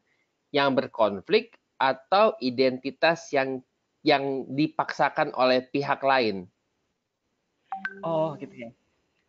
yang 0.50 0.74
berkonflik 0.74 1.54
atau 1.78 2.34
identitas 2.42 3.30
yang 3.30 3.62
yang 4.02 4.42
dipaksakan 4.58 5.30
oleh 5.38 5.62
pihak 5.70 6.02
lain. 6.02 6.50
Oh, 8.02 8.34
gitu 8.34 8.66
ya. 8.66 8.74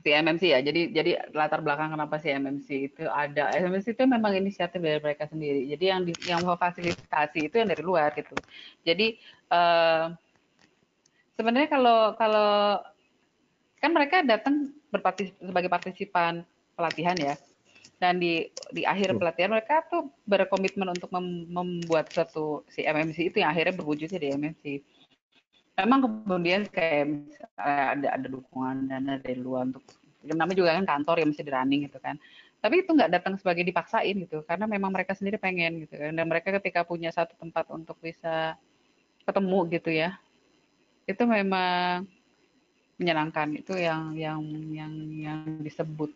Si 0.02 0.10
MMC 0.10 0.58
ya. 0.58 0.66
Jadi 0.66 0.90
jadi 0.90 1.22
latar 1.38 1.62
belakang 1.62 1.94
kenapa 1.94 2.18
si 2.18 2.34
MMC 2.34 2.68
itu 2.90 3.06
ada. 3.06 3.54
MMC 3.62 3.94
itu 3.94 4.10
memang 4.10 4.34
inisiatif 4.34 4.82
dari 4.82 4.98
mereka 4.98 5.30
sendiri. 5.30 5.70
Jadi 5.70 5.86
yang 5.86 6.02
di, 6.02 6.18
yang 6.26 6.42
memfasilitasi 6.50 7.46
itu 7.46 7.62
yang 7.62 7.70
dari 7.70 7.86
luar 7.86 8.10
gitu. 8.18 8.34
Jadi 8.82 9.22
eh 9.54 10.06
sebenarnya 11.36 11.70
kalau 11.70 12.00
kalau 12.18 12.82
kan 13.80 13.92
mereka 13.94 14.26
datang 14.26 14.74
berpartis 14.90 15.30
sebagai 15.38 15.70
partisipan 15.70 16.42
pelatihan 16.74 17.16
ya. 17.20 17.36
Dan 17.96 18.20
di 18.20 18.52
di 18.76 18.84
akhir 18.84 19.16
pelatihan 19.16 19.56
mereka 19.56 19.88
tuh 19.88 20.12
berkomitmen 20.28 20.92
untuk 20.92 21.08
mem- 21.16 21.48
membuat 21.48 22.12
suatu 22.12 22.68
si 22.68 22.84
MMC 22.84 23.32
itu 23.32 23.40
yang 23.40 23.56
akhirnya 23.56 23.72
berwujudnya 23.72 24.20
di 24.20 24.30
MMC. 24.36 24.64
Memang 25.80 26.00
kemudian 26.04 26.68
kayak 26.68 27.32
ada 27.56 28.20
ada 28.20 28.28
dukungan 28.28 28.92
dana 28.92 29.16
dari 29.20 29.40
luar 29.40 29.72
untuk 29.72 29.84
namanya 30.26 30.58
juga 30.58 30.76
kan 30.76 30.86
kantor 30.88 31.16
yang 31.22 31.30
mesti 31.32 31.44
di 31.46 31.54
running 31.54 31.82
gitu 31.88 32.00
kan. 32.04 32.16
Tapi 32.60 32.82
itu 32.82 32.90
nggak 32.98 33.12
datang 33.14 33.38
sebagai 33.38 33.62
dipaksain 33.62 34.16
gitu, 34.26 34.42
karena 34.42 34.66
memang 34.66 34.90
mereka 34.90 35.14
sendiri 35.14 35.38
pengen 35.38 35.86
gitu 35.86 36.02
kan. 36.02 36.12
Dan 36.18 36.26
mereka 36.26 36.50
ketika 36.58 36.82
punya 36.82 37.14
satu 37.14 37.38
tempat 37.38 37.70
untuk 37.70 37.94
bisa 38.02 38.58
ketemu 39.22 39.60
gitu 39.70 39.94
ya, 39.94 40.18
itu 41.06 41.24
memang 41.26 42.06
menyenangkan. 42.98 43.48
Itu 43.58 43.78
yang 43.78 44.14
yang 44.18 44.42
yang 44.74 44.94
yang 45.14 45.40
disebut 45.62 46.12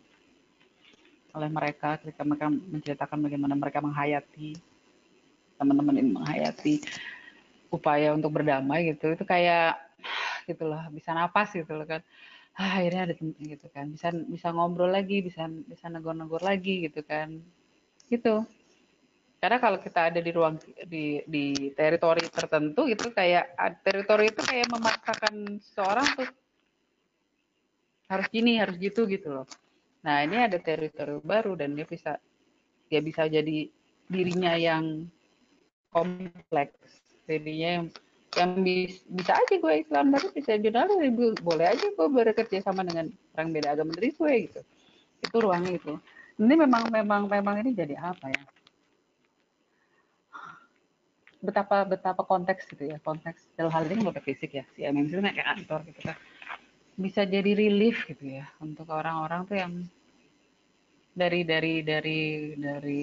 oleh 1.30 1.50
mereka 1.50 1.94
ketika 2.02 2.26
mereka 2.26 2.46
menceritakan 2.50 3.18
bagaimana 3.22 3.54
mereka 3.54 3.78
menghayati 3.78 4.58
teman-teman 5.54 5.94
ini 6.02 6.10
menghayati 6.10 6.74
upaya 7.70 8.10
untuk 8.12 8.34
berdamai 8.34 8.90
gitu. 8.90 9.14
Itu 9.14 9.22
kayak 9.22 9.78
gitulah 10.50 10.90
bisa 10.90 11.14
napas 11.14 11.54
gitu 11.54 11.70
loh 11.74 11.86
kan. 11.86 12.02
Ah, 12.58 12.82
akhirnya 12.82 13.08
ada 13.08 13.14
gitu 13.16 13.66
kan. 13.70 13.94
Bisa 13.94 14.10
bisa 14.10 14.50
ngobrol 14.50 14.90
lagi 14.90 15.22
bisa 15.22 15.46
bisa 15.46 15.86
negor-negor 15.86 16.42
lagi 16.42 16.90
gitu 16.90 17.06
kan. 17.06 17.38
Gitu 18.10 18.42
karena 19.40 19.56
kalau 19.56 19.80
kita 19.80 20.12
ada 20.12 20.20
di 20.20 20.30
ruang 20.36 20.60
di 20.84 21.24
di 21.24 21.72
teritori 21.72 22.28
tertentu 22.28 22.84
itu 22.84 23.08
kayak 23.08 23.56
teritori 23.80 24.28
itu 24.28 24.40
kayak 24.44 24.68
memaksakan 24.68 25.56
seseorang 25.64 26.04
tuh 26.12 26.28
harus 28.12 28.26
gini 28.28 28.60
harus 28.60 28.76
gitu 28.76 29.08
gitu 29.08 29.32
loh. 29.32 29.46
Nah 30.04 30.28
ini 30.28 30.44
ada 30.44 30.60
teritori 30.60 31.16
baru 31.24 31.56
dan 31.56 31.72
dia 31.72 31.88
bisa 31.88 32.20
dia 32.92 33.00
bisa 33.00 33.24
jadi 33.32 33.72
dirinya 34.12 34.60
yang 34.60 35.08
kompleks. 35.88 36.76
Dirinya 37.24 37.80
yang 37.80 37.86
yang 38.36 38.50
bis- 38.60 39.08
bisa 39.08 39.40
aja 39.40 39.54
gue 39.56 39.74
Islam 39.80 40.12
tapi 40.12 40.28
bisa 40.36 40.60
jurnalis 40.60 41.40
boleh 41.40 41.66
aja 41.66 41.86
gue 41.88 42.06
bekerja 42.12 42.60
sama 42.60 42.84
dengan 42.84 43.08
orang 43.40 43.48
beda 43.56 43.72
agama 43.72 43.96
dari 43.96 44.12
gue 44.12 44.32
gitu. 44.52 44.60
Itu 45.24 45.36
ruangnya 45.40 45.80
itu. 45.80 45.96
Ini 46.36 46.54
memang 46.60 46.92
memang 46.92 47.24
memang 47.24 47.56
ini 47.64 47.72
jadi 47.72 47.96
apa 47.96 48.28
ya 48.28 48.59
betapa 51.40 51.88
betapa 51.88 52.22
konteks 52.28 52.68
gitu 52.68 52.92
ya 52.92 53.00
konteks 53.00 53.48
dalam 53.56 53.72
hal 53.72 53.88
ini 53.88 54.04
bukan 54.04 54.20
fisik 54.20 54.60
ya 54.60 54.64
si 54.76 54.84
MMC 54.84 55.16
itu 55.16 55.22
kayak 55.24 55.48
kantor 55.56 55.80
gitu 55.88 56.00
kan. 56.04 56.16
Bisa 57.00 57.24
jadi 57.24 57.50
relief 57.56 58.04
gitu 58.04 58.40
ya 58.40 58.44
untuk 58.60 58.92
orang-orang 58.92 59.48
tuh 59.48 59.56
yang 59.56 59.72
dari 61.16 61.40
dari 61.48 61.80
dari 61.80 62.20
dari 62.60 63.02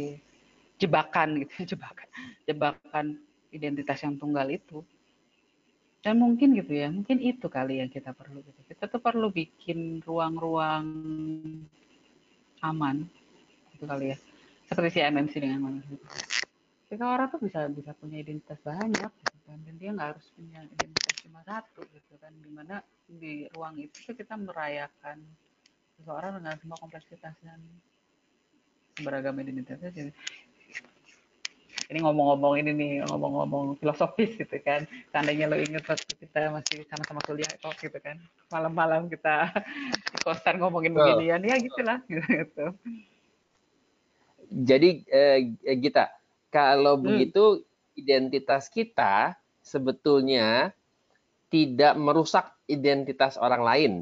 jebakan 0.78 1.42
gitu 1.42 1.54
jebakan 1.76 2.08
jebakan 2.46 3.06
identitas 3.50 3.98
yang 4.06 4.16
tunggal 4.22 4.46
itu. 4.54 4.86
Dan 6.06 6.22
mungkin 6.22 6.54
gitu 6.54 6.78
ya 6.78 6.94
mungkin 6.94 7.18
itu 7.20 7.50
kali 7.50 7.82
yang 7.82 7.90
kita 7.90 8.14
perlu 8.14 8.46
gitu. 8.46 8.62
Kita 8.70 8.86
tuh 8.86 9.02
perlu 9.02 9.34
bikin 9.34 10.06
ruang-ruang 10.06 10.86
aman 12.62 13.02
itu 13.74 13.84
kali 13.84 14.14
ya. 14.14 14.18
Seperti 14.70 14.90
si 14.94 15.00
MMC 15.02 15.34
dengan 15.42 15.60
manusia 15.66 15.98
gitu. 16.88 16.96
Ketika 16.96 17.06
orang 17.12 17.28
tuh 17.28 17.42
bisa 17.44 17.60
bisa 17.68 17.92
punya 18.00 18.18
identitas 18.24 18.60
banyak 18.64 19.12
gitu 19.12 19.38
kan. 19.44 19.58
Dan 19.68 19.76
dia 19.76 19.90
nggak 19.92 20.10
harus 20.16 20.26
punya 20.32 20.60
identitas 20.64 21.16
cuma 21.20 21.40
satu 21.44 21.84
gitu 21.92 22.14
kan. 22.24 22.32
Di 22.32 22.50
mana 22.50 22.76
di 23.08 23.44
ruang 23.52 23.76
itu 23.76 23.98
tuh 24.08 24.16
kita 24.16 24.40
merayakan 24.40 25.20
seseorang 26.00 26.40
dengan 26.40 26.56
semua 26.56 26.78
kompleksitas 26.80 27.36
dan 27.44 27.60
beragam 28.98 29.38
identitasnya 29.38 29.94
jadi 29.94 30.12
ini 31.88 32.04
ngomong-ngomong 32.04 32.60
ini 32.60 32.72
nih 32.76 32.92
ngomong-ngomong 33.08 33.80
filosofis 33.80 34.36
gitu 34.36 34.60
kan. 34.60 34.84
Seandainya 35.08 35.48
lo 35.48 35.56
inget 35.56 35.88
waktu 35.88 36.20
kita 36.20 36.52
masih 36.52 36.84
sama-sama 36.92 37.24
kuliah 37.24 37.48
kok 37.64 37.80
gitu 37.80 37.96
kan. 38.04 38.20
Malam-malam 38.52 39.08
kita 39.08 39.48
di 40.12 40.18
kosan 40.20 40.60
ngomongin 40.60 40.92
Betul. 40.92 41.24
beginian. 41.24 41.42
Ya 41.48 41.56
gitulah 41.64 42.04
gitu. 42.12 42.76
Jadi 44.52 45.08
eh, 45.08 45.56
Gita, 45.80 46.12
kalau 46.54 46.98
Hmm. 46.98 47.06
begitu 47.06 47.64
identitas 47.98 48.70
kita 48.72 49.36
sebetulnya 49.64 50.72
tidak 51.52 51.96
merusak 51.98 52.56
identitas 52.68 53.40
orang 53.40 53.64
lain 53.64 53.94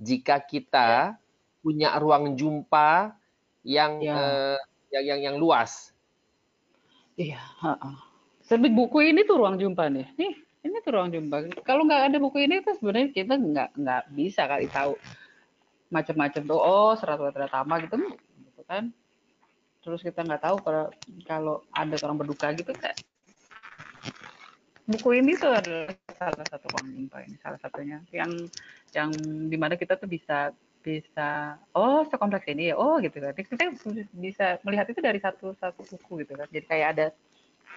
jika 0.00 0.40
kita 0.40 1.16
punya 1.64 1.96
ruang 2.00 2.36
jumpa 2.36 3.14
yang 3.64 4.04
Ya. 4.04 4.16
eh, 4.16 4.58
yang 4.92 5.04
yang 5.16 5.20
yang 5.32 5.36
luas. 5.40 5.94
Iya, 7.14 7.40
heeh. 7.62 7.94
Sebut 8.44 8.72
buku 8.74 9.14
ini 9.14 9.24
tuh 9.24 9.40
ruang 9.40 9.56
jumpa 9.56 9.88
nih. 9.88 10.06
Nih, 10.18 10.34
ini 10.66 10.76
tuh 10.84 10.92
ruang 10.92 11.08
jumpa. 11.14 11.64
Kalau 11.64 11.86
nggak 11.88 12.12
ada 12.12 12.16
buku 12.20 12.44
ini 12.44 12.60
tuh 12.60 12.76
sebenarnya 12.76 13.08
kita 13.14 13.34
nggak 13.38 13.68
nggak 13.78 14.02
bisa 14.12 14.44
kali 14.44 14.66
tahu 14.68 14.92
macam-macam 15.88 16.42
tuh. 16.44 16.58
Oh, 16.60 16.92
serat 16.98 17.20
tama 17.48 17.74
gitu, 17.80 17.96
gitu 18.44 18.62
kan. 18.66 18.90
Terus 19.84 20.00
kita 20.00 20.24
nggak 20.24 20.40
tahu 20.40 20.56
kalau 20.64 20.84
kalau 21.28 21.54
ada 21.76 21.94
orang 22.08 22.16
berduka 22.24 22.48
gitu 22.56 22.72
kayak 22.72 22.96
buku 24.88 25.20
ini 25.20 25.36
tuh 25.36 25.52
adalah 25.52 25.92
salah 26.16 26.46
satu 26.48 26.66
jumpa 26.72 27.20
ini 27.28 27.36
salah 27.44 27.60
satunya. 27.60 28.00
Yang 28.08 28.48
yang 28.96 29.10
di 29.52 29.56
mana 29.60 29.76
kita 29.76 30.00
tuh 30.00 30.08
bisa 30.08 30.56
bisa 30.84 31.56
oh 31.76 32.04
sekompleks 32.08 32.48
ini 32.48 32.72
ya 32.72 32.80
oh 32.80 32.96
gitu 33.00 33.20
kan. 33.20 33.36
Kita 33.36 33.76
bisa 34.16 34.56
melihat 34.64 34.88
itu 34.88 35.00
dari 35.04 35.20
satu 35.20 35.52
satu 35.60 35.84
buku 35.84 36.24
gitu 36.24 36.32
kan. 36.32 36.48
Jadi 36.48 36.64
kayak 36.64 36.88
ada 36.96 37.06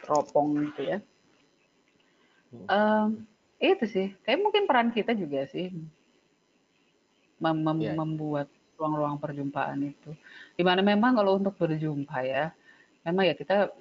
teropong 0.07 0.71
gitu 0.71 0.95
ya. 0.95 0.97
Em, 2.71 3.27
itu 3.59 3.85
sih. 3.88 4.07
Kayak 4.23 4.39
mungkin 4.43 4.63
peran 4.63 4.91
kita 4.95 5.11
juga 5.11 5.43
sih. 5.51 5.71
Mem- 7.38 7.63
mem- 7.63 7.84
Iya. 7.84 7.93
membuat 7.93 8.47
ruang-ruang 8.78 9.18
perjumpaan 9.18 9.82
itu. 9.82 10.14
Di 10.54 10.64
mana 10.64 10.86
memang 10.86 11.18
kalau 11.18 11.41
untuk 11.41 11.58
berjumpa 11.58 12.18
ya 12.24 12.54
memang 13.08 13.24
ya 13.24 13.36
kita 13.40 13.72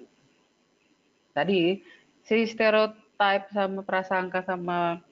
tadi 1.34 1.82
si 2.22 2.46
stereotype 2.46 3.50
sama 3.50 3.82
prasangka 3.82 4.46
sama 4.46 5.02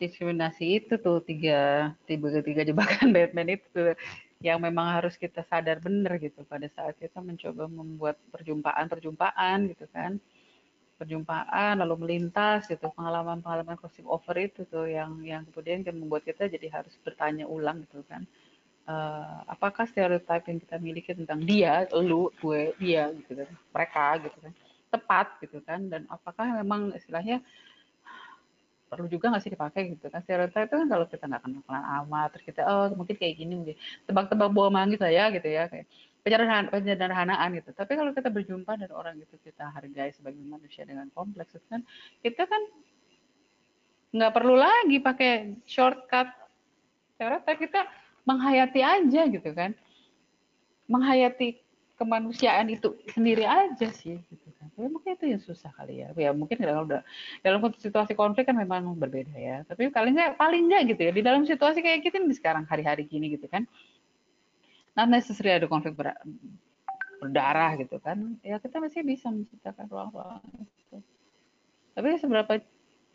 diskriminasi 0.00 0.80
itu 0.80 0.96
tuh 0.96 1.20
tiga 1.20 1.92
tiga 2.08 2.40
tiga 2.40 2.62
jebakan 2.64 3.12
Batman 3.16 3.60
itu 3.60 3.66
tuh 3.72 3.92
yang 4.40 4.60
memang 4.60 5.00
harus 5.00 5.16
kita 5.16 5.44
sadar 5.48 5.80
benar 5.80 6.20
gitu 6.20 6.44
pada 6.44 6.68
saat 6.68 6.96
kita 7.00 7.20
mencoba 7.24 7.68
membuat 7.68 8.16
perjumpaan 8.32 8.88
perjumpaan 8.88 9.68
gitu 9.72 9.84
kan. 9.92 10.16
Perjumpaan 10.96 11.76
lalu 11.84 12.08
melintas 12.08 12.64
gitu 12.72 12.88
pengalaman 12.96 13.44
pengalaman 13.44 13.76
crossing 13.76 14.08
over 14.08 14.32
itu 14.40 14.64
tuh 14.64 14.88
yang 14.88 15.20
yang 15.20 15.44
kemudian 15.52 15.84
kan 15.84 15.92
membuat 15.92 16.24
kita 16.24 16.48
jadi 16.48 16.72
harus 16.72 16.96
bertanya 17.04 17.44
ulang 17.44 17.84
gitu 17.84 18.00
kan 18.08 18.24
Eh, 18.86 19.38
apakah 19.50 19.82
stereotip 19.90 20.46
yang 20.46 20.62
kita 20.62 20.78
miliki 20.78 21.10
tentang 21.10 21.42
dia 21.42 21.90
lu 21.90 22.30
gue 22.38 22.70
dia 22.78 23.10
gitu 23.18 23.34
kan 23.34 23.50
mereka 23.74 24.04
gitu 24.22 24.38
kan 24.38 24.52
tepat 24.94 25.26
gitu 25.42 25.58
kan 25.66 25.90
dan 25.90 26.06
apakah 26.06 26.62
memang 26.62 26.94
istilahnya 26.94 27.42
perlu 28.86 29.10
juga 29.10 29.34
nggak 29.34 29.42
sih 29.42 29.50
dipakai 29.50 29.90
gitu 29.90 30.06
kan 30.06 30.22
stereotip 30.22 30.70
itu 30.70 30.74
kan 30.78 30.86
kalau 30.86 31.02
kita 31.10 31.26
nggak 31.26 31.42
kenal 31.42 31.62
kenal 31.66 31.84
amat 32.06 32.28
terus 32.30 32.46
kita 32.46 32.62
oh 32.62 32.86
mungkin 32.94 33.18
kayak 33.18 33.34
gini 33.34 33.52
mungkin 33.58 33.76
tebak-tebak 34.06 34.54
buah 34.54 34.70
manggis 34.70 35.02
lah 35.02 35.10
ya 35.10 35.34
gitu 35.34 35.48
ya 35.50 35.66
kayak 35.66 35.90
penyederhanaan, 36.22 36.66
penyederhanaan 36.70 37.48
gitu. 37.58 37.70
Tapi 37.74 37.92
kalau 37.94 38.10
kita 38.14 38.30
berjumpa 38.34 38.72
dan 38.78 38.90
orang 38.94 39.18
itu 39.18 39.34
kita 39.42 39.66
hargai 39.70 40.14
sebagai 40.14 40.42
manusia 40.46 40.86
dengan 40.86 41.10
kompleks 41.10 41.58
itu 41.58 41.66
kan 41.66 41.82
kita 42.22 42.46
kan 42.46 42.62
nggak 44.14 44.30
perlu 44.30 44.54
lagi 44.54 45.02
pakai 45.02 45.58
shortcut. 45.66 46.30
Ternyata 47.18 47.50
kita 47.58 48.05
menghayati 48.26 48.80
aja 48.82 49.22
gitu 49.30 49.50
kan. 49.54 49.72
Menghayati 50.90 51.62
kemanusiaan 51.96 52.68
itu 52.68 52.92
sendiri 53.14 53.48
aja 53.48 53.88
sih 53.88 54.20
gitu 54.20 54.48
kan. 54.60 54.68
Ya, 54.76 54.86
mungkin 54.92 55.16
itu 55.16 55.24
yang 55.24 55.40
susah 55.40 55.72
kali 55.72 56.04
ya. 56.04 56.12
Ya 56.12 56.30
mungkin 56.36 56.60
kalau 56.60 56.84
udah 56.84 57.00
dalam 57.40 57.64
situasi 57.72 58.12
konflik 58.12 58.44
kan 58.50 58.58
memang 58.58 58.92
berbeda 58.98 59.32
ya. 59.32 59.56
Tapi 59.64 59.88
paling 59.88 60.12
nggak 60.12 60.36
paling 60.36 60.68
nggak 60.68 60.82
gitu 60.92 61.00
ya 61.08 61.12
di 61.14 61.22
dalam 61.24 61.48
situasi 61.48 61.80
kayak 61.80 62.04
gitu 62.04 62.20
nih 62.20 62.36
sekarang 62.36 62.68
hari-hari 62.68 63.08
gini 63.08 63.32
gitu 63.32 63.48
kan. 63.48 63.64
Not 64.92 65.08
necessary 65.08 65.56
ada 65.56 65.64
konflik 65.70 65.96
ber, 65.96 66.12
berdarah 67.22 67.80
gitu 67.80 67.96
kan. 68.02 68.36
Ya 68.44 68.60
kita 68.60 68.76
masih 68.76 69.00
bisa 69.00 69.32
menciptakan 69.32 69.88
ruang-ruang 69.88 70.44
gitu. 70.52 71.00
Tapi 71.96 72.20
seberapa 72.20 72.60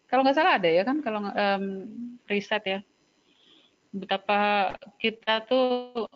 kalau 0.10 0.26
nggak 0.26 0.36
salah 0.36 0.58
ada 0.58 0.68
ya 0.68 0.82
kan 0.82 1.06
kalau 1.06 1.22
um, 1.30 1.66
riset 2.26 2.64
ya 2.66 2.80
betapa 3.92 4.72
kita 4.98 5.44
tuh 5.48 6.08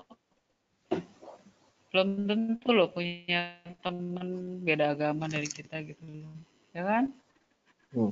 belum 1.92 2.28
tentu 2.28 2.70
loh 2.76 2.92
punya 2.92 3.56
teman 3.80 4.60
beda 4.64 4.96
agama 4.96 5.32
dari 5.32 5.48
kita 5.48 5.80
gitu 5.84 6.04
loh. 6.04 6.36
Ya 6.76 6.84
kan? 6.84 7.04
Hmm. 7.96 8.12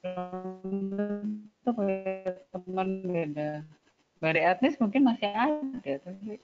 belum 0.00 1.20
tentu 1.60 1.70
punya 1.76 2.32
teman 2.48 2.88
beda. 3.04 3.50
Dari 4.20 4.40
etnis 4.44 4.76
mungkin 4.80 5.04
masih 5.04 5.28
ada 5.32 5.92
tapi 6.04 6.40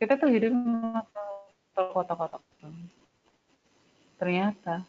kita 0.00 0.16
tuh 0.16 0.32
hidup 0.32 0.56
kotak-kotak 1.76 2.40
ternyata 4.16 4.84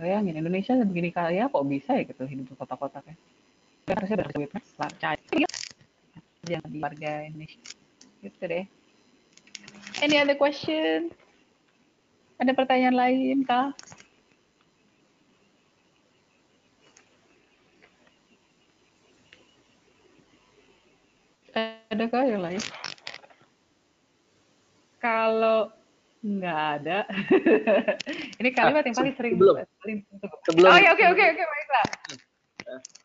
bayangin 0.00 0.40
Indonesia 0.40 0.76
begini 0.80 1.12
kaya 1.12 1.48
kok 1.48 1.64
bisa 1.68 1.96
ya 1.96 2.04
gitu 2.08 2.24
hidup 2.24 2.56
kotak-kotak 2.56 3.04
ya 3.04 3.16
harusnya 3.86 4.18
berduit 4.18 4.50
mas 4.50 4.66
jangan 6.46 6.70
di 6.70 6.78
warga 6.82 7.12
Indonesia 7.26 7.60
gitu 8.18 8.44
deh 8.46 8.66
Any 10.04 10.20
other 10.20 10.36
question? 10.36 11.08
Ada 12.36 12.52
pertanyaan 12.52 12.92
lain 12.92 13.38
kah? 13.48 13.72
Adakah 21.88 22.28
yang 22.28 22.44
lain? 22.44 22.60
Kalau 25.00 25.72
nggak 26.20 26.60
ada, 26.82 27.08
ini 28.42 28.50
kalimat 28.52 28.84
yang 28.84 28.96
paling 28.98 29.14
sering. 29.16 29.32
Sebelum, 29.40 29.56
sebelum 30.44 30.68
oh 30.68 30.76
ya 30.76 30.92
oke 30.92 31.04
oke 31.16 31.24
oke 31.24 31.44
baiklah. 31.48 31.86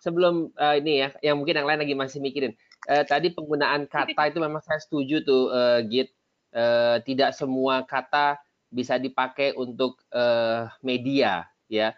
Sebelum 0.01 0.49
uh, 0.57 0.75
ini 0.81 1.05
ya, 1.05 1.09
yang 1.21 1.37
mungkin 1.37 1.61
yang 1.61 1.69
lain 1.69 1.85
lagi 1.85 1.93
masih 1.93 2.19
mikirin. 2.19 2.57
Uh, 2.89 3.05
tadi 3.05 3.29
penggunaan 3.29 3.85
kata 3.85 4.33
itu 4.33 4.41
memang 4.41 4.65
saya 4.65 4.81
setuju 4.81 5.21
tuh, 5.21 5.53
uh, 5.53 5.85
Git 5.85 6.09
eh, 6.51 6.97
tidak 7.07 7.31
semua 7.35 7.83
kata 7.87 8.39
bisa 8.71 8.95
dipakai 8.99 9.55
untuk 9.55 9.99
eh, 10.11 10.67
media 10.83 11.47
ya. 11.67 11.95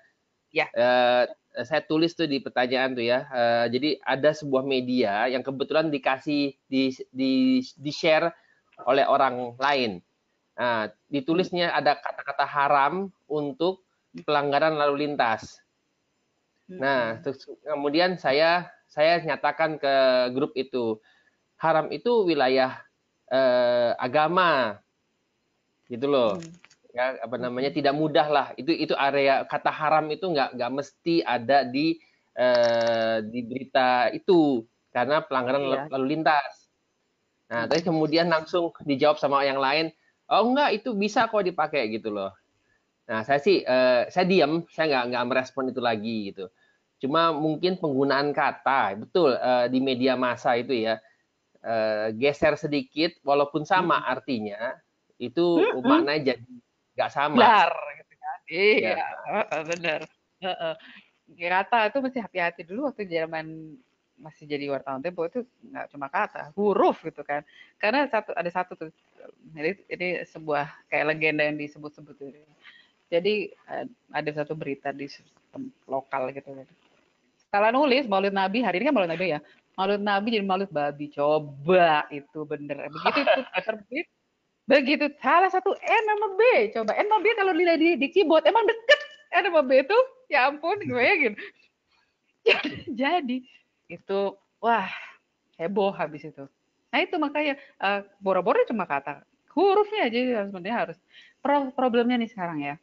Ya. 0.54 0.70
Eh, 0.74 1.26
saya 1.54 1.82
tulis 1.86 2.18
tuh 2.18 2.26
di 2.26 2.42
pertanyaan 2.42 2.98
tuh 2.98 3.06
ya. 3.06 3.30
Uh, 3.30 3.66
jadi 3.70 4.02
ada 4.02 4.34
sebuah 4.34 4.66
media 4.66 5.30
yang 5.30 5.46
kebetulan 5.46 5.94
dikasih 5.94 6.58
di 6.66 6.90
di 7.14 7.62
di 7.62 7.92
share 7.94 8.34
oleh 8.90 9.06
orang 9.06 9.54
lain. 9.62 10.02
Nah, 10.58 10.90
ditulisnya 11.14 11.70
ada 11.70 11.94
kata-kata 11.94 12.50
haram 12.50 13.14
untuk 13.30 13.86
pelanggaran 14.26 14.82
lalu 14.82 15.06
lintas. 15.06 15.62
Nah, 16.70 17.20
terus 17.20 17.44
kemudian 17.64 18.16
saya 18.16 18.72
saya 18.88 19.20
nyatakan 19.20 19.82
ke 19.82 19.96
grup 20.32 20.56
itu 20.56 21.02
haram 21.60 21.92
itu 21.92 22.24
wilayah 22.24 22.80
eh, 23.32 23.92
agama. 24.00 24.80
Gitu 25.88 26.08
loh. 26.08 26.40
Hmm. 26.40 26.62
ya 26.94 27.18
apa 27.26 27.42
namanya 27.42 27.74
tidak 27.74 27.98
mudah 27.98 28.28
lah. 28.30 28.48
Itu 28.54 28.70
itu 28.70 28.94
area 28.94 29.44
kata 29.50 29.74
haram 29.74 30.08
itu 30.14 30.30
nggak 30.30 30.54
nggak 30.56 30.72
mesti 30.72 31.26
ada 31.26 31.66
di 31.66 31.98
eh, 32.38 33.18
di 33.26 33.40
berita 33.44 34.14
itu 34.14 34.62
karena 34.94 35.26
pelanggaran 35.26 35.64
iya. 35.68 35.82
lalu 35.90 36.06
lintas. 36.18 36.70
Nah 37.50 37.66
tapi 37.66 37.82
kemudian 37.82 38.30
langsung 38.30 38.70
dijawab 38.86 39.18
sama 39.18 39.42
yang 39.42 39.58
lain 39.58 39.90
oh 40.32 40.44
enggak 40.50 40.82
itu 40.82 40.96
bisa 40.96 41.28
kok 41.28 41.44
dipakai 41.44 41.92
gitu 41.92 42.14
loh 42.14 42.32
nah 43.04 43.22
saya 43.28 43.40
sih 43.40 43.64
eh, 43.64 44.08
saya 44.08 44.26
diam 44.28 44.64
saya 44.72 44.86
nggak 44.90 45.06
nggak 45.12 45.26
merespon 45.28 45.70
itu 45.72 45.82
lagi 45.84 46.32
gitu 46.32 46.48
cuma 47.04 47.36
mungkin 47.36 47.76
penggunaan 47.76 48.32
kata 48.32 48.96
betul 48.96 49.36
eh, 49.36 49.68
di 49.68 49.80
media 49.84 50.16
massa 50.16 50.56
itu 50.56 50.72
ya 50.72 51.00
uh, 51.64 52.08
geser 52.14 52.60
sedikit 52.60 53.16
walaupun 53.24 53.64
sama 53.64 53.98
hmm. 53.98 54.12
artinya 54.14 54.62
itu 55.18 55.64
hmm. 55.64 55.82
maknanya 55.84 56.36
jadi 56.36 56.46
nggak 56.94 57.12
sama. 57.12 57.40
Benar, 57.40 57.72
gitu 58.04 58.14
kan? 58.20 58.38
Iya, 58.52 58.94
ya. 59.00 59.08
uh, 59.50 59.64
benar. 59.66 60.00
Uh, 60.44 60.52
uh. 60.52 60.76
Kata 61.34 61.90
itu 61.90 61.98
mesti 62.04 62.20
hati-hati 62.20 62.62
dulu 62.68 62.92
waktu 62.92 63.08
zaman 63.08 63.74
masih 64.14 64.46
jadi 64.46 64.70
wartawan 64.70 65.02
Tempo 65.02 65.26
itu 65.26 65.42
nggak 65.72 65.90
cuma 65.90 66.08
kata, 66.12 66.54
huruf 66.54 67.02
gitu 67.02 67.24
kan. 67.26 67.42
Karena 67.82 68.06
satu 68.06 68.36
ada 68.36 68.52
satu 68.52 68.78
tuh, 68.78 68.90
ini, 69.58 69.74
ini 69.90 70.08
sebuah 70.28 70.70
kayak 70.92 71.16
legenda 71.16 71.48
yang 71.48 71.58
disebut-sebut 71.58 72.16
itu. 72.22 72.44
Jadi 73.12 73.52
ada 74.12 74.30
satu 74.36 74.54
berita 74.54 74.92
di 74.94 75.10
lokal 75.86 76.32
gitu. 76.34 76.54
Salah 77.54 77.70
nulis 77.70 78.10
Maulid 78.10 78.34
Nabi 78.34 78.66
hari 78.66 78.82
ini 78.82 78.90
kan 78.90 78.96
Maulid 78.96 79.12
Nabi 79.14 79.38
ya? 79.38 79.40
Malut 79.74 80.02
nabi 80.06 80.38
jadi 80.38 80.46
malut 80.46 80.70
babi. 80.70 81.10
Coba 81.10 82.06
itu 82.14 82.46
bener. 82.46 82.94
Begitu 82.94 83.20
itu 83.26 83.42
terbit 83.58 84.08
begitu 84.64 85.06
salah 85.20 85.50
satu 85.50 85.74
N 85.76 86.04
sama 86.08 86.28
B. 86.38 86.42
Coba 86.78 86.94
N 86.94 87.10
sama 87.10 87.20
B 87.26 87.28
kalau 87.36 87.52
dilihat 87.58 87.82
di, 87.82 87.90
di 87.98 88.08
keyboard 88.14 88.46
emang 88.46 88.64
deket 88.70 89.00
N 89.34 89.44
sama 89.50 89.62
B 89.66 89.82
itu 89.82 89.98
ya 90.30 90.54
ampun 90.54 90.78
gue 90.86 91.02
yakin. 91.02 91.34
Jadi 93.02 93.42
itu 93.90 94.20
wah 94.62 94.88
heboh 95.58 95.90
habis 95.90 96.22
itu. 96.22 96.46
Nah 96.94 97.00
itu 97.02 97.18
makanya 97.18 97.58
uh, 97.82 98.06
boro-boro 98.22 98.62
cuma 98.70 98.86
kata 98.86 99.26
hurufnya 99.58 100.06
aja 100.06 100.46
sebenarnya 100.54 100.78
harus. 100.78 100.98
Pro 101.42 101.74
problemnya 101.74 102.16
nih 102.22 102.30
sekarang 102.30 102.62
ya 102.62 102.76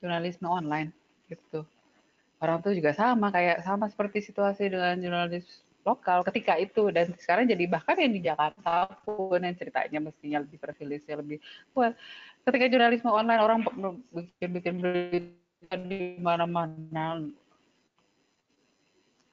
jurnalisme 0.00 0.48
online 0.48 0.90
gitu. 1.28 1.62
Orang 2.40 2.64
tuh 2.64 2.72
juga 2.72 2.96
sama 2.96 3.28
kayak 3.28 3.60
sama 3.62 3.86
seperti 3.92 4.24
situasi 4.24 4.72
dengan 4.72 4.96
jurnalis 4.96 5.44
lokal 5.84 6.24
ketika 6.24 6.56
itu. 6.56 6.88
Dan 6.88 7.12
sekarang 7.20 7.44
jadi 7.48 7.64
bahkan 7.68 8.00
yang 8.00 8.12
di 8.16 8.20
Jakarta 8.24 8.88
pun 9.04 9.40
yang 9.40 9.56
ceritanya 9.56 10.00
mestinya 10.00 10.40
lebih 10.40 10.56
privilege 10.56 11.04
lebih 11.08 11.38
wah 11.76 11.92
ketika 12.48 12.66
jurnalisme 12.72 13.12
online 13.12 13.40
orang 13.44 13.60
bikin-bikin 14.12 14.80
berita 14.80 15.76
di 15.76 16.16
mana-mana. 16.16 17.28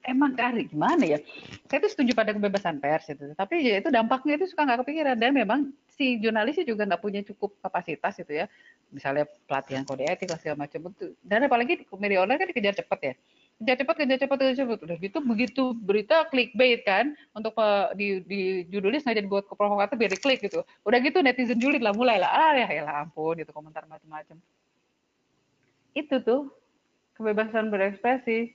Emang 0.08 0.40
kari 0.40 0.72
gimana 0.72 1.04
ya? 1.04 1.20
Saya 1.68 1.84
itu 1.84 1.92
setuju 1.92 2.12
pada 2.16 2.32
kebebasan 2.32 2.80
pers 2.80 3.12
itu. 3.12 3.28
Tapi 3.36 3.60
ya 3.60 3.84
itu 3.84 3.92
dampaknya 3.92 4.40
itu 4.40 4.48
suka 4.48 4.64
nggak 4.64 4.88
kepikiran. 4.88 5.20
Dan 5.20 5.36
memang 5.36 5.76
si 5.98 6.22
jurnalisnya 6.22 6.64
juga 6.64 6.86
nggak 6.86 7.02
punya 7.02 7.26
cukup 7.26 7.58
kapasitas 7.60 8.22
itu 8.22 8.46
ya. 8.46 8.46
Misalnya 8.94 9.26
pelatihan 9.50 9.84
kode 9.84 10.06
etik 10.06 10.32
segala 10.40 10.64
macam 10.64 10.94
itu 10.94 11.12
dan 11.26 11.44
apalagi 11.44 11.84
media 11.98 12.24
online 12.24 12.40
kan 12.40 12.48
dikejar 12.48 12.78
cepat 12.78 13.00
ya. 13.02 13.14
Kerja 13.58 13.74
cepat 13.82 13.96
kerja 13.98 14.16
cepat 14.22 14.38
kerja 14.38 14.56
cepat 14.64 14.80
udah 14.86 14.98
gitu 15.02 15.18
begitu 15.26 15.64
berita 15.74 16.30
clickbait 16.30 16.86
kan 16.86 17.18
untuk 17.34 17.58
uh, 17.58 17.90
di 17.98 18.22
di 18.24 18.70
judulnya 18.70 19.02
sengaja 19.02 19.26
dibuat 19.26 19.50
ke 19.50 19.58
provokatif 19.58 19.98
biar 19.98 20.14
diklik 20.14 20.40
gitu. 20.46 20.62
Udah 20.86 21.02
gitu 21.02 21.20
netizen 21.26 21.58
julid 21.58 21.82
lah 21.82 21.92
mulai 21.92 22.22
lah 22.22 22.30
ah 22.30 22.54
ya, 22.54 22.70
ya 22.70 22.86
lah 22.86 22.96
ampun 23.02 23.42
gitu 23.42 23.50
komentar 23.50 23.84
macam-macam. 23.90 24.38
Itu 25.98 26.22
tuh 26.22 26.54
kebebasan 27.18 27.74
berekspresi. 27.74 28.54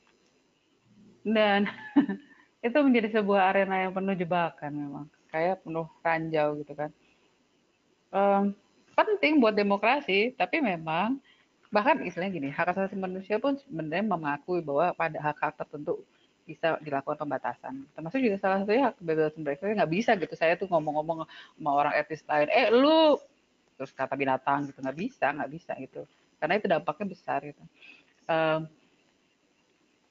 Dan 1.27 1.67
itu 2.67 2.79
menjadi 2.79 3.21
sebuah 3.21 3.51
arena 3.55 3.83
yang 3.83 3.93
penuh 3.93 4.15
jebakan 4.15 4.71
memang. 4.71 5.07
Kayak 5.35 5.67
penuh 5.67 5.91
ranjau 6.07 6.63
gitu 6.63 6.73
kan 6.79 6.95
um, 8.13 8.55
penting 8.93 9.41
buat 9.41 9.57
demokrasi 9.57 10.37
tapi 10.37 10.61
memang 10.61 11.19
bahkan 11.73 12.05
istilahnya 12.05 12.37
gini 12.37 12.49
hak 12.53 12.77
asasi 12.77 12.95
manusia 13.01 13.41
pun 13.41 13.57
sebenarnya 13.57 14.05
mengakui 14.05 14.61
bahwa 14.61 14.93
pada 14.93 15.19
hak-hak 15.19 15.57
tertentu 15.57 16.05
bisa 16.43 16.77
dilakukan 16.83 17.17
pembatasan. 17.17 17.87
Termasuk 17.95 18.19
juga 18.19 18.37
salah 18.43 18.61
satunya 18.61 18.91
hak 18.91 18.99
kebebasan 18.99 19.41
berekspresi 19.47 19.79
nggak 19.79 19.93
bisa 19.93 20.11
gitu. 20.19 20.35
Saya 20.35 20.59
tuh 20.59 20.69
ngomong-ngomong 20.69 21.25
sama 21.57 21.71
orang 21.71 21.95
etis 21.97 22.21
lain 22.27 22.51
eh 22.51 22.69
lu 22.69 23.17
terus 23.79 23.95
kata 23.95 24.15
binatang 24.19 24.69
gitu 24.69 24.79
nggak 24.83 24.99
bisa 24.99 25.27
nggak 25.33 25.51
bisa 25.51 25.73
gitu. 25.81 26.03
Karena 26.43 26.55
itu 26.59 26.67
dampaknya 26.67 27.07
besar 27.09 27.41
gitu. 27.47 27.63
Um, 28.27 28.67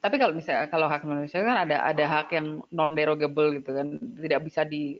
tapi 0.02 0.18
kalau 0.18 0.34
misalnya 0.34 0.66
kalau 0.66 0.90
hak 0.90 1.06
manusia 1.06 1.46
kan 1.46 1.68
ada 1.68 1.78
ada 1.84 2.04
hak 2.10 2.34
yang 2.34 2.58
non 2.74 2.96
derogable 2.96 3.54
gitu 3.54 3.70
kan 3.70 3.86
tidak 4.18 4.40
bisa 4.42 4.66
di 4.66 4.98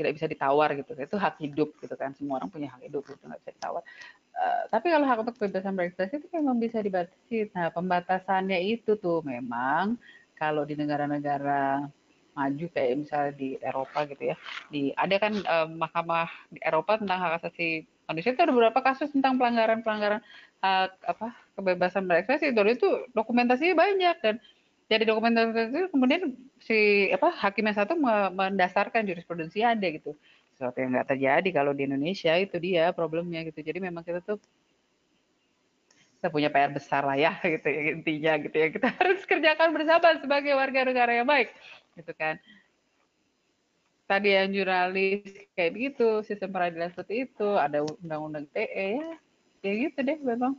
tidak 0.00 0.16
bisa 0.16 0.26
ditawar 0.26 0.72
gitu. 0.72 0.96
Itu 0.96 1.20
hak 1.20 1.36
hidup 1.44 1.76
gitu 1.76 1.94
kan. 2.00 2.16
Semua 2.16 2.40
orang 2.40 2.48
punya 2.48 2.72
hak 2.72 2.88
hidup 2.88 3.04
itu 3.04 3.20
nggak 3.20 3.40
bisa 3.44 3.52
ditawar. 3.52 3.84
Eh, 4.32 4.62
tapi 4.72 4.86
kalau 4.88 5.04
hak 5.04 5.18
untuk 5.20 5.34
kebebasan 5.36 5.76
berekspresi 5.76 6.16
itu 6.16 6.28
memang 6.32 6.56
bisa 6.56 6.80
dibatasi. 6.80 7.52
Nah, 7.52 7.68
pembatasannya 7.68 8.56
itu 8.64 8.96
tuh 8.96 9.20
memang 9.20 10.00
kalau 10.40 10.64
di 10.64 10.72
negara-negara 10.72 11.84
maju 12.32 12.66
kayak 12.72 13.04
misalnya 13.04 13.32
di 13.36 13.60
Eropa 13.60 14.08
gitu 14.08 14.32
ya. 14.32 14.36
Di 14.72 14.96
ada 14.96 15.16
kan 15.20 15.36
eh, 15.36 15.68
mahkamah 15.68 16.32
di 16.48 16.58
Eropa 16.64 16.96
tentang 16.96 17.20
hak 17.20 17.44
asasi 17.44 17.84
manusia 18.08 18.32
itu 18.32 18.40
ada 18.40 18.50
beberapa 18.56 18.80
kasus 18.80 19.12
tentang 19.12 19.36
pelanggaran-pelanggaran 19.36 20.24
hak 20.64 20.90
apa 21.04 21.28
kebebasan 21.60 22.08
berekspresi. 22.08 22.56
Itu 22.56 23.12
dokumentasinya 23.12 23.76
banyak 23.76 24.16
dan 24.24 24.40
dari 24.90 25.04
dokumentasi 25.06 25.70
itu 25.70 25.88
kemudian 25.94 26.34
si 26.58 27.06
apa 27.14 27.30
hakim 27.30 27.62
yang 27.70 27.78
satu 27.78 27.94
me- 27.94 28.32
mendasarkan 28.34 29.06
jurisprudensi 29.06 29.62
ada 29.62 29.86
gitu. 29.86 30.18
Sesuatu 30.58 30.82
yang 30.82 30.90
nggak 30.98 31.08
terjadi 31.14 31.48
kalau 31.54 31.70
di 31.70 31.86
Indonesia 31.86 32.34
itu 32.34 32.58
dia 32.58 32.90
problemnya 32.90 33.46
gitu. 33.46 33.62
Jadi 33.62 33.78
memang 33.78 34.02
kita 34.02 34.18
tuh 34.26 34.42
kita 36.18 36.28
punya 36.28 36.50
PR 36.52 36.74
besar 36.74 37.02
lah 37.06 37.16
ya 37.16 37.32
gitu 37.54 37.66
ya, 37.70 37.80
intinya 37.94 38.32
gitu 38.42 38.56
ya. 38.58 38.68
Kita 38.74 38.88
harus 38.98 39.22
kerjakan 39.22 39.70
bersama 39.70 40.08
sebagai 40.18 40.52
warga 40.58 40.80
negara 40.82 41.12
yang 41.14 41.28
baik 41.30 41.54
gitu 41.94 42.12
kan. 42.18 42.34
Tadi 44.10 44.34
yang 44.34 44.50
jurnalis 44.50 45.22
kayak 45.54 45.70
begitu 45.70 46.26
sistem 46.26 46.50
peradilan 46.50 46.90
seperti 46.90 47.30
itu 47.30 47.46
ada 47.54 47.86
undang-undang 47.86 48.42
TE 48.50 48.98
ya 48.98 49.10
kayak 49.62 49.76
gitu 49.86 49.98
deh 50.02 50.18
memang. 50.18 50.58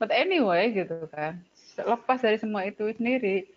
But 0.00 0.10
anyway 0.10 0.72
gitu 0.72 1.04
kan 1.12 1.44
lepas 1.80 2.18
dari 2.20 2.36
semua 2.36 2.66
itu 2.68 2.84
sendiri. 2.92 3.48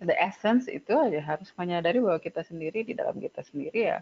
The 0.00 0.12
essence 0.16 0.68
itu 0.68 0.92
aja 0.92 1.20
harus 1.24 1.48
menyadari 1.56 2.00
bahwa 2.04 2.20
kita 2.20 2.44
sendiri 2.44 2.84
di 2.84 2.92
dalam 2.92 3.16
kita 3.16 3.40
sendiri 3.40 3.96
ya. 3.96 3.98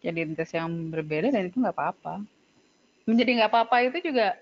Jadi 0.00 0.16
identitas 0.22 0.50
yang 0.54 0.70
berbeda 0.88 1.34
dan 1.34 1.50
itu 1.50 1.58
nggak 1.58 1.76
apa-apa. 1.76 2.22
Menjadi 3.04 3.42
nggak 3.42 3.50
apa-apa 3.50 3.76
itu 3.90 3.98
juga 4.12 4.38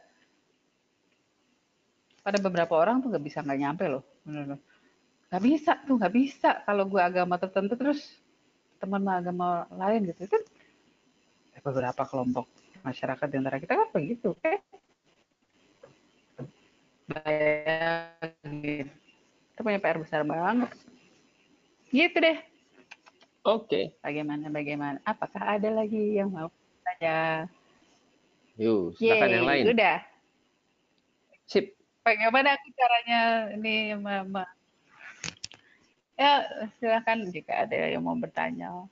pada 2.21 2.37
beberapa 2.45 2.77
orang 2.77 3.01
tuh 3.01 3.09
nggak 3.09 3.25
bisa 3.25 3.41
nggak 3.41 3.61
nyampe 3.65 3.85
loh 3.89 4.05
nggak 5.29 5.45
bisa 5.45 5.77
tuh 5.85 5.97
nggak 5.97 6.15
bisa 6.15 6.51
kalau 6.65 6.85
gue 6.89 7.01
agama 7.01 7.37
tertentu 7.37 7.77
terus 7.77 8.01
teman 8.81 9.05
agama 9.05 9.69
lain 9.77 10.09
gitu. 10.09 10.25
Itu 10.25 10.39
beberapa 11.61 12.05
kelompok 12.09 12.49
masyarakat 12.81 13.27
di 13.29 13.37
antara 13.37 13.59
kita 13.61 13.75
kan 13.77 13.89
begitu 13.93 14.33
kayak 14.41 14.63
bayangin. 17.09 18.87
Kita 19.53 19.61
punya 19.65 19.81
PR 19.81 19.99
besar 19.99 20.23
banget. 20.23 20.71
Gitu 21.89 22.17
deh. 22.21 22.39
Oke. 23.49 23.97
bagaimana 24.05 24.53
bagaimana? 24.53 24.99
Apakah 25.09 25.57
ada 25.57 25.73
lagi 25.73 26.21
yang 26.21 26.29
mau 26.29 26.53
tanya? 26.85 27.49
Yuk, 28.61 28.99
silakan 29.01 29.29
yang 29.33 29.47
lain. 29.49 29.65
udah. 29.73 29.99
Sip. 31.49 31.73
bagaimana 32.05 32.57
aku 32.57 32.69
caranya 32.73 33.53
ini 33.53 33.93
mama 33.97 34.45
ya 36.19 36.43
silakan 36.77 37.31
jika 37.31 37.65
ada 37.65 37.79
yang 37.89 38.03
mau 38.03 38.19
bertanya. 38.19 38.91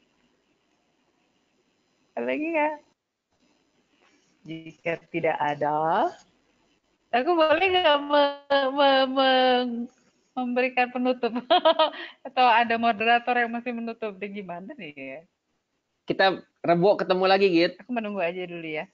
Ada 2.14 2.24
lagi 2.24 2.46
nggak? 2.54 2.74
Jika 4.46 4.92
tidak 5.10 5.36
ada 5.42 6.06
aku 7.16 7.32
boleh 7.32 7.66
nggak 7.72 7.98
me- 8.04 8.70
me- 8.76 9.08
me- 9.08 9.88
memberikan 10.36 10.92
penutup? 10.92 11.32
Atau 12.26 12.44
ada 12.44 12.76
moderator 12.76 13.34
yang 13.40 13.52
masih 13.56 13.72
menutup? 13.72 14.12
Deh 14.20 14.28
gimana 14.28 14.68
nih? 14.76 14.92
Ya 14.92 15.20
Kita 16.04 16.38
rebo 16.60 16.94
ketemu 17.00 17.24
lagi, 17.24 17.46
Git. 17.48 17.72
aku 17.80 17.90
menunggu 17.90 18.20
aja 18.20 18.44
dulu 18.44 18.68
ya. 18.68 18.84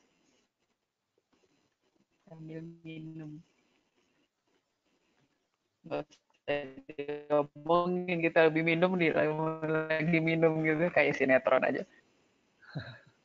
Sambil 2.31 2.63
minum. 2.87 3.43
Nggak 5.83 6.07
diomongin 6.87 8.19
kita 8.23 8.47
lebih 8.51 8.63
minum 8.63 8.95
nih 8.95 9.11
lagi 9.13 10.19
minum 10.23 10.63
gitu. 10.63 10.89
Kayak 10.95 11.19
sinetron 11.19 11.63
aja 11.67 11.83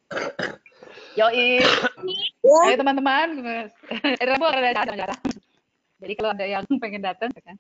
Yoi, 1.18 1.66
ayo 2.46 2.76
teman-teman, 2.78 3.42
Eh, 3.90 4.22
Rabu 4.22 4.46
ada 4.46 4.70
acara. 4.70 5.18
Jadi 5.98 6.14
kalau 6.14 6.30
ada 6.30 6.46
yang 6.46 6.62
pengen 6.78 7.02
datang, 7.02 7.34
ya 7.34 7.42
kan? 7.42 7.58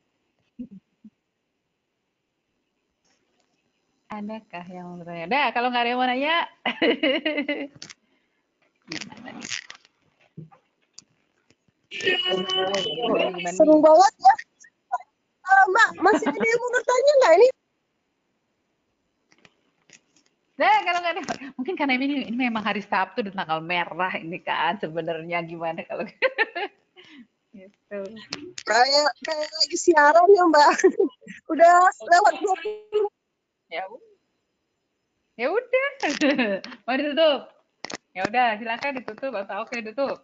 Adakah 4.13 4.65
yang 4.69 4.85
mau 4.93 5.01
bertanya? 5.01 5.25
Dah, 5.25 5.47
kalau 5.57 5.73
nggak 5.73 5.83
ada 5.83 5.89
yang 5.89 5.97
mau 5.97 6.05
nanya, 6.05 6.37
gimana 8.93 9.29
nih? 9.33 9.49
Seru 13.57 13.81
banget 13.81 14.13
ya. 14.21 14.35
Eh, 15.47 15.63
Mbak, 15.73 15.89
masih 16.05 16.29
ada 16.29 16.45
yang 16.45 16.59
mau 16.61 16.71
bertanya 16.77 17.13
nggak 17.25 17.33
ini? 17.41 17.56
Nah, 20.57 20.75
kalau 20.81 20.99
nggak 21.05 21.13
ada, 21.13 21.23
mungkin 21.53 21.77
karena 21.77 21.93
ini, 22.01 22.25
ini 22.33 22.37
memang 22.49 22.65
hari 22.65 22.81
Sabtu 22.81 23.21
dan 23.21 23.37
tanggal 23.37 23.61
merah 23.61 24.09
ini 24.17 24.41
kan 24.41 24.81
sebenarnya 24.81 25.45
gimana 25.45 25.85
kalau 25.85 26.01
gitu. 27.53 27.99
Kayak 28.65 29.09
kayak 29.21 29.49
lagi 29.53 29.77
siaran 29.77 30.25
ya 30.33 30.43
Mbak. 30.49 30.69
Udah 31.53 31.77
lewat 32.09 32.33
20 32.41 33.05
Ya 33.69 33.85
udah. 33.85 34.15
Ya 35.37 35.47
udah. 35.53 35.87
Mau 36.89 36.95
ditutup? 36.97 37.39
Ya 38.17 38.21
udah, 38.25 38.49
silakan 38.57 38.97
ditutup 38.97 39.33
atau 39.37 39.61
oke 39.61 39.77
ditutup. 39.77 40.17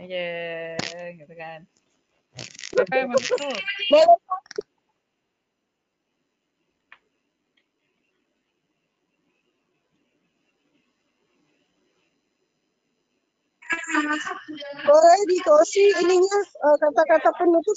Aja, 0.00 0.26
gitu 1.12 1.34
kan. 1.36 1.60
Siapa 2.72 2.94
yang 2.96 3.12
mau 3.12 3.20
tutup? 3.20 3.52
Boleh 14.84 15.20
dikasih 15.30 15.88
ininya 16.02 16.40
eh, 16.42 16.76
kata-kata 16.82 17.30
penutup 17.38 17.76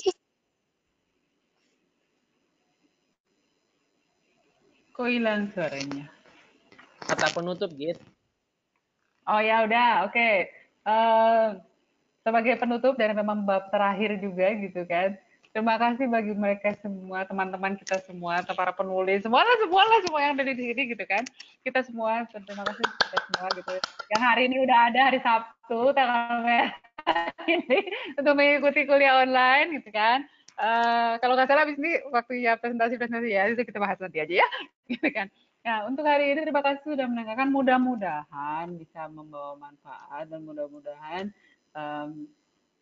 Kok 4.97 5.05
hilang 5.05 5.53
suaranya? 5.53 6.09
Kata 7.05 7.29
penutup, 7.29 7.69
Git. 7.77 8.01
Oh 9.29 9.37
ya 9.37 9.61
udah, 9.61 10.09
oke. 10.09 10.29
Eh, 10.87 11.47
sebagai 12.25 12.57
penutup 12.57 12.97
dan 12.97 13.13
memang 13.13 13.45
bab 13.45 13.69
terakhir 13.69 14.17
juga 14.17 14.49
gitu 14.57 14.81
kan. 14.89 15.13
Terima 15.57 15.73
kasih 15.73 16.05
bagi 16.05 16.37
mereka 16.37 16.69
semua, 16.85 17.25
teman-teman 17.25 17.73
kita 17.81 17.97
semua, 18.05 18.45
atau 18.45 18.53
para 18.53 18.69
penulis, 18.69 19.25
semua 19.25 19.41
lah, 19.41 19.57
semua 20.05 20.21
yang 20.21 20.37
ada 20.37 20.45
di 20.45 20.53
sini 20.53 20.93
gitu 20.93 21.01
kan. 21.09 21.25
Kita 21.65 21.81
semua, 21.81 22.29
terima 22.29 22.61
kasih 22.61 22.85
kita 22.85 23.17
semua 23.25 23.49
gitu. 23.57 23.73
Yang 24.13 24.21
hari 24.21 24.41
ini 24.53 24.61
udah 24.61 24.77
ada 24.93 24.99
hari 25.09 25.17
Sabtu, 25.17 25.97
tanggal 25.97 26.45
ini 27.57 27.79
untuk 28.21 28.33
mengikuti 28.37 28.85
kuliah 28.85 29.25
online 29.25 29.81
gitu 29.81 29.89
kan. 29.89 30.29
Eh, 30.61 31.13
kalau 31.25 31.33
nggak 31.33 31.49
salah 31.49 31.65
abis 31.65 31.81
ini 31.81 32.05
waktunya 32.13 32.53
presentasi-presentasi 32.61 33.29
ya, 33.33 33.49
itu 33.49 33.65
kita 33.65 33.81
bahas 33.81 33.97
nanti 33.97 34.21
aja 34.21 34.45
ya, 34.45 34.47
gitu 34.93 35.09
kan. 35.09 35.25
Nah, 35.65 35.89
untuk 35.89 36.05
hari 36.05 36.37
ini 36.37 36.45
terima 36.45 36.61
kasih 36.61 36.85
sudah 36.85 37.09
mendengarkan. 37.09 37.49
Mudah-mudahan 37.49 38.77
bisa 38.77 39.09
membawa 39.09 39.57
manfaat 39.57 40.29
dan 40.29 40.45
mudah-mudahan 40.45 41.33
em, 41.73 42.29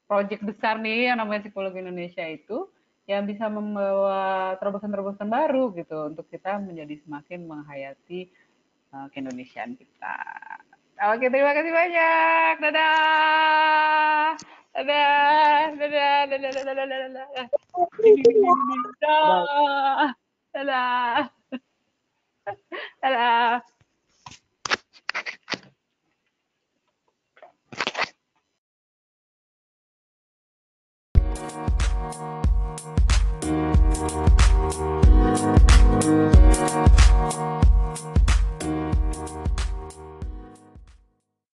proyek 0.06 0.42
besar 0.46 0.78
nih 0.82 1.12
yang 1.14 1.18
namanya 1.22 1.46
psikologi 1.46 1.82
Indonesia 1.82 2.26
itu 2.26 2.70
yang 3.06 3.30
bisa 3.30 3.46
membawa 3.50 4.58
terobosan-terobosan 4.58 5.30
baru 5.30 5.70
gitu 5.78 6.10
untuk 6.10 6.26
kita 6.30 6.58
menjadi 6.58 6.98
semakin 7.06 7.46
menghayati 7.46 8.34
uh, 8.94 9.06
keindonesiaan 9.14 9.78
kita. 9.78 10.18
Oke, 11.14 11.28
terima 11.30 11.52
kasih 11.54 11.70
banyak. 11.76 12.54
Dadah. 12.66 14.40
Dadah. 14.74 15.62
Dadah. 15.76 16.20
Dadah. 16.32 16.52
Dadah. 16.56 16.64
Dadah. 16.66 16.86
Dadah. 16.88 17.00
Dadah. 17.04 17.28
Eh, 17.36 17.48
Dadah. 19.04 20.10
Dadah. 20.56 21.18
Dadah. 23.04 23.76
Thank 31.36 31.66
you. 34.80 35.05